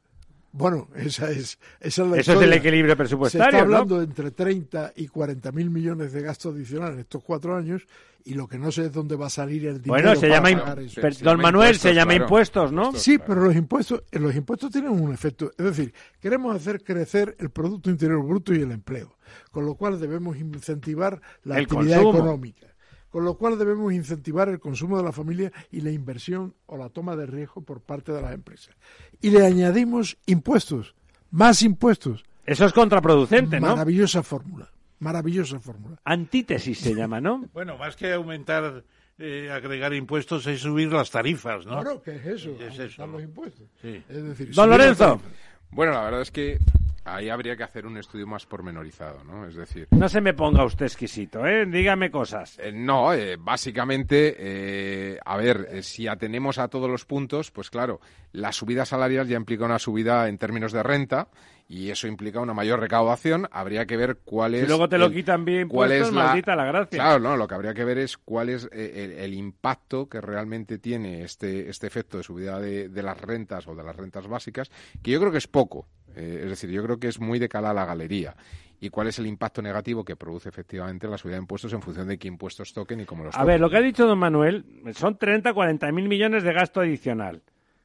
[0.55, 3.75] Bueno, esa es, esa es la Eso es el equilibrio Se presupuestario, está ¿no?
[3.75, 7.87] hablando de entre 30 y 40 mil millones de gastos adicionales en estos cuatro años
[8.23, 10.49] y lo que no sé es dónde va a salir el dinero Bueno, se para
[10.49, 11.01] llama, pagar eso.
[11.01, 12.23] Se don llama Manuel, se llama claro.
[12.25, 12.81] impuestos, ¿no?
[12.83, 13.03] Impuestos.
[13.03, 13.27] Sí, claro.
[13.33, 15.51] pero los impuestos, eh, los impuestos tienen un efecto.
[15.57, 19.17] Es decir, queremos hacer crecer el Producto Interior Bruto y el empleo,
[19.51, 22.17] con lo cual debemos incentivar la El actividad consumo.
[22.19, 22.67] económica,
[23.13, 26.89] con lo cual debemos incentivar el consumo de la familia y la inversión o la
[26.89, 28.75] toma de riesgo por parte de las empresas.
[29.21, 30.95] Y le añadimos impuestos,
[31.29, 32.25] más impuestos.
[32.43, 33.67] Eso es contraproducente, ¿no?
[33.67, 34.67] Maravillosa fórmula,
[34.97, 35.97] maravillosa fórmula.
[36.03, 37.47] Antítesis se llama, ¿no?
[37.53, 38.83] Bueno, más que aumentar,
[39.19, 41.75] eh, agregar impuestos es subir las tarifas, ¿no?
[41.75, 42.57] Bueno, ¿qué es eso?
[42.59, 43.67] Es eso, los impuestos.
[43.79, 44.01] Sí.
[44.09, 45.21] Es decir, Don Lorenzo.
[45.69, 46.57] Bueno, la verdad es que
[47.05, 49.45] ahí habría que hacer un estudio más pormenorizado, ¿no?
[49.47, 51.65] Es decir, No se me ponga usted exquisito, ¿eh?
[51.65, 52.57] Dígame cosas.
[52.59, 57.69] Eh, no, eh, básicamente, eh, a ver, eh, si atenemos a todos los puntos, pues
[57.69, 57.99] claro,
[58.31, 61.27] la subida salarial ya implica una subida en términos de renta
[61.67, 63.47] y eso implica una mayor recaudación.
[63.51, 64.61] Habría que ver cuál es.
[64.61, 66.99] Si luego te lo el- quitan bien cuál es la- maldita la gracia.
[66.99, 70.21] Claro, no, lo que habría que ver es cuál es eh, el, el impacto que
[70.21, 74.27] realmente tiene este, este efecto de subida de, de las rentas o de las rentas
[74.27, 74.69] básicas,
[75.01, 75.87] que yo creo que es poco.
[76.15, 78.35] Eh, es decir, yo creo que es muy de cala a la galería.
[78.79, 82.07] ¿Y cuál es el impacto negativo que produce efectivamente la subida de impuestos en función
[82.07, 84.65] de qué impuestos toquen y cómo los A ver, lo que ha dicho don Manuel
[84.93, 87.41] son 30, 40 mil millones de gasto adicional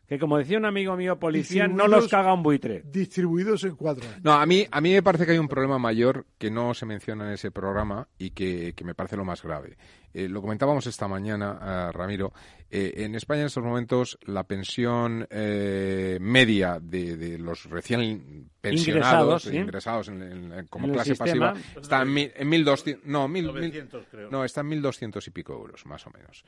[0.08, 2.82] que como decía un amigo mío policía, no los caga un buitre.
[2.86, 6.24] Distribuidos en cuatro No, a mí, a mí me parece que hay un problema mayor
[6.38, 9.76] que no se menciona en ese programa y que, me parece lo más grave.
[10.14, 12.32] Eh, lo comentábamos esta mañana, eh, Ramiro.
[12.70, 20.66] Eh, en España en estos momentos la pensión media de, los recién pensionados, ingresados, en,
[20.70, 23.28] como clase pasiva, está en, en 1.200, no,
[24.30, 26.44] no, está en 1.200 y pico euros, más o menos.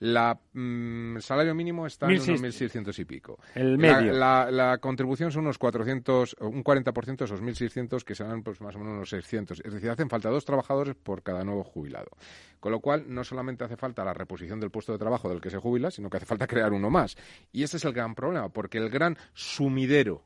[0.00, 3.38] La, mm, el salario mínimo está en unos 1.600 y pico.
[3.54, 4.12] El medio.
[4.12, 8.74] La, la, contribución son unos 400, un 40% de esos 1.600 que serán pues, más
[8.74, 9.62] o menos unos 600.
[9.64, 12.10] Es decir, hacen falta dos trabajadores por cada nuevo jubilado.
[12.60, 15.50] Con lo cual, no solamente hace falta la reposición del puesto de trabajo del que
[15.50, 17.16] se jubila, sino que hace falta crear uno más.
[17.52, 20.22] Y ese es el gran problema, porque el gran sumidero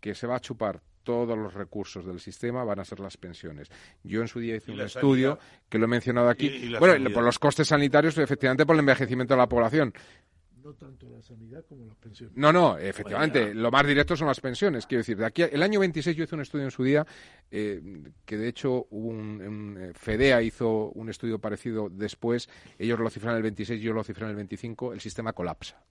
[0.00, 3.70] que se va a chupar todos los recursos del sistema van a ser las pensiones.
[4.02, 6.74] Yo en su día hice un estudio que lo he mencionado aquí.
[6.78, 9.92] bueno, por los costes sanitarios, efectivamente, por el envejecimiento de la población.
[10.62, 12.34] No tanto la sanidad como las pensiones.
[12.38, 14.86] No, no, efectivamente, lo más directo son las pensiones.
[14.86, 17.06] Quiero decir, de aquí el año 26 yo hice un estudio en su día,
[17.50, 17.82] eh,
[18.24, 22.48] que de hecho hubo un, eh, FEDEA hizo un estudio parecido después.
[22.78, 24.94] Ellos lo cifran en el 26, yo lo cifré en el 25.
[24.94, 25.84] El sistema colapsa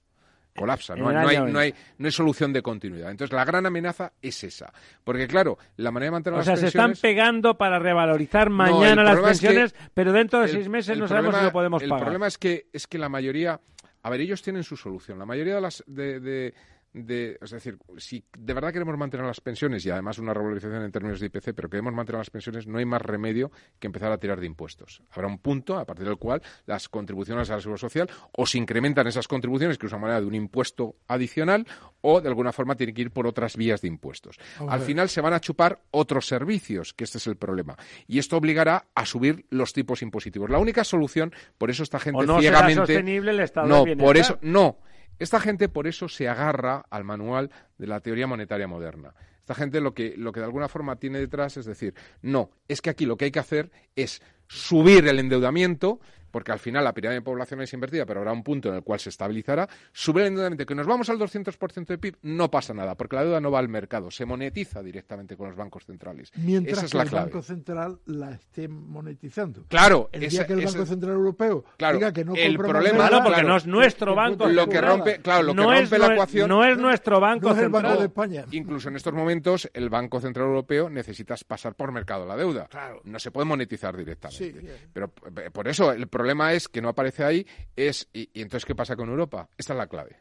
[0.55, 3.11] colapsa, no, hay, no, hay, no hay solución de continuidad.
[3.11, 4.71] Entonces, la gran amenaza es esa.
[5.03, 6.69] Porque, claro, la manera de mantener las pensiones...
[6.69, 10.97] O sea, se están pegando para revalorizar mañana las pensiones, pero dentro de seis meses
[10.97, 11.97] no sabemos si lo podemos pagar.
[11.97, 13.59] El problema es que, es que la mayoría...
[14.03, 15.17] A ver, ellos tienen su solución.
[15.17, 15.83] La mayoría de las...
[15.87, 16.53] de de,
[16.93, 21.19] es decir, si de verdad queremos mantener las pensiones y además una revalorización en términos
[21.19, 24.39] de IPC, pero queremos mantener las pensiones, no hay más remedio que empezar a tirar
[24.39, 25.01] de impuestos.
[25.09, 28.57] Habrá un punto a partir del cual las contribuciones a la seguridad social o se
[28.57, 31.65] incrementan esas contribuciones, que es una manera de un impuesto adicional,
[32.01, 34.37] o de alguna forma tienen que ir por otras vías de impuestos.
[34.67, 37.75] Al final se van a chupar otros servicios, que este es el problema.
[38.07, 40.49] Y esto obligará a subir los tipos impositivos.
[40.49, 42.75] La única solución, por eso esta gente no ciegamente.
[42.75, 44.77] sostenible el estado no, por eso, no.
[45.19, 49.13] Esta gente por eso se agarra al manual de la teoría monetaria moderna.
[49.39, 52.81] Esta gente lo que, lo que de alguna forma tiene detrás es decir, no, es
[52.81, 55.99] que aquí lo que hay que hacer es subir el endeudamiento
[56.33, 58.81] porque al final la pirámide de población es invertida, pero habrá un punto en el
[58.81, 62.73] cual se estabilizará, sube el endeudamiento, que nos vamos al 200% de PIB, no pasa
[62.73, 66.31] nada, porque la deuda no va al mercado, se monetiza directamente con los bancos centrales.
[66.37, 67.25] Mientras Esa es que la el clave.
[67.25, 69.65] Banco Central la esté monetizando.
[69.67, 72.57] Claro, el esa, día que el esa, Banco Central Europeo claro, diga que no el
[72.57, 74.49] problema, Claro, porque claro, no es nuestro banco.
[74.49, 77.19] lo que rompe, claro, lo que no rompe es, la no ecuación No es nuestro
[77.19, 77.83] banco no es el central.
[77.83, 78.45] Banco de España.
[78.49, 82.65] Incluso en estos momentos, el Banco Central Europeo necesita pasar por mercado la deuda.
[82.71, 83.01] Claro.
[83.03, 84.51] No se puede monetizar directamente.
[84.51, 84.67] Sí.
[84.91, 86.22] Pero eh, por eso el problema
[86.53, 87.47] es que no aparece ahí.
[87.75, 89.49] Es, y, y entonces, ¿qué pasa con Europa?
[89.57, 90.17] Esta es la clave.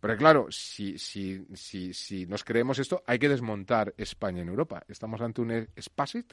[0.00, 4.84] Porque claro, si, si, si, si nos creemos esto, hay que desmontar España en Europa.
[4.88, 6.32] ¿Estamos ante un Spasit?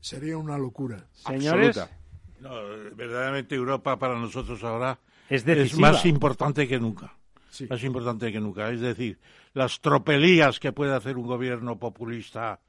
[0.00, 1.08] Sería una locura.
[1.12, 1.98] Señores, Absoluta.
[2.40, 2.50] No,
[2.94, 4.98] verdaderamente Europa para nosotros ahora
[5.28, 7.16] es más importante que nunca.
[7.50, 7.66] Sí.
[7.70, 8.70] Más importante que nunca.
[8.70, 9.18] Es decir,
[9.54, 12.60] las tropelías que puede hacer un gobierno populista.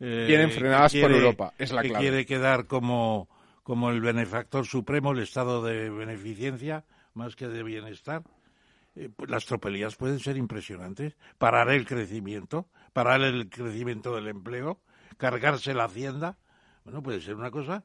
[0.00, 2.04] Eh, Vienen frenadas por Europa, es la que clave.
[2.04, 3.28] quiere quedar como,
[3.62, 8.22] como el benefactor supremo, el estado de beneficencia, más que de bienestar.
[8.96, 11.16] Eh, pues las tropelías pueden ser impresionantes.
[11.38, 14.80] Parar el crecimiento, parar el crecimiento del empleo,
[15.16, 16.38] cargarse la hacienda.
[16.84, 17.84] Bueno, puede ser una cosa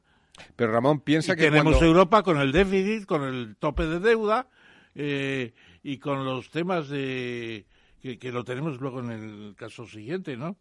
[0.56, 1.86] Pero Ramón piensa y que tenemos cuando...
[1.86, 4.48] Europa con el déficit, con el tope de deuda
[4.94, 5.52] eh,
[5.82, 7.66] y con los temas de
[8.00, 10.56] que, que lo tenemos luego en el caso siguiente, ¿no?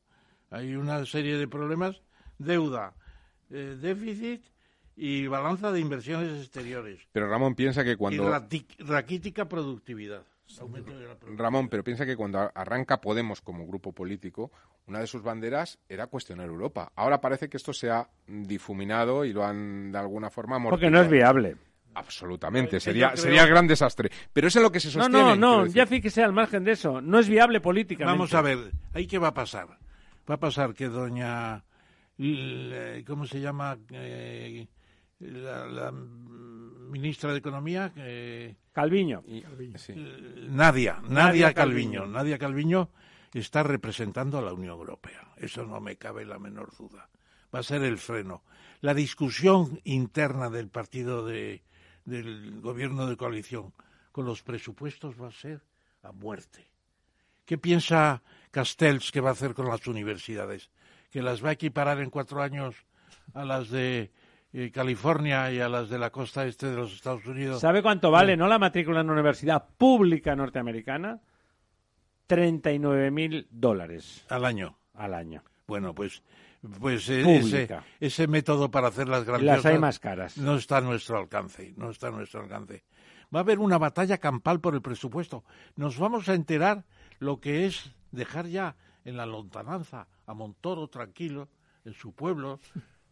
[0.51, 2.01] Hay una serie de problemas:
[2.38, 2.93] deuda,
[3.51, 4.43] eh, déficit
[4.97, 8.30] y balanza de inversiones exteriores Pero Ramón piensa que y cuando...
[8.30, 10.23] rati- raquítica productividad.
[11.38, 14.51] Ramón, pero piensa que cuando arranca Podemos como grupo político,
[14.88, 16.91] una de sus banderas era cuestionar Europa.
[16.95, 21.01] Ahora parece que esto se ha difuminado y lo han de alguna forma Porque no
[21.01, 21.57] es viable.
[21.95, 24.11] Absolutamente, Yo sería, creo- sería el gran desastre.
[24.34, 25.23] Pero es en lo que se No, sostiene.
[25.23, 25.76] no, no, decir.
[25.77, 27.01] ya fíjese al margen de eso.
[27.01, 28.11] No es viable políticamente.
[28.17, 29.67] Vamos a ver, ¿ahí qué va a pasar?
[30.30, 31.64] Va a pasar que doña,
[33.06, 33.77] ¿cómo se llama?
[33.91, 34.68] Eh,
[35.19, 39.23] la, la ministra de Economía, eh, Calviño.
[39.27, 39.43] Y-
[39.77, 39.93] sí.
[40.49, 42.02] Nadia, Nadia, Nadia Calviño.
[42.02, 42.06] Calviño.
[42.07, 42.89] Nadia Calviño
[43.34, 45.34] está representando a la Unión Europea.
[45.38, 47.10] Eso no me cabe la menor duda.
[47.53, 48.43] Va a ser el freno.
[48.81, 51.64] La discusión interna del partido de,
[52.03, 53.73] del gobierno de coalición
[54.11, 55.61] con los presupuestos va a ser
[56.03, 56.68] a muerte.
[57.45, 60.72] ¿Qué piensa Castells que va a hacer con las universidades?
[61.11, 62.76] ¿Que las va a equiparar en cuatro años
[63.34, 64.11] a las de
[64.53, 67.61] eh, California y a las de la costa este de los Estados Unidos?
[67.61, 71.19] ¿Sabe cuánto vale, no, la matrícula en una universidad pública norteamericana?
[72.27, 74.77] 39.000 dólares al año.
[74.95, 75.43] al año.
[75.67, 76.23] Bueno, pues,
[76.80, 80.38] pues eh, ese, método para hacer las grandiosas las hay más caras.
[80.38, 82.84] no está a nuestro alcance, no está a nuestro alcance.
[83.34, 85.43] Va a haber una batalla campal por el presupuesto.
[85.76, 86.85] Nos vamos a enterar
[87.19, 91.47] lo que es dejar ya en la lontananza a Montoro tranquilo,
[91.85, 92.59] en su pueblo,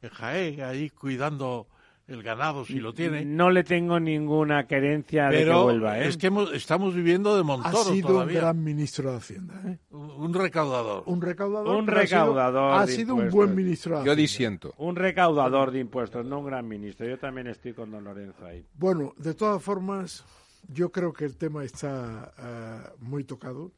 [0.02, 1.68] en Jaén, ahí cuidando
[2.08, 3.24] el ganado si lo tiene.
[3.24, 6.08] No le tengo ninguna querencia de que vuelva, ¿eh?
[6.10, 8.40] es que hemos- estamos viviendo de Ha Montoro sido todavía.
[8.40, 9.62] un gran ministro de Hacienda.
[9.66, 9.80] ¿eh?
[9.92, 11.04] Un- un recaudador.
[11.06, 11.76] Un recaudador.
[11.78, 14.74] Un ha sido- recaudador Ha sido, un buen ministro de Yo disiento.
[14.80, 17.08] Un recaudador de impuestos, no un gran ministro.
[17.08, 18.66] Yo también estoy con don Lorenzo ahí.
[18.74, 20.26] Bueno, de todas formas,
[20.68, 23.72] yo creo que el tema está ah, muy tocado,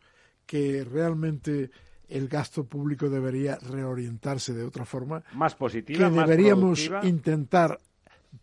[0.45, 1.69] que realmente
[2.07, 7.05] el gasto público debería reorientarse de otra forma, Más positiva, que más deberíamos productiva.
[7.09, 7.80] intentar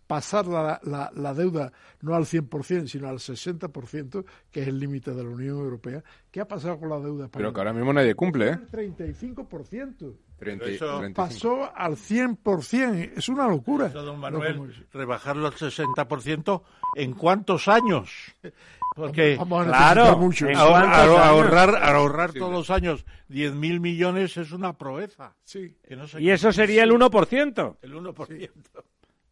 [0.07, 1.71] pasar la, la- la deuda
[2.01, 6.03] no al 100%, sino al 60%, que es el límite de la Unión Europea.
[6.31, 7.31] ¿Qué ha pasado con la deuda española?
[7.51, 8.59] Pero que ahora mismo nadie cumple, ¿eh?
[8.73, 10.15] El 35%.
[10.39, 11.15] 30 eso 35.
[11.15, 13.13] Pasó al 100%.
[13.17, 13.87] Es una locura.
[13.87, 14.93] Eso, don No Manuel, es.
[14.93, 16.63] rebajarlo al 60%,
[16.97, 18.11] ¿en cuántos años?
[18.95, 20.47] Porque Vamos a Claro, mucho.
[20.55, 25.35] ahorrar, ahorrar todos los años 10.000 millones es una proeza.
[25.45, 25.77] Sí.
[25.87, 27.77] Que no se Y eso sería el 1%.
[27.83, 28.51] El 1%.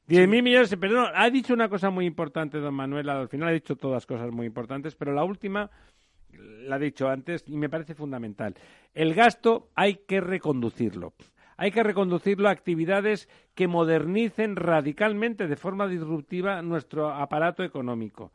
[0.08, 3.76] 10.000 millones, perdón, ha dicho una cosa muy importante, don Manuel, al final ha dicho
[3.76, 5.70] todas cosas muy importantes, pero la última
[6.32, 8.54] la ha dicho antes y me parece fundamental.
[8.94, 11.12] El gasto hay que reconducirlo.
[11.56, 18.32] Hay que reconducirlo a actividades que modernicen radicalmente, de forma disruptiva, nuestro aparato económico.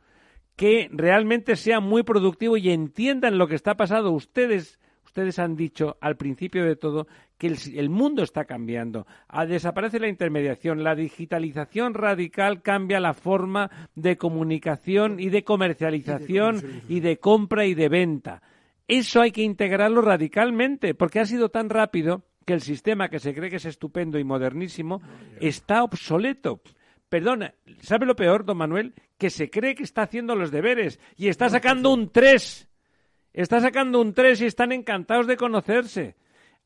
[0.56, 4.10] Que realmente sea muy productivo y entiendan lo que está pasando.
[4.10, 7.06] Ustedes, ustedes han dicho al principio de todo
[7.38, 9.06] que el, el mundo está cambiando.
[9.28, 10.82] Ah, desaparece la intermediación.
[10.82, 17.74] La digitalización radical cambia la forma de comunicación y de comercialización y de compra y
[17.74, 18.42] de venta.
[18.88, 23.34] Eso hay que integrarlo radicalmente, porque ha sido tan rápido que el sistema que se
[23.34, 25.02] cree que es estupendo y modernísimo
[25.40, 26.60] está obsoleto.
[27.08, 28.94] Perdona, ¿sabe lo peor, don Manuel?
[29.18, 32.68] Que se cree que está haciendo los deberes y está sacando un 3.
[33.32, 36.16] Está sacando un 3 y están encantados de conocerse.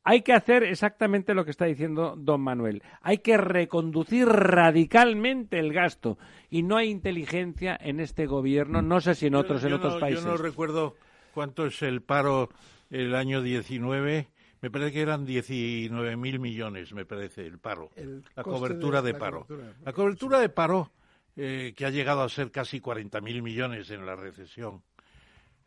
[0.03, 2.81] Hay que hacer exactamente lo que está diciendo don Manuel.
[3.01, 6.17] Hay que reconducir radicalmente el gasto.
[6.49, 9.93] Y no hay inteligencia en este gobierno, no sé si en otros, Yo- en otros
[9.95, 10.23] no- países.
[10.25, 10.95] Yo no recuerdo
[11.35, 12.49] cuánto es el paro
[12.89, 14.27] el año 19.
[14.61, 17.89] Me parece que eran 19.000 millones, me parece, el paro.
[17.95, 19.45] El la cobertura de- de, la paro.
[19.45, 19.85] cobertura de paro.
[19.85, 20.91] La cobertura de paro,
[21.35, 24.83] eh, que ha llegado a ser casi 40.000 millones en la recesión,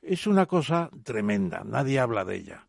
[0.00, 1.64] es una cosa tremenda.
[1.64, 2.66] Nadie habla de ella.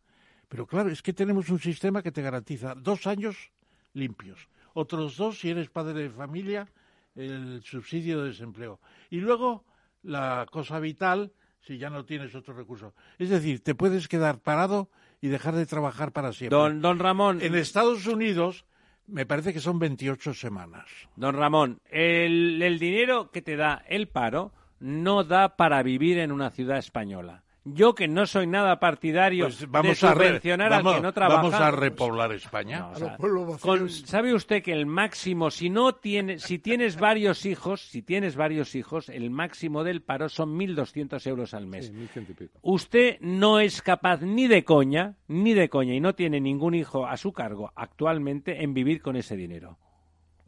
[0.48, 3.52] Pero claro, es que tenemos un sistema que te garantiza dos años
[3.92, 4.48] limpios.
[4.74, 6.68] Otros dos, si eres padre de familia,
[7.14, 8.80] el subsidio de desempleo.
[9.10, 9.64] Y luego
[10.02, 12.94] la cosa vital, si ya no tienes otro recurso.
[13.18, 14.88] Es decir, te puedes quedar parado
[15.20, 16.56] y dejar de trabajar para siempre.
[16.56, 18.64] Don, don Ramón, En Estados Unidos
[19.06, 20.86] me parece que son 28 semanas.
[21.16, 26.32] Don Ramón, el, el dinero que te da el paro no da para vivir en
[26.32, 27.42] una ciudad española.
[27.68, 31.02] Yo que no soy nada partidario Pues de vamos a, re- subvencionar vamos, al que
[31.02, 31.42] no trabaja.
[31.42, 32.78] vamos a repoblar España.
[32.78, 33.16] No, o sea,
[33.60, 38.36] con- ¿Sabe usted que el máximo, si no tiene, si tienes varios hijos, si tienes
[38.36, 41.86] varios hijos, el máximo del paro son 1.200 euros al mes.
[41.88, 42.58] Sí, 1100 y pico.
[42.62, 47.04] Usted no es capaz ni de coña, ni de coña, y no tiene ningún hijo
[47.06, 49.76] a su cargo actualmente en vivir con ese dinero.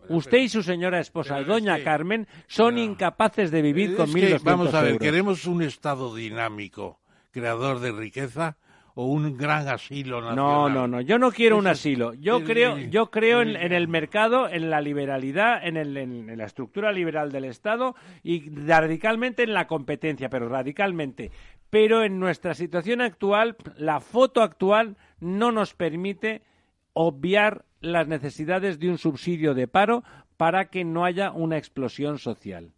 [0.09, 2.81] Usted y su señora esposa, pero es doña que- Carmen, son no.
[2.81, 5.03] incapaces de vivir con Es 1.200 que, vamos a ver, euros.
[5.05, 7.01] ¿queremos un Estado dinámico,
[7.31, 8.57] creador de riqueza,
[8.95, 10.37] o un gran asilo nacional?
[10.37, 11.01] No, no, no.
[11.01, 12.15] Yo no quiero un asilo.
[12.15, 16.37] Yo creo, yo creo en, el- en el mercado, en la liberalidad, en, el- en
[16.37, 17.95] la estructura liberal del Estado
[18.25, 21.31] y radicalmente en la competencia, pero radicalmente.
[21.71, 26.43] Pero en nuestra situación actual, la foto actual no nos permite
[26.93, 30.03] obviar las necesidades de un subsidio de paro
[30.37, 32.73] para que no haya una explosión social.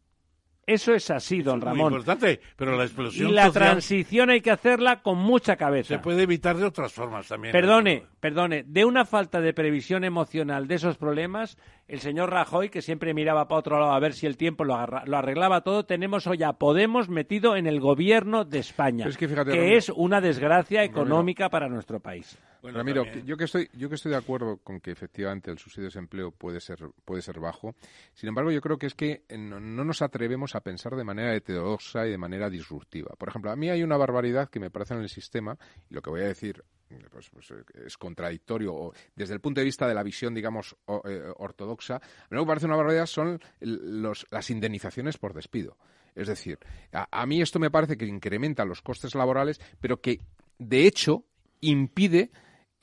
[0.66, 1.92] Eso es así, don Muy Ramón.
[1.92, 5.94] importante, pero la Y explosión la social transición hay que hacerla con mucha cabeza.
[5.94, 7.50] se puede evitar de otras formas también.
[7.52, 11.58] Perdone, perdone, de una falta de previsión emocional de esos problemas,
[11.90, 14.74] el señor Rajoy, que siempre miraba para otro lado a ver si el tiempo lo,
[14.74, 19.16] agarra- lo arreglaba todo, tenemos hoy a Podemos metido en el gobierno de España, es
[19.16, 22.38] que fíjate, Ramiro- es una desgracia económica para nuestro país.
[22.62, 23.24] Bueno, Ramiro, también.
[23.26, 26.30] yo que estoy, yo que estoy de acuerdo con que efectivamente el subsidio de desempleo
[26.30, 27.74] puede ser, puede ser bajo.
[28.12, 31.34] Sin embargo, yo creo que es que no, no nos atrevemos a pensar de manera
[31.34, 33.14] heterodoxa y de manera disruptiva.
[33.18, 35.56] Por ejemplo, a mí hay una barbaridad que me parece en el sistema
[35.88, 36.62] y lo que voy a decir
[37.10, 40.76] pues, pues, eh, es contradictorio o desde el punto de vista de la visión, digamos,
[40.86, 42.00] o- eh, ortodoxa.
[42.30, 45.76] Lo que me parece una barbaridad son los, las indemnizaciones por despido.
[46.14, 46.58] Es decir,
[46.92, 50.20] a mí esto me parece que incrementa los costes laborales, pero que
[50.58, 51.24] de hecho,
[51.60, 52.30] impide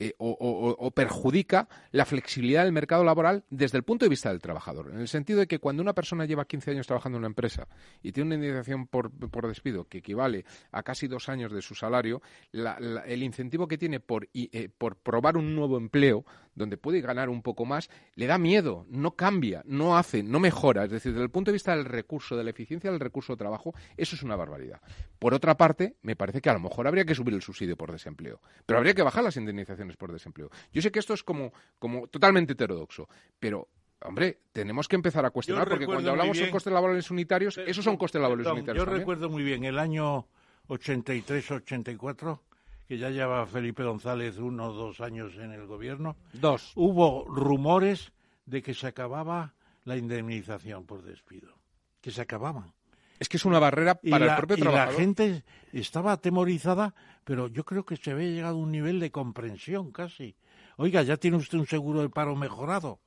[0.00, 4.90] eh, o, perjudica la flexibilidad del mercado laboral desde el punto de vista del trabajador.
[4.92, 7.66] En el sentido de que cuando una persona lleva 15 años trabajando en una empresa
[8.00, 9.10] y tiene una indemnización por,
[9.48, 12.22] despido que equivale a casi dos años de su salario,
[12.52, 17.42] el incentivo que tiene por, eh, por probar un nuevo empleo donde puede ganar un
[17.42, 20.84] poco más, le da miedo, no cambia, no hace, no mejora.
[20.84, 23.38] Es decir, desde el punto de vista del recurso, de la eficiencia del recurso de
[23.38, 24.80] trabajo, eso es una barbaridad.
[25.18, 27.92] Por otra parte, me parece que a lo mejor habría que subir el subsidio por
[27.92, 30.50] desempleo, pero habría que bajar las indemnizaciones por desempleo.
[30.72, 33.08] Yo sé que esto es como, como totalmente heterodoxo,
[33.38, 33.68] pero
[34.00, 37.96] Hombre, tenemos que empezar a cuestionar, porque cuando hablamos de costes laborales unitarios, esos son
[37.96, 38.86] costes laborales unitarios.
[38.86, 40.28] Yo recuerdo muy bien el año
[40.68, 42.40] 83-84
[42.88, 46.16] que ya lleva Felipe González uno o dos años en el gobierno.
[46.32, 46.72] Dos.
[46.74, 48.12] Hubo rumores
[48.46, 49.52] de que se acababa
[49.84, 51.52] la indemnización por despido,
[52.00, 52.72] que se acababan.
[53.18, 54.94] Es que es una barrera para el propio trabajador.
[54.94, 56.94] Y la gente estaba atemorizada,
[57.24, 60.34] pero yo creo que se había llegado a un nivel de comprensión casi.
[60.78, 63.00] Oiga, ya tiene usted un seguro de paro mejorado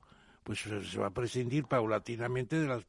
[0.44, 2.84] pues se va a prescindir paulatinamente de las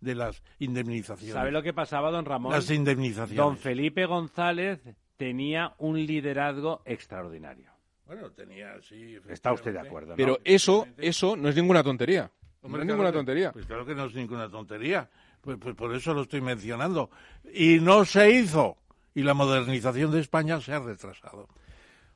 [0.00, 1.34] de las indemnizaciones.
[1.34, 2.52] ¿Sabe lo que pasaba, don Ramón?
[2.52, 3.36] Las indemnizaciones.
[3.36, 4.80] Don Felipe González
[5.20, 7.70] tenía un liderazgo extraordinario.
[8.06, 9.18] Bueno, tenía, sí.
[9.28, 10.16] Está usted de acuerdo, ¿no?
[10.16, 12.30] Pero eso, eso no es ninguna tontería.
[12.62, 13.52] no es ninguna tontería.
[13.52, 15.10] Pues claro que no es ninguna tontería.
[15.42, 17.10] Pues, pues por eso lo estoy mencionando.
[17.52, 18.78] Y no se hizo.
[19.14, 21.48] Y la modernización de España se ha retrasado.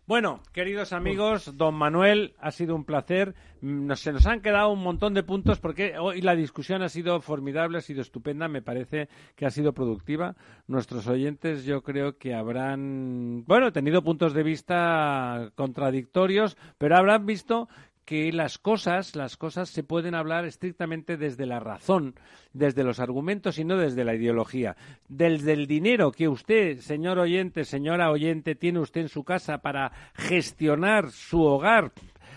[0.06, 3.35] Bueno, queridos amigos, don Manuel, ha sido un placer.
[3.62, 7.22] Mm, se nos han quedado un montón de puntos porque hoy la discusión ha sido
[7.22, 10.36] formidable, ha sido estupenda, me parece que ha sido productiva.
[10.66, 17.70] Nuestros oyentes yo creo que habrán, bueno, tenido puntos de vista contradictorios, pero habrán visto
[18.05, 22.14] que las cosas, las cosas se pueden hablar estrictamente desde la razón,
[22.52, 24.76] desde los argumentos y no desde la ideología.
[25.09, 29.93] Desde el dinero que usted, señor oyente, señora oyente, tiene usted en su casa para
[30.14, 31.93] gestionar su hogar,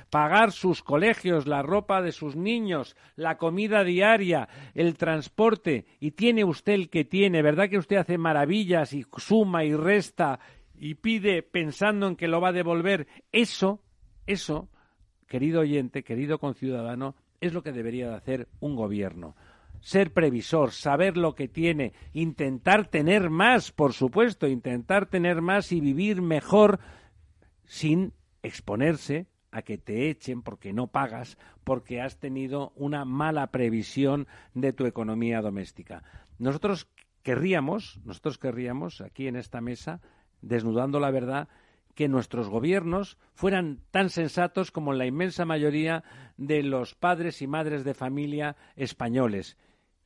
[0.10, 6.46] pagar sus colegios, la ropa de sus niños, la comida diaria, el transporte, y tiene
[6.46, 10.40] usted el que tiene, ¿verdad que usted hace maravillas y suma y resta
[10.76, 13.08] y pide pensando en que lo va a devolver?
[13.34, 13.82] Eso,
[14.28, 14.70] eso
[15.28, 19.36] querido oyente, querido conciudadano, es lo que debería de hacer un gobierno.
[19.82, 25.80] Ser previsor, saber lo que tiene, intentar tener más, por supuesto, intentar tener más y
[25.80, 26.80] vivir mejor
[27.66, 34.28] sin exponerse a que te echen porque no pagas, porque has tenido una mala previsión
[34.54, 36.04] de tu economía doméstica.
[36.40, 36.90] Nosotros
[37.24, 40.02] querríamos, nosotros querríamos aquí en esta mesa,
[40.42, 41.50] desnudando la verdad,
[41.98, 46.04] que nuestros gobiernos fueran tan sensatos como la inmensa mayoría
[46.38, 49.58] de los padres y madres de familia españoles,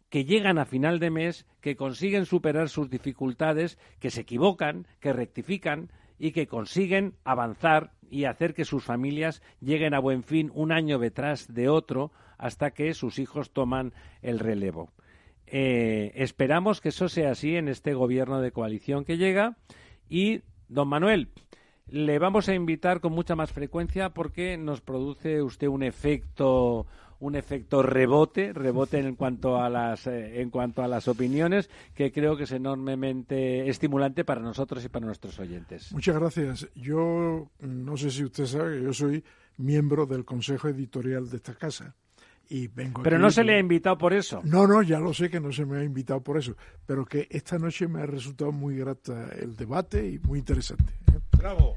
[0.09, 5.11] que llegan a final de mes, que consiguen superar sus dificultades, que se equivocan, que
[5.11, 10.71] rectifican y que consiguen avanzar y hacer que sus familias lleguen a buen fin un
[10.71, 14.93] año detrás de otro hasta que sus hijos toman el relevo.
[15.45, 19.57] Eh, esperamos que eso sea así en este gobierno de coalición que llega
[20.07, 21.27] y, don Manuel,
[21.91, 26.87] le vamos a invitar con mucha más frecuencia porque nos produce usted un efecto
[27.19, 32.11] un efecto rebote, rebote en cuanto a las eh, en cuanto a las opiniones que
[32.11, 35.91] creo que es enormemente estimulante para nosotros y para nuestros oyentes.
[35.93, 36.67] Muchas gracias.
[36.73, 39.23] Yo no sé si usted sabe que yo soy
[39.57, 41.95] miembro del consejo editorial de esta casa.
[42.49, 44.41] Y vengo pero no se le ha invitado por eso.
[44.43, 47.25] No, no, ya lo sé que no se me ha invitado por eso, pero que
[47.29, 50.91] esta noche me ha resultado muy grata el debate y muy interesante.
[51.41, 51.75] Bravo.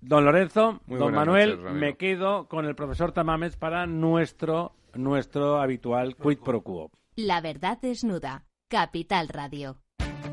[0.00, 6.38] Don Lorenzo, don Manuel, me quedo con el profesor Tamames para nuestro, nuestro habitual quid
[6.38, 6.90] pro quo.
[7.16, 8.46] La verdad desnuda.
[8.70, 9.76] Capital Radio.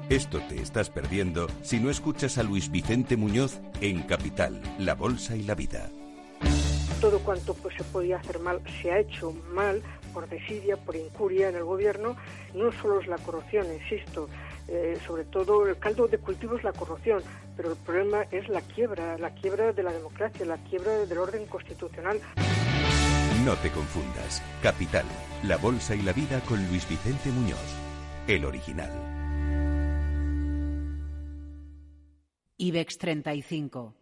[0.10, 5.36] Esto te estás perdiendo si no escuchas a Luis Vicente Muñoz en Capital, La Bolsa
[5.36, 5.90] y la Vida.
[7.02, 9.82] Todo cuanto pues, se podía hacer mal se ha hecho mal
[10.14, 12.16] por desidia, por incuria en el gobierno.
[12.54, 14.30] No solo es la corrupción, insisto,
[14.68, 17.22] eh, sobre todo el caldo de cultivo es la corrupción,
[17.56, 21.46] pero el problema es la quiebra, la quiebra de la democracia, la quiebra del orden
[21.46, 22.20] constitucional.
[23.46, 24.42] No te confundas.
[24.64, 25.06] Capital,
[25.44, 27.76] la bolsa y la vida con Luis Vicente Muñoz,
[28.28, 28.92] el original.
[32.58, 33.94] IBEX 35.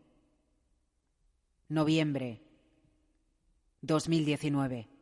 [1.70, 2.42] Noviembre
[3.82, 4.93] 2019.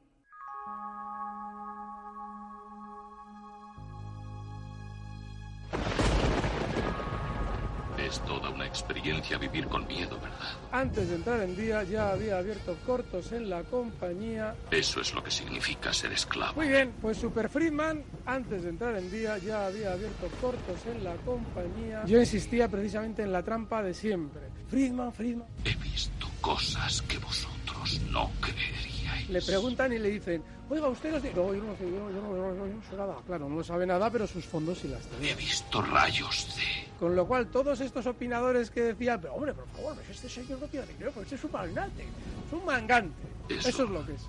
[8.11, 10.51] Es toda una experiencia vivir con miedo, ¿verdad?
[10.73, 14.53] Antes de entrar en día ya había abierto cortos en la compañía.
[14.69, 16.55] Eso es lo que significa ser esclavo.
[16.57, 21.05] Muy bien, pues Super Friedman, antes de entrar en día ya había abierto cortos en
[21.05, 22.03] la compañía.
[22.05, 24.41] Yo insistía precisamente en la trampa de siempre.
[24.69, 25.47] Friedman, Friedman.
[25.63, 29.29] He visto cosas que vosotros no creeríais.
[29.29, 31.23] Le preguntan y le dicen, oiga, usted los...
[31.33, 33.15] No, yo no sé, yo, yo yo no- sé nada.
[33.25, 35.31] Claro, no sabe nada, pero sus fondos sí las tenía.
[35.31, 36.90] He visto rayos de...
[37.01, 40.59] Con lo cual, todos estos opinadores que decían, pero hombre, por favor, pues este señor
[40.59, 43.23] no tiene dinero, pues este es un magnate, es un mangante.
[43.49, 43.69] Eso.
[43.69, 44.21] Eso es lo que es.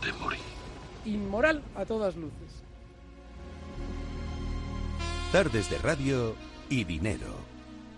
[0.00, 0.38] de morir.
[1.04, 2.62] Inmoral a todas luces.
[5.32, 6.36] Tardes de radio
[6.68, 7.34] y dinero.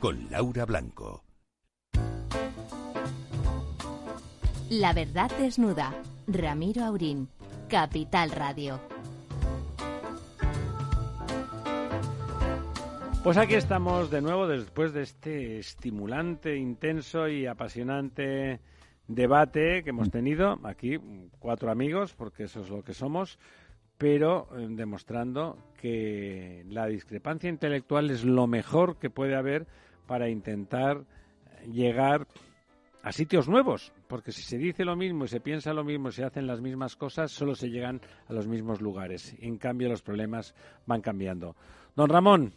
[0.00, 1.22] Con Laura Blanco.
[4.70, 5.92] La verdad desnuda.
[6.26, 7.28] Ramiro Aurín.
[7.68, 8.80] Capital Radio.
[13.22, 18.60] Pues aquí estamos de nuevo después de este estimulante, intenso y apasionante
[19.08, 20.98] debate que hemos tenido aquí,
[21.38, 23.38] cuatro amigos, porque eso es lo que somos,
[23.98, 29.66] pero eh, demostrando que la discrepancia intelectual es lo mejor que puede haber
[30.06, 31.04] para intentar
[31.70, 32.26] llegar
[33.02, 36.12] a sitios nuevos, porque si se dice lo mismo y se piensa lo mismo y
[36.12, 39.36] se hacen las mismas cosas, solo se llegan a los mismos lugares.
[39.40, 40.54] En cambio, los problemas
[40.86, 41.54] van cambiando.
[41.94, 42.54] Don Ramón,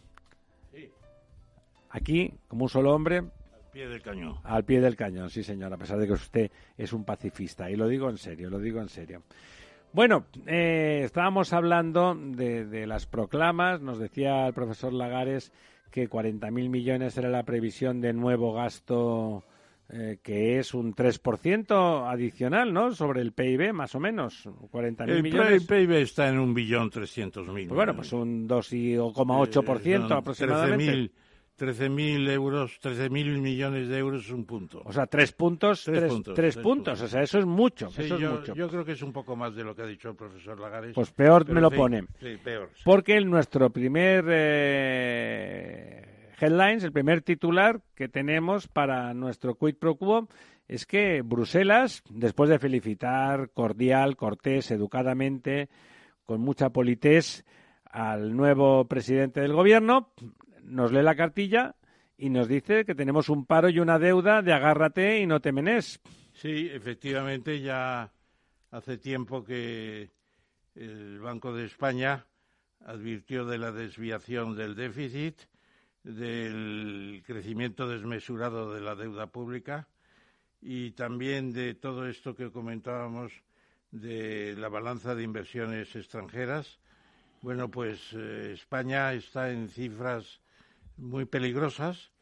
[1.94, 4.34] aquí, como un solo hombre, Al pie del cañón.
[4.44, 7.70] al pie del cañón, sí señor, a pesar de que usted es un pacifista.
[7.70, 9.22] Y lo digo en serio, lo digo en serio.
[9.92, 13.80] Bueno, eh, estábamos hablando de, de las proclamas.
[13.80, 15.52] Nos decía el profesor Lagares
[15.92, 19.44] que 40.000 millones era la previsión de nuevo gasto,
[19.88, 22.92] eh, que es un 3% adicional, ¿no?
[22.92, 24.48] Sobre el PIB, más o menos.
[24.72, 25.64] 40.000 El millones.
[25.64, 27.68] PIB está en un billón trescientos mil.
[27.68, 31.12] Pues bueno, pues un 2,8% Son aproximadamente.
[31.58, 34.82] 13.000 13.000 euros, 13.000 millones de euros es un punto.
[34.84, 36.94] O sea, tres puntos, Tres tres, puntos, tres tres puntos.
[36.94, 37.00] puntos.
[37.02, 37.90] O sea, eso es mucho.
[37.90, 38.54] Sí, eso es yo, mucho.
[38.54, 40.94] yo creo que es un poco más de lo que ha dicho el profesor Lagares.
[40.94, 42.04] Pues peor me lo fin, pone.
[42.20, 42.70] Sí, peor.
[42.74, 42.82] sí.
[42.84, 49.96] Porque el, nuestro primer eh, headlines, el primer titular que tenemos para nuestro quid pro
[49.96, 50.28] quo
[50.66, 55.68] es que Bruselas, después de felicitar cordial, cortés, educadamente,
[56.24, 57.44] con mucha polités
[57.84, 60.10] al nuevo presidente del gobierno,
[60.64, 61.74] nos lee la cartilla
[62.16, 65.52] y nos dice que tenemos un paro y una deuda de agárrate y no te
[65.52, 66.00] menes.
[66.32, 68.12] Sí, efectivamente, ya
[68.70, 70.10] hace tiempo que
[70.74, 72.26] el Banco de España
[72.84, 75.40] advirtió de la desviación del déficit,
[76.02, 79.88] del crecimiento desmesurado de la deuda pública
[80.60, 83.32] y también de todo esto que comentábamos
[83.90, 86.80] de la balanza de inversiones extranjeras.
[87.42, 90.40] Bueno, pues eh, España está en cifras
[90.96, 92.12] muy peligrosas.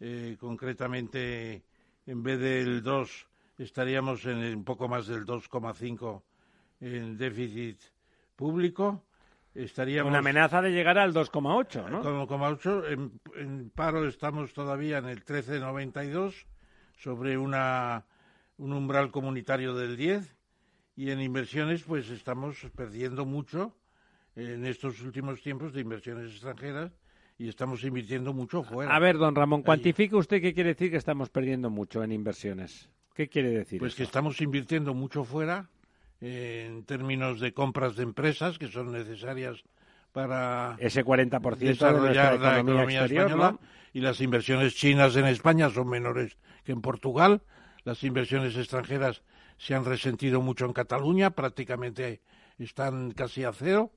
[0.00, 1.64] Eh, concretamente,
[2.06, 3.26] en vez del 2,
[3.58, 6.22] estaríamos en un poco más del 2,5
[6.80, 7.80] en déficit
[8.36, 9.04] público.
[9.54, 12.02] Estaríamos Una amenaza de llegar al 2,8, ¿no?
[12.02, 12.92] 2,8.
[12.92, 16.46] En, en paro estamos todavía en el 13,92
[16.96, 18.04] sobre una,
[18.58, 20.36] un umbral comunitario del 10
[20.96, 23.76] y en inversiones pues estamos perdiendo mucho
[24.36, 26.92] en estos últimos tiempos de inversiones extranjeras
[27.36, 28.94] y estamos invirtiendo mucho fuera.
[28.94, 32.88] A ver, don Ramón, cuantifique usted qué quiere decir que estamos perdiendo mucho en inversiones.
[33.14, 33.78] ¿Qué quiere decir?
[33.78, 35.68] Pues que estamos invirtiendo mucho fuera
[36.20, 39.62] eh, en términos de compras de empresas que son necesarias
[40.12, 43.68] para ese 40% de nuestra desarrollar la economía, economía exterior, española ¿no?
[43.92, 47.42] y las inversiones chinas en España son menores que en Portugal.
[47.84, 49.22] Las inversiones extranjeras
[49.58, 52.20] se han resentido mucho en Cataluña, prácticamente
[52.58, 53.90] están casi a cero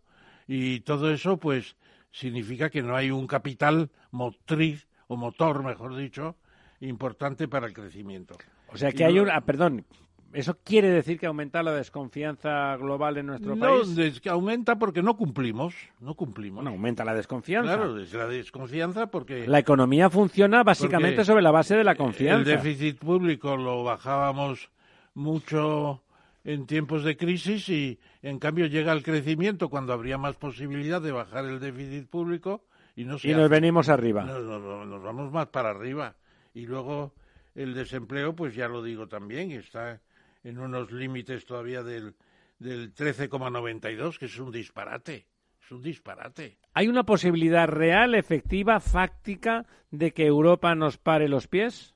[0.47, 1.75] y todo eso pues
[2.11, 6.35] significa que no hay un capital motriz o motor, mejor dicho,
[6.79, 8.35] importante para el crecimiento.
[8.69, 9.29] O sea que hay no- un...
[9.31, 9.85] ah, perdón,
[10.33, 13.97] ¿eso quiere decir que aumenta la desconfianza global en nuestro No, país?
[13.97, 16.57] es que aumenta porque no cumplimos, no cumplimos.
[16.57, 17.75] Bueno, aumenta la desconfianza.
[17.75, 21.97] Claro, es la desconfianza porque La economía funciona básicamente sobre la base de la el
[21.97, 22.49] confianza.
[22.51, 24.69] déficit público lo bajábamos
[25.13, 26.01] mucho
[26.47, 31.11] en tiempos de crisis y en cambio llega el crecimiento cuando habría más posibilidad de
[31.11, 32.63] bajar el déficit público
[32.95, 34.23] y no se Y nos venimos arriba.
[34.23, 36.15] Nos, nos- nos vamos más para arriba.
[36.53, 37.13] Y luego
[37.53, 39.99] el desempleo, pues ya lo digo también, está
[40.45, 42.15] en unos límites todavía del,
[42.59, 45.25] del 13,92, que es un disparate.
[45.61, 46.57] Es un disparate.
[46.73, 51.93] ¿Hay una posibilidad real, efectiva, fáctica, de que Europa nos pare los pies?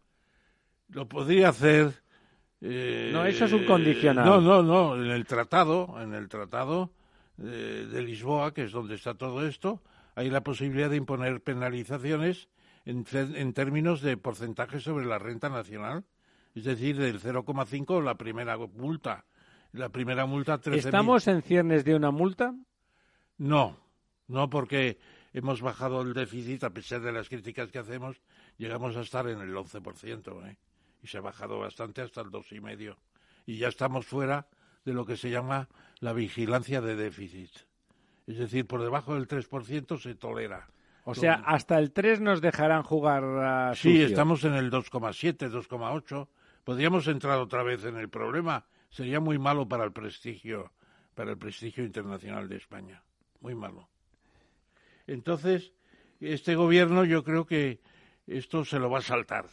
[0.89, 2.00] Lo podría hacer.
[2.61, 4.25] Eh, No, eso es un condicional.
[4.25, 4.95] No, no, no.
[4.95, 6.91] En el tratado, en el tratado
[7.39, 9.81] eh, de Lisboa, que es donde está todo esto,
[10.15, 12.49] hay la posibilidad de imponer penalizaciones
[12.85, 16.05] en, en términos de porcentaje sobre la renta nacional,
[16.55, 19.25] es decir, del 0,5 la primera multa.
[19.73, 22.53] La primera multa 13 ¿Estamos en ciernes de una multa?
[23.37, 23.77] No,
[24.27, 24.99] no porque
[25.33, 28.21] hemos bajado el déficit a pesar de las críticas que hacemos,
[28.57, 30.57] llegamos a estar en el 11%, ¿eh?
[31.01, 32.95] Y se ha bajado bastante hasta el 2,5%.
[33.45, 34.47] Y ya estamos fuera
[34.85, 35.67] de lo que se llama
[35.99, 37.51] la vigilancia de déficit.
[38.27, 40.69] Es decir, por debajo del 3% se tolera.
[41.03, 46.27] O sea, hasta el 3 nos dejarán jugar Sí, estamos en el 2,7, 2,8.
[46.63, 48.65] Podríamos entrar otra vez en el problema.
[48.89, 50.71] Sería muy malo para el prestigio,
[51.15, 53.03] para el prestigio internacional de España.
[53.39, 53.89] Muy malo.
[55.07, 55.73] Entonces,
[56.19, 57.81] este gobierno yo creo que
[58.27, 59.47] esto se lo va a saltar.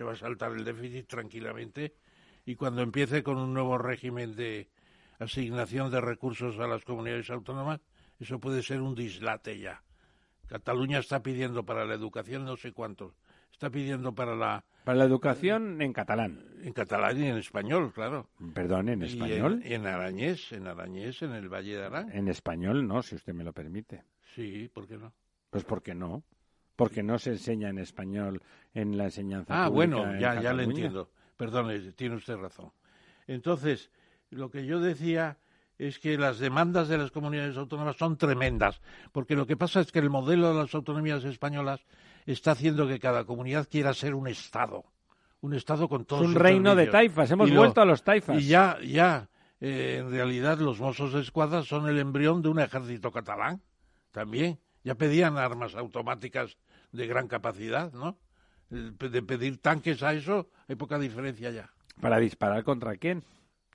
[0.00, 1.92] Se va a saltar el déficit tranquilamente
[2.46, 4.70] y cuando empiece con un nuevo régimen de
[5.18, 7.82] asignación de recursos a las comunidades autónomas,
[8.18, 9.82] eso puede ser un dislate ya.
[10.46, 13.12] Cataluña está pidiendo para la educación no sé cuántos.
[13.52, 14.64] Está pidiendo para la...
[14.84, 16.46] Para la educación en catalán.
[16.62, 18.30] En catalán y en español, claro.
[18.54, 19.60] Perdón, ¿en español?
[19.66, 22.10] Y en, arañés, en arañés, en el Valle de Arán.
[22.10, 24.04] En español no, si usted me lo permite.
[24.34, 25.12] Sí, ¿por qué no?
[25.50, 26.24] Pues porque no.
[26.80, 28.40] Porque no se enseña en español
[28.72, 31.10] en la enseñanza Ah, bueno, ya, ya le entiendo.
[31.36, 32.72] Perdón, tiene usted razón.
[33.26, 33.90] Entonces,
[34.30, 35.36] lo que yo decía
[35.76, 38.80] es que las demandas de las comunidades autónomas son tremendas,
[39.12, 41.84] porque lo que pasa es que el modelo de las autonomías españolas
[42.24, 44.84] está haciendo que cada comunidad quiera ser un Estado,
[45.42, 48.40] un Estado con todos Es un reino de taifas, hemos vuelto a los taifas.
[48.42, 49.28] Y ya, ya,
[49.60, 53.60] eh, en realidad los Mossos de Escuadra son el embrión de un ejército catalán,
[54.12, 54.58] también.
[54.82, 56.56] Ya pedían armas automáticas
[56.92, 58.18] de gran capacidad, ¿no?
[58.68, 61.70] De pedir tanques a eso, hay poca diferencia ya.
[62.00, 63.24] ¿Para disparar contra quién?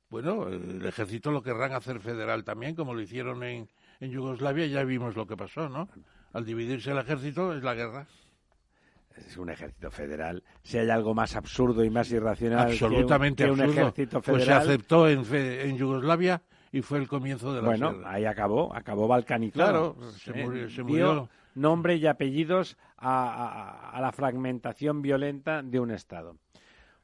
[0.09, 3.69] Bueno, el ejército lo querrán hacer federal también, como lo hicieron en,
[3.99, 5.89] en Yugoslavia, ya vimos lo que pasó, ¿no?
[6.31, 8.07] Al dividirse el ejército es la guerra
[9.17, 10.43] es un ejército federal.
[10.63, 14.23] Si hay algo más absurdo y más irracional Absolutamente que un, ejército federal.
[14.23, 16.41] Pues se aceptó en, en, Yugoslavia
[16.75, 19.95] y fue el comienzo de la Bueno, ahí acabó, acabó balcanizado.
[19.95, 26.35] Claro, se, murió, Dio nombre y apellidos a, a, la fragmentación violenta de un Estado.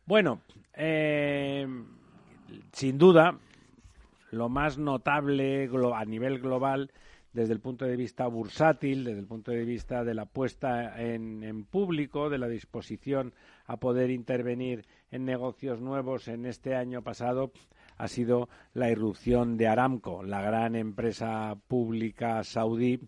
[0.06, 0.41] Bueno,
[0.73, 1.65] eh,
[2.73, 3.39] sin duda,
[4.31, 6.91] lo más notable a nivel global
[7.31, 11.43] desde el punto de vista bursátil, desde el punto de vista de la puesta en,
[11.43, 13.34] en, público, de la disposición
[13.68, 17.53] a poder intervenir en negocios nuevos en este año pasado,
[18.02, 22.99] ha sido la irrupción de Aramco, la gran empresa pública saudí,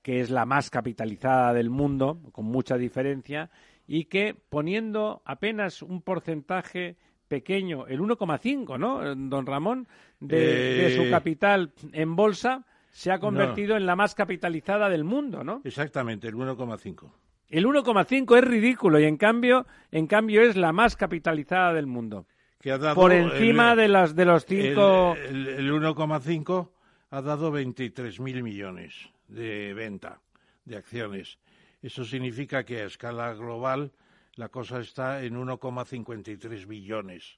[0.00, 3.50] que es la más capitalizada del mundo, con mucha diferencia,
[3.86, 6.96] y que poniendo apenas un porcentaje
[7.28, 9.88] pequeño, el 1,5, ¿no, don Ramón,
[10.20, 15.04] de, de su Eh, capital en bolsa, se ha convertido en la más capitalizada del
[15.04, 15.60] mundo, ¿no?
[15.64, 17.10] Exactamente, el 1,5.
[17.50, 22.26] El 1,5 es ridículo y en cambio, en cambio es la más capitalizada del mundo.
[22.64, 25.14] Que ha dado Por encima el- de las de los cinco.
[25.22, 26.70] El, el- el 1,5
[27.10, 28.94] ha dado 23.000 millones
[29.28, 30.22] de venta
[30.64, 31.38] de acciones.
[31.82, 33.92] Eso significa que a escala global
[34.36, 37.36] la cosa está en 1,53 billones.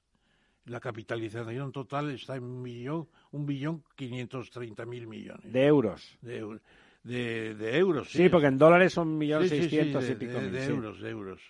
[0.63, 6.17] La capitalización total está en un billón, un billón 530 mil millones de euros.
[6.21, 6.61] de, eu-
[7.03, 8.09] de- de euros.
[8.09, 10.51] Sí, porque en dólares son millón Sí, sí, sí, seiscientos de, y pico de- mil,
[10.53, 10.71] de sí.
[10.71, 11.41] euros, de euros.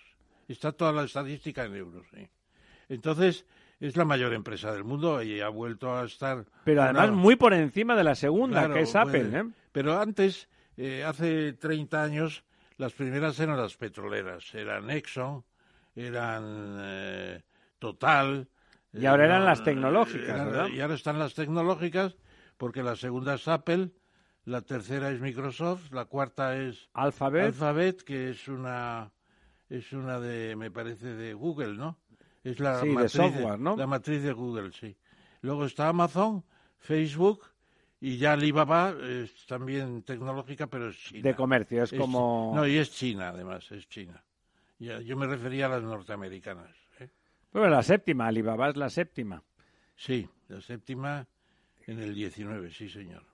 [0.48, 2.04] Está toda la estadística en euros.
[2.12, 2.26] sí.
[2.88, 3.44] Entonces,
[3.80, 6.44] es la mayor empresa del mundo y ha vuelto a estar.
[6.64, 9.38] Pero además una- muy por encima de la segunda, Claro, que es Apple, puede.
[9.40, 9.44] ¿eh?
[9.72, 12.44] Pero antes, eh, hace 30 años,
[12.76, 14.54] las primeras eran las petroleras.
[14.54, 15.44] Eran Exxon,
[15.94, 17.42] eran eh,
[17.78, 18.48] Total.
[18.92, 20.68] Y ahora eran las tecnológicas, eran- ¿verdad?
[20.68, 22.16] Y ahora están las tecnológicas,
[22.56, 23.90] porque la segunda es Apple,
[24.44, 27.44] la tercera es Microsoft, la cuarta es Alphabet.
[27.44, 29.12] Alphabet, que es una
[29.68, 31.98] es una de, me parece, de Google, ¿no?
[32.50, 33.76] Es la Sí, de matriz software, ¿no?
[33.76, 34.96] La matriz de Google, sí.
[35.42, 36.44] Luego está Amazon,
[36.78, 37.42] Facebook
[38.00, 41.22] y ya Alibaba es también tecnológica, pero es China.
[41.22, 44.22] De comercio, es como- No, y es China, además, es China.
[44.78, 46.70] Ya, yo me refería a las norteamericanas.
[47.00, 47.08] ¿eh?
[47.52, 49.42] La séptima, Alibaba es la séptima.
[49.96, 51.26] Sí, la séptima
[51.86, 53.24] en el 19, sí, señor.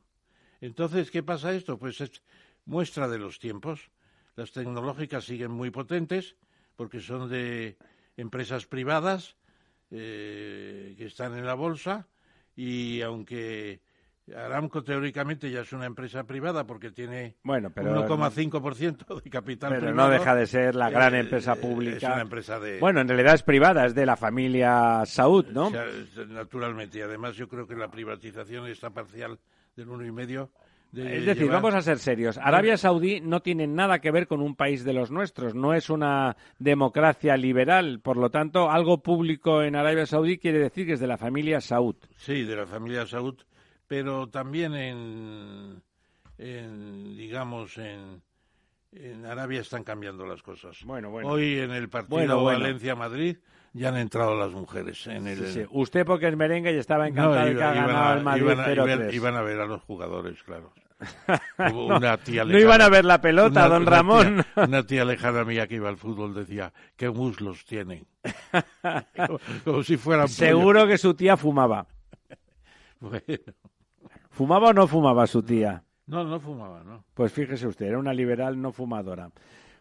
[0.61, 1.79] Entonces, ¿qué pasa esto?
[1.79, 2.23] Pues es
[2.65, 3.91] muestra de los tiempos.
[4.37, 6.37] Las tecnológicas siguen muy potentes
[6.77, 7.77] porque son de
[8.17, 9.37] empresas privadas
[9.91, 12.09] eh, que están en la bolsa
[12.57, 13.81] y aunque
[14.35, 19.87] Aramco teóricamente ya es una empresa privada porque tiene Bueno, pero- 1,5% de capital Pero
[19.89, 21.97] privado, no deja de ser la gran eh, empresa pública.
[21.97, 22.81] Es una empresa de...
[22.81, 25.67] Bueno, en realidad es privada, es de la familia Saud, ¿no?
[25.67, 25.85] O sea,
[26.29, 29.39] naturalmente, y además yo creo que la privatización esta parcial
[29.77, 30.51] del uno y medio
[30.95, 32.39] de Es decir, llevar- vamos a ser serios.
[32.39, 35.55] Arabia Saudí no tiene nada que ver con un país de los nuestros.
[35.55, 38.01] No es una democracia liberal.
[38.01, 41.61] Por lo tanto, algo público en Arabia Saudí quiere decir que es de la familia
[41.61, 41.97] Saud.
[42.17, 43.35] Sí, de la familia Saud,
[43.87, 45.83] pero también en,
[46.39, 48.23] en, digamos, en,
[48.93, 50.79] en Arabia están cambiando las cosas.
[50.85, 51.29] Bueno, bueno.
[51.29, 52.61] Hoy en el partido Bueno, bueno.
[52.61, 53.37] Valencia-Madrid
[53.73, 55.05] ya han entrado las mujeres.
[55.09, 55.63] En el, Sí, sí.
[55.71, 58.43] Usted porque es merengue y estaba No, encantado de que ha ganado a- el Madrid
[58.43, 59.15] iban a- iban- 0-3.
[59.15, 60.73] iban a ver a los jugadores, claro.
[61.59, 64.45] Hubo una tía no iban a ver la pelota, don Ramón.
[64.57, 68.07] una tía lejana mía que iba al fútbol decía, qué muslos tienen.
[69.17, 70.29] como, como si fueran.
[70.29, 71.87] Seguro que su tía fumaba.
[73.01, 73.23] Bueno,
[74.31, 75.85] ¿Fumaba o no fumaba su tía?
[76.07, 77.05] no, no fumaba, ¿no?
[77.15, 79.31] Pues fíjese usted, era una liberal no fumadora.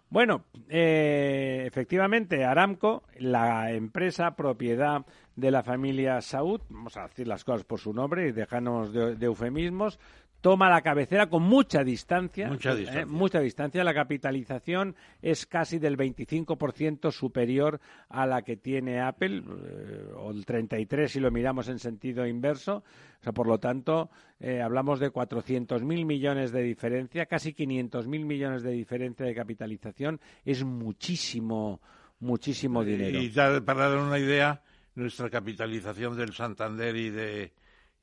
[0.10, 5.04] Bueno, eh, efectivamente, Aramco, la empresa propiedad
[5.36, 9.16] de la familia Saud, vamos a decir las cosas por su nombre y dejarnos de,
[9.16, 10.00] de eufemismos,
[10.44, 12.50] toma la cabecera con mucha distancia.
[12.50, 13.06] Mucha eh, distancia.
[13.06, 13.84] mucha distancia.
[13.86, 17.80] La capitalización es casi del 25% superior
[18.10, 22.84] a la que tiene Apple, eh, o el 33% si lo miramos en sentido inverso.
[23.22, 24.10] O sea, por lo tanto,
[24.42, 30.20] eh, hablamos de 400.000 millones de diferencia, casi 500.000 millones de diferencia de capitalización.
[30.44, 31.80] Es muchísimo,
[32.20, 33.18] muchísimo dinero.
[33.18, 34.62] Y ya para dar una idea,
[34.96, 37.54] nuestra capitalización del Santander y de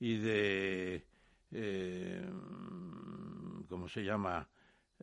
[0.03, 1.05] y de
[1.53, 2.25] eh,
[3.69, 4.49] ¿cómo se llama?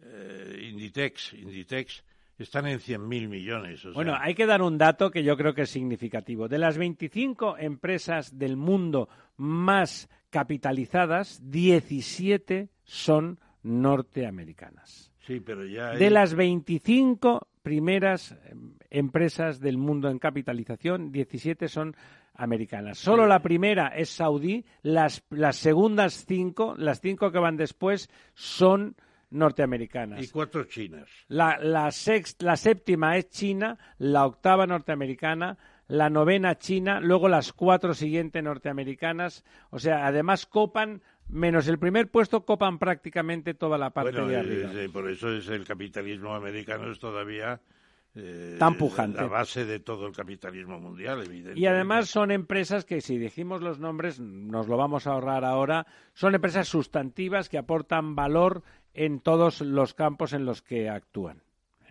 [0.01, 2.03] Eh, Inditex, Inditex
[2.37, 3.79] están en 100.000 millones.
[3.79, 6.47] o sea, Bueno, hay que dar un dato que yo creo que es significativo.
[6.47, 15.11] De las 25 empresas del mundo más capitalizadas, 17 son norteamericanas.
[15.25, 18.53] sí, pero ya hay- De las 25 primeras eh,
[18.91, 21.95] empresas del mundo en capitalización, 17 son
[22.37, 22.97] americanas.
[22.97, 28.95] Solo la primera es saudí, las, las segundas cinco, las cinco que van después, son
[29.29, 30.23] norteamericanas.
[30.23, 31.09] y cuatro chinas.
[31.27, 35.57] La, la, sext- la séptima es China, la octava norteamericana,
[35.87, 39.43] la novena China, luego las cuatro siguientes norteamericanas.
[39.69, 44.33] O sea, además copan, menos el primer puesto, copan prácticamente toda la parte Bueno, de
[44.35, 44.81] es- arriba.
[44.83, 47.59] es- por eso es el capitalismo americano es todavía
[48.19, 49.21] eh, Tan pujante.
[49.21, 51.59] la base de todo el capitalismo mundial, evidentemente.
[51.59, 55.85] Y además son empresas que, si dijimos los nombres, nos lo vamos a ahorrar ahora,
[56.13, 58.63] son empresas sustantivas que aportan valor
[58.95, 61.43] en todos los campos en los que actúan.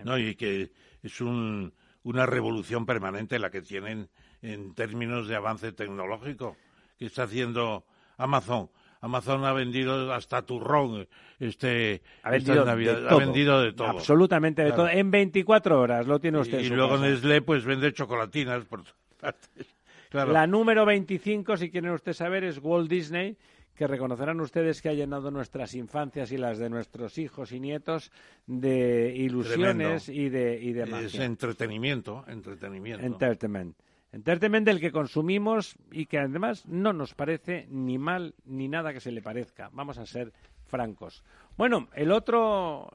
[0.04, 0.72] No, y que
[1.02, 1.72] es un,
[2.02, 4.08] una revolución permanente la que tienen
[4.42, 6.56] en términos de avance tecnológico
[6.98, 7.84] que está haciendo
[8.16, 8.68] Amazon.
[9.06, 11.06] Amazon ha vendido hasta turrón
[11.38, 13.00] este Ha vendido, Navidad.
[13.00, 13.88] de ha todo, vendido de todo.
[13.88, 14.82] Absolutamente de Claro.
[14.84, 14.92] todo.
[14.92, 16.58] En 24 horas lo tiene usted.
[16.60, 17.06] Y luego casa.
[17.08, 19.66] Nestlé pues vende chocolatinas por todas partes.
[20.08, 20.32] Claro.
[20.32, 23.36] La número 25, si quieren usted saber, es Walt Disney,
[23.74, 28.12] que reconocerán ustedes que ha llenado nuestras infancias y las de nuestros hijos y nietos
[28.46, 31.24] de ilusiones y de, y de es magia.
[31.24, 33.04] entretenimiento, entretenimiento.
[33.04, 33.76] Entertainment.
[34.12, 39.00] Entertainment del que consumimos y que además no nos parece ni mal ni nada que
[39.00, 39.68] se le parezca.
[39.72, 40.32] Vamos a ser
[40.64, 41.22] francos.
[41.56, 42.90] Bueno, el otro,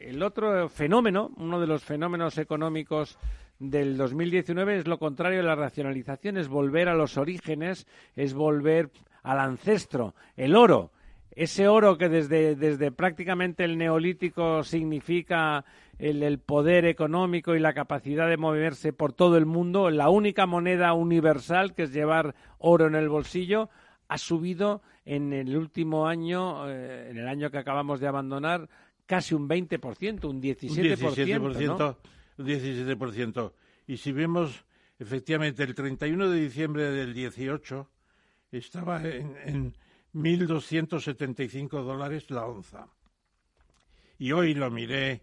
[0.00, 3.18] el otro fenómeno, uno de los fenómenos económicos
[3.58, 8.90] del 2019 es lo contrario de la racionalización, es volver a los orígenes, es volver
[9.22, 10.92] al ancestro, el oro.
[11.32, 15.64] Ese oro que desde, desde prácticamente el neolítico significa
[15.98, 20.92] el, poder económico y la capacidad de moverse por todo el mundo, la única moneda
[20.92, 23.68] universal que es llevar oro en el bolsillo,
[24.08, 28.68] ha subido en el último año, eh, en el año que acabamos de abandonar,
[29.06, 30.70] casi un 20%, un 17%.
[30.70, 31.96] Un 17%, ¿no?
[32.38, 33.52] un 17%.
[33.86, 34.64] Y si vemos,
[34.98, 37.88] efectivamente, el 31 de diciembre del 18
[38.52, 39.74] estaba en, en
[40.14, 42.86] 1.275 dólares la onza.
[44.18, 45.22] Y hoy lo miré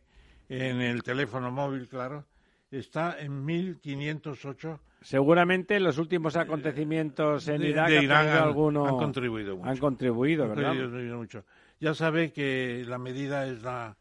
[0.49, 2.25] en el teléfono móvil, claro,
[2.71, 4.79] está en 1.508.
[5.01, 9.69] Seguramente los últimos acontecimientos en de- Irak, de Irán han- alguno- han contribuido mucho.
[9.69, 10.69] Han contribuido, Han ¿verdad?
[10.77, 11.45] contribuido mucho.
[11.79, 13.97] Ya sabe que la medida es la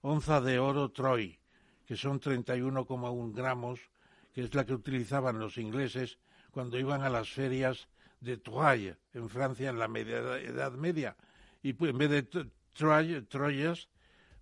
[0.00, 1.38] onza de oro Troy,
[1.86, 3.80] que son 31,1 gramos,
[4.32, 6.18] que es la que utilizaban los ingleses
[6.50, 7.88] cuando iban a las ferias
[8.20, 11.16] de Troyes, en Francia, en la media Edad Media.
[11.62, 12.44] Y pues, en vez de t-
[12.76, 13.88] Troy- Troyes,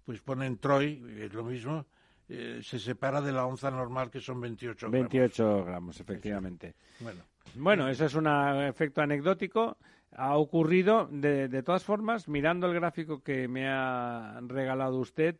[0.05, 1.87] pues ponen Troy, es lo mismo,
[2.29, 5.09] eh, se separa de la onza normal, que son 28 gramos.
[5.11, 6.75] 28 gramos, efectivamente.
[7.01, 7.21] Bueno,
[7.55, 9.79] Bueno, eso es un efecto anecdótico.
[10.13, 15.37] Ha ocurrido, de, de todas formas, mirando el gráfico que me ha regalado usted,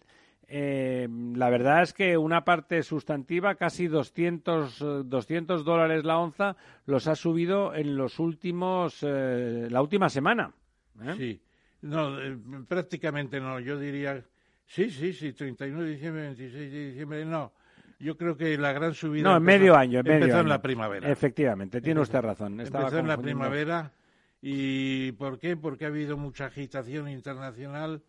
[0.49, 6.57] eh, la verdad es que una parte sustantiva, casi 200, eh, 200 dólares la onza,
[6.87, 10.53] los ha subido en los últimos, eh, la última semana.
[11.03, 11.15] ¿eh?
[11.17, 11.43] sí.
[11.83, 12.37] No, eh,
[12.67, 13.61] prácticamente no.
[13.61, 14.25] Yo diría,
[14.67, 17.53] sí, sí, sí, 31 de diciembre, 26 de diciembre, no.
[17.99, 19.23] Yo creo que la gran subida.
[19.25, 20.01] No, en empezó- medio año.
[20.01, 21.11] en medio empezó en la primavera.
[21.11, 22.61] Efectivamente, tiene usted razón.
[22.61, 23.93] Empezó en la primavera.
[24.43, 25.57] ¿Y por qué?
[25.57, 28.03] Porque ha habido mucha agitación internacional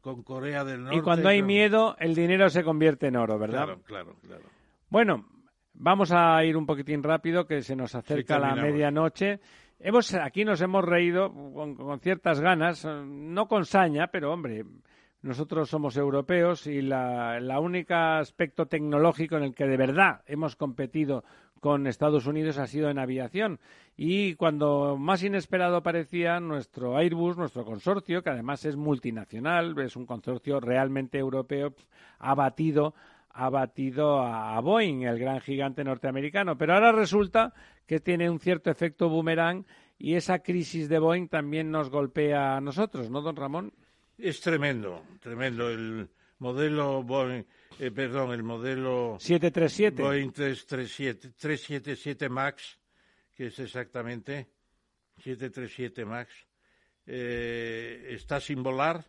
[0.00, 0.96] con Corea del Norte.
[0.98, 3.64] Y cuando hay con- miedo, el dinero se convierte en oro, ¿verdad?
[3.66, 4.44] Claro, claro, claro.
[4.88, 5.26] Bueno,
[5.74, 8.72] vamos a ir un poquitín rápido, que se nos acerca la terminamos.
[8.72, 9.40] medianoche.
[9.78, 14.64] Hemos, aquí nos hemos reído con, con ciertas ganas, no con saña, pero hombre,
[15.22, 20.56] nosotros somos europeos y la, la única aspecto tecnológico en el que de verdad hemos
[20.56, 21.24] competido
[21.60, 23.60] con Estados Unidos ha sido en aviación.
[23.96, 30.06] Y cuando más inesperado parecía, nuestro Airbus, nuestro consorcio, que además es multinacional, es un
[30.06, 31.74] consorcio realmente europeo,
[32.18, 32.94] ha batido
[33.32, 36.58] ha batido a Boeing, el gran gigante norteamericano.
[36.58, 37.54] Pero ahora resulta
[37.86, 39.64] que tiene un cierto efecto boomerang
[39.98, 43.72] y esa crisis de Boeing también nos golpea a nosotros, ¿no, don Ramón?
[44.18, 45.70] Es tremendo, tremendo.
[45.70, 46.08] El
[46.38, 47.44] modelo Boeing,
[47.78, 50.02] eh, perdón, el modelo 737.
[50.02, 52.78] Boeing 337, 377 MAX,
[53.34, 54.48] que es exactamente
[55.18, 56.30] 737 MAX,
[57.06, 59.04] eh, está sin volar.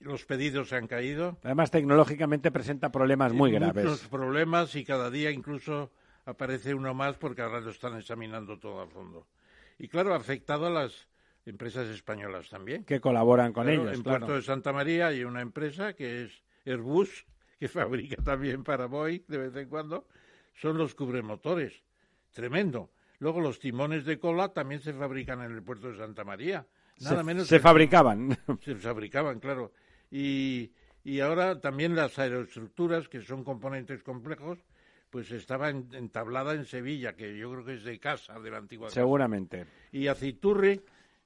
[0.00, 1.38] Los pedidos se han caído.
[1.42, 4.08] Además, tecnológicamente presenta problemas muy Muchos graves.
[4.08, 5.90] problemas y cada día incluso
[6.24, 9.26] aparece uno más porque ahora lo están examinando todo a fondo.
[9.76, 11.08] Y claro, ha afectado a las
[11.46, 12.84] empresas españolas también.
[12.84, 14.18] Que colaboran con Claro, ellos, En claro.
[14.20, 17.26] Puerto de Santa María hay una empresa que es Airbus,
[17.58, 20.06] que fabrica también para Boeing de vez en cuando.
[20.54, 21.82] Son los cubremotores.
[22.32, 22.90] Tremendo.
[23.20, 26.66] Luego los timones de cola también se fabrican en el puerto de Santa María.
[27.00, 28.36] Nada se, menos se fabricaban.
[28.64, 29.72] se fabricaban, claro.
[30.10, 30.72] Y,
[31.04, 34.58] y ahora también las aeroestructuras, que son componentes complejos,
[35.10, 38.58] pues estaba en- entablada en Sevilla, que yo creo que es de casa, de la
[38.58, 39.00] antigua casa.
[39.00, 39.66] Seguramente.
[39.92, 40.80] Y Aciturri,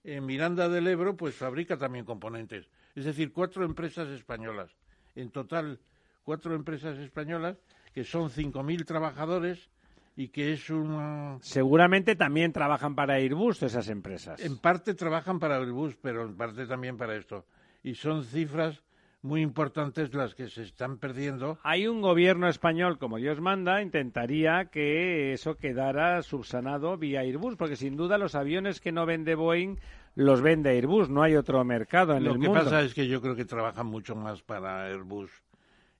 [0.04, 2.68] en Miranda del Ebro, pues fabrica también componentes.
[2.94, 4.70] Es decir, cuatro empresas españolas.
[5.14, 5.78] En total,
[6.22, 7.56] cuatro empresas españolas,
[7.92, 9.68] que son 5.000 trabajadores
[10.16, 11.38] y que es una...
[11.40, 14.40] Seguramente también trabajan para Airbus esas empresas.
[14.44, 17.46] En parte trabajan para Airbus, pero en parte también para esto.
[17.82, 18.82] Y son cifras
[19.22, 21.58] muy importantes las que se están perdiendo.
[21.62, 27.76] Hay un gobierno español, como Dios manda, intentaría que eso quedara subsanado vía Airbus, porque
[27.76, 29.76] sin duda los aviones que no vende Boeing
[30.14, 32.64] los vende Airbus, no hay otro mercado en Lo el que mundo.
[32.64, 35.30] pasa es que yo creo que trabajan mucho más para Airbus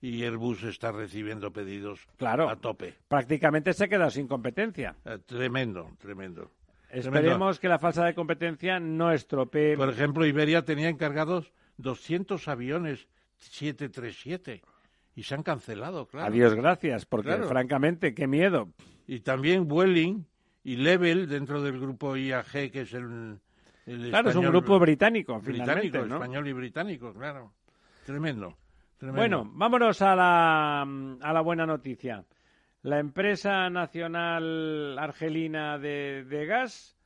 [0.03, 2.51] y Airbus está recibiendo pedidos Claro.
[2.51, 2.95] a tope.
[3.09, 4.97] Prácticamente se ha quedado sin competencia.
[5.07, 6.51] Eh, Tremendo, tremendo.
[6.91, 9.77] Esperemos que la falta de competencia no estropee.
[9.79, 13.09] Por ejemplo, Iberia tenía encargados 200 aviones
[13.39, 14.61] 737
[15.15, 16.27] y se han cancelado, claro.
[16.27, 17.49] Adiós, gracias, porque Claro.
[17.49, 18.69] francamente, qué miedo.
[19.07, 20.27] Y también Vueling
[20.65, 23.39] y Level dentro del grupo IAG, que es el,
[23.87, 26.17] el Claro, es un grupo británico, finalmente, británico, ¿no?
[26.17, 27.53] español y británico, claro.
[28.05, 28.57] Tremendo.
[29.03, 29.21] Tremendo.
[29.21, 32.25] Bueno, vámonos a la, a la buena noticia.
[32.83, 36.97] La empresa nacional argelina de, de gas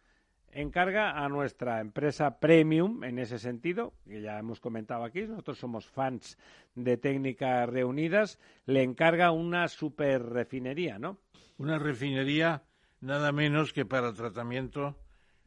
[0.53, 5.87] encarga a nuestra empresa premium en ese sentido, que ya hemos comentado aquí, nosotros somos
[5.87, 6.39] fans
[6.75, 11.19] de técnicas reunidas, le encarga una super refinería, ¿no?
[11.57, 12.63] Una refinería
[13.01, 14.97] nada menos que para tratamiento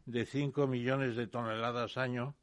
[0.06, 2.36] de 5 millones de toneladas año,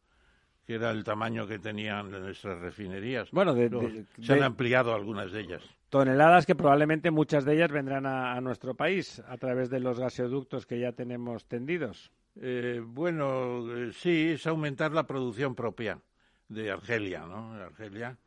[0.67, 3.31] que era el tamaño que tenían nuestras refinerías.
[3.31, 5.63] Bueno, de- Luego de- se han de- ampliado algunas de ellas.
[5.91, 10.01] Toneladas que probablemente muchas de ellas vendrán a, a nuestro país a través de los
[10.01, 12.11] gasoductos que ya tenemos tendidos.
[12.41, 16.01] Eh, bueno, eh, sí, es aumentar la producción propia
[16.49, 17.53] de Argelia, ¿no?
[17.55, 18.19] Argelia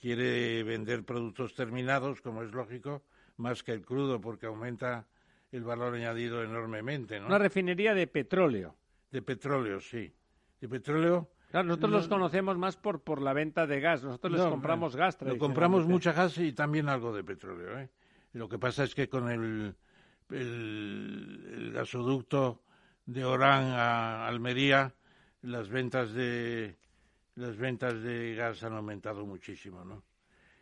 [0.00, 3.02] quiere vender productos terminados, como es lógico,
[3.36, 5.06] más que el crudo, porque aumenta
[5.52, 7.26] el valor añadido enormemente, ¿no?
[7.28, 8.74] Una refinería de petróleo.
[9.12, 10.12] De petróleo, sí.
[10.60, 11.30] De petróleo.
[11.54, 14.02] Claro, nosotros No- los conocemos más por, por la venta de gas.
[14.02, 15.16] Nosotros les compramos gas.
[15.22, 17.88] Lo compramos mucha gas y también algo de petróleo, ¿eh?
[18.32, 19.76] Lo que pasa es que con el,
[20.30, 22.60] el, el gasoducto
[23.06, 24.94] de Orán a Almería,
[25.42, 26.76] las ventas de
[27.36, 30.02] las ventas de gas han aumentado muchísimo, ¿no?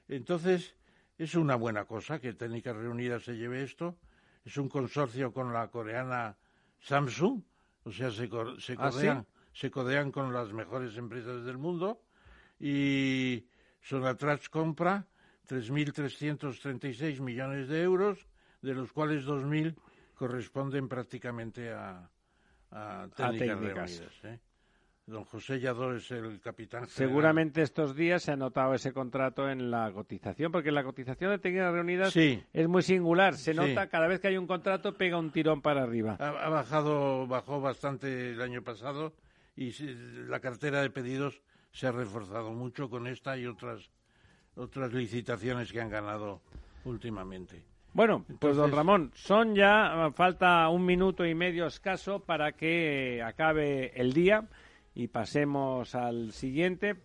[0.09, 0.75] Entonces,
[1.17, 3.97] es una buena cosa que Técnicas Reunidas se lleve esto.
[4.45, 6.37] Es un consorcio con la coreana
[6.81, 7.41] Samsung,
[7.85, 8.29] o sea, se,
[8.59, 9.23] se ¿Ah,
[9.53, 12.01] se codean con las mejores empresas del mundo
[12.61, 13.47] y
[13.81, 15.07] Sonatrach compra
[15.49, 18.27] 3.336 millones de euros,
[18.63, 19.75] de los cuales 2.000
[20.15, 22.09] corresponden prácticamente a,
[22.71, 23.99] a técnicas, técnicas.
[23.99, 24.25] reunidas.
[24.25, 24.41] ¿eh?
[25.05, 26.87] Don José Lladó es el capitán.
[26.87, 27.09] general.
[27.09, 31.39] Seguramente estos días se ha notado ese contrato en la cotización, porque la cotización de
[31.41, 32.41] técnicas reunidas Sí.
[32.53, 33.35] es muy singular.
[33.35, 33.57] Se Sí.
[33.59, 36.17] nota cada vez que hay un contrato pega un tirón para arriba.
[36.21, 39.13] Ha, ha bajado, bajó bastante el año pasado
[39.57, 39.73] y
[40.29, 41.41] la cartera de pedidos
[41.73, 43.91] se ha reforzado mucho con esta y otras
[44.57, 46.41] otras licitaciones que han ganado
[46.85, 47.65] últimamente.
[47.95, 53.93] Bueno, pues don Ramón, son ya, falta un minuto y medio escaso para que acabe
[54.01, 54.49] el día
[54.95, 56.97] y pasemos al siguiente.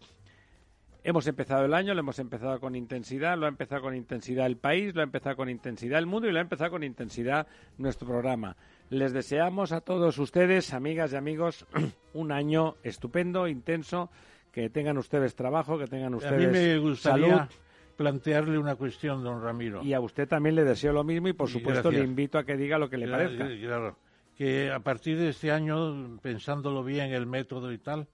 [1.03, 4.57] Hemos empezado el año, lo hemos empezado con intensidad, lo ha empezado con intensidad el
[4.57, 7.47] país, lo ha empezado con intensidad el mundo y lo ha empezado con intensidad
[7.77, 8.55] nuestro programa.
[8.89, 11.65] Les deseamos a todos ustedes, amigas y amigos,
[12.13, 14.09] un año estupendo, intenso,
[14.51, 17.49] que tengan ustedes trabajo, que tengan ustedes a mí me gustaría salud
[17.97, 19.83] plantearle una cuestión, don Ramiro.
[19.83, 22.55] Y a usted también le deseo lo mismo y, por supuesto, le invito a que
[22.55, 23.47] diga lo que le parezca.
[23.47, 23.97] Claro,
[24.37, 28.07] que a partir de este año, pensándolo bien, el método y tal,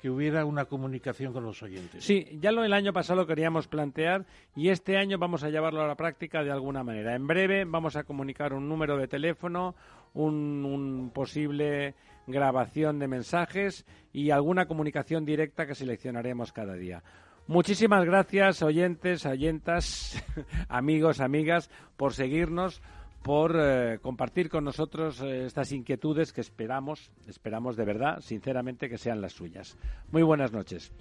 [0.00, 2.04] que hubiera una comunicación con los oyentes.
[2.04, 4.24] Sí, ya lo el año pasado lo queríamos plantear
[4.56, 7.14] y este año vamos a llevarlo a la práctica de alguna manera.
[7.14, 9.74] En breve vamos a comunicar un número de teléfono,
[10.14, 11.94] un, posible
[12.26, 17.02] grabación de mensajes y alguna comunicación directa que seleccionaremos cada día.
[17.46, 20.22] Muchísimas gracias, oyentes, oyentas,
[20.68, 22.82] amigos, amigas, por seguirnos,
[23.22, 28.98] por eh, compartir con nosotros eh, estas inquietudes que esperamos, esperamos de verdad, sinceramente, que
[28.98, 29.78] sean las suyas.
[30.12, 30.92] Muy buenas noches.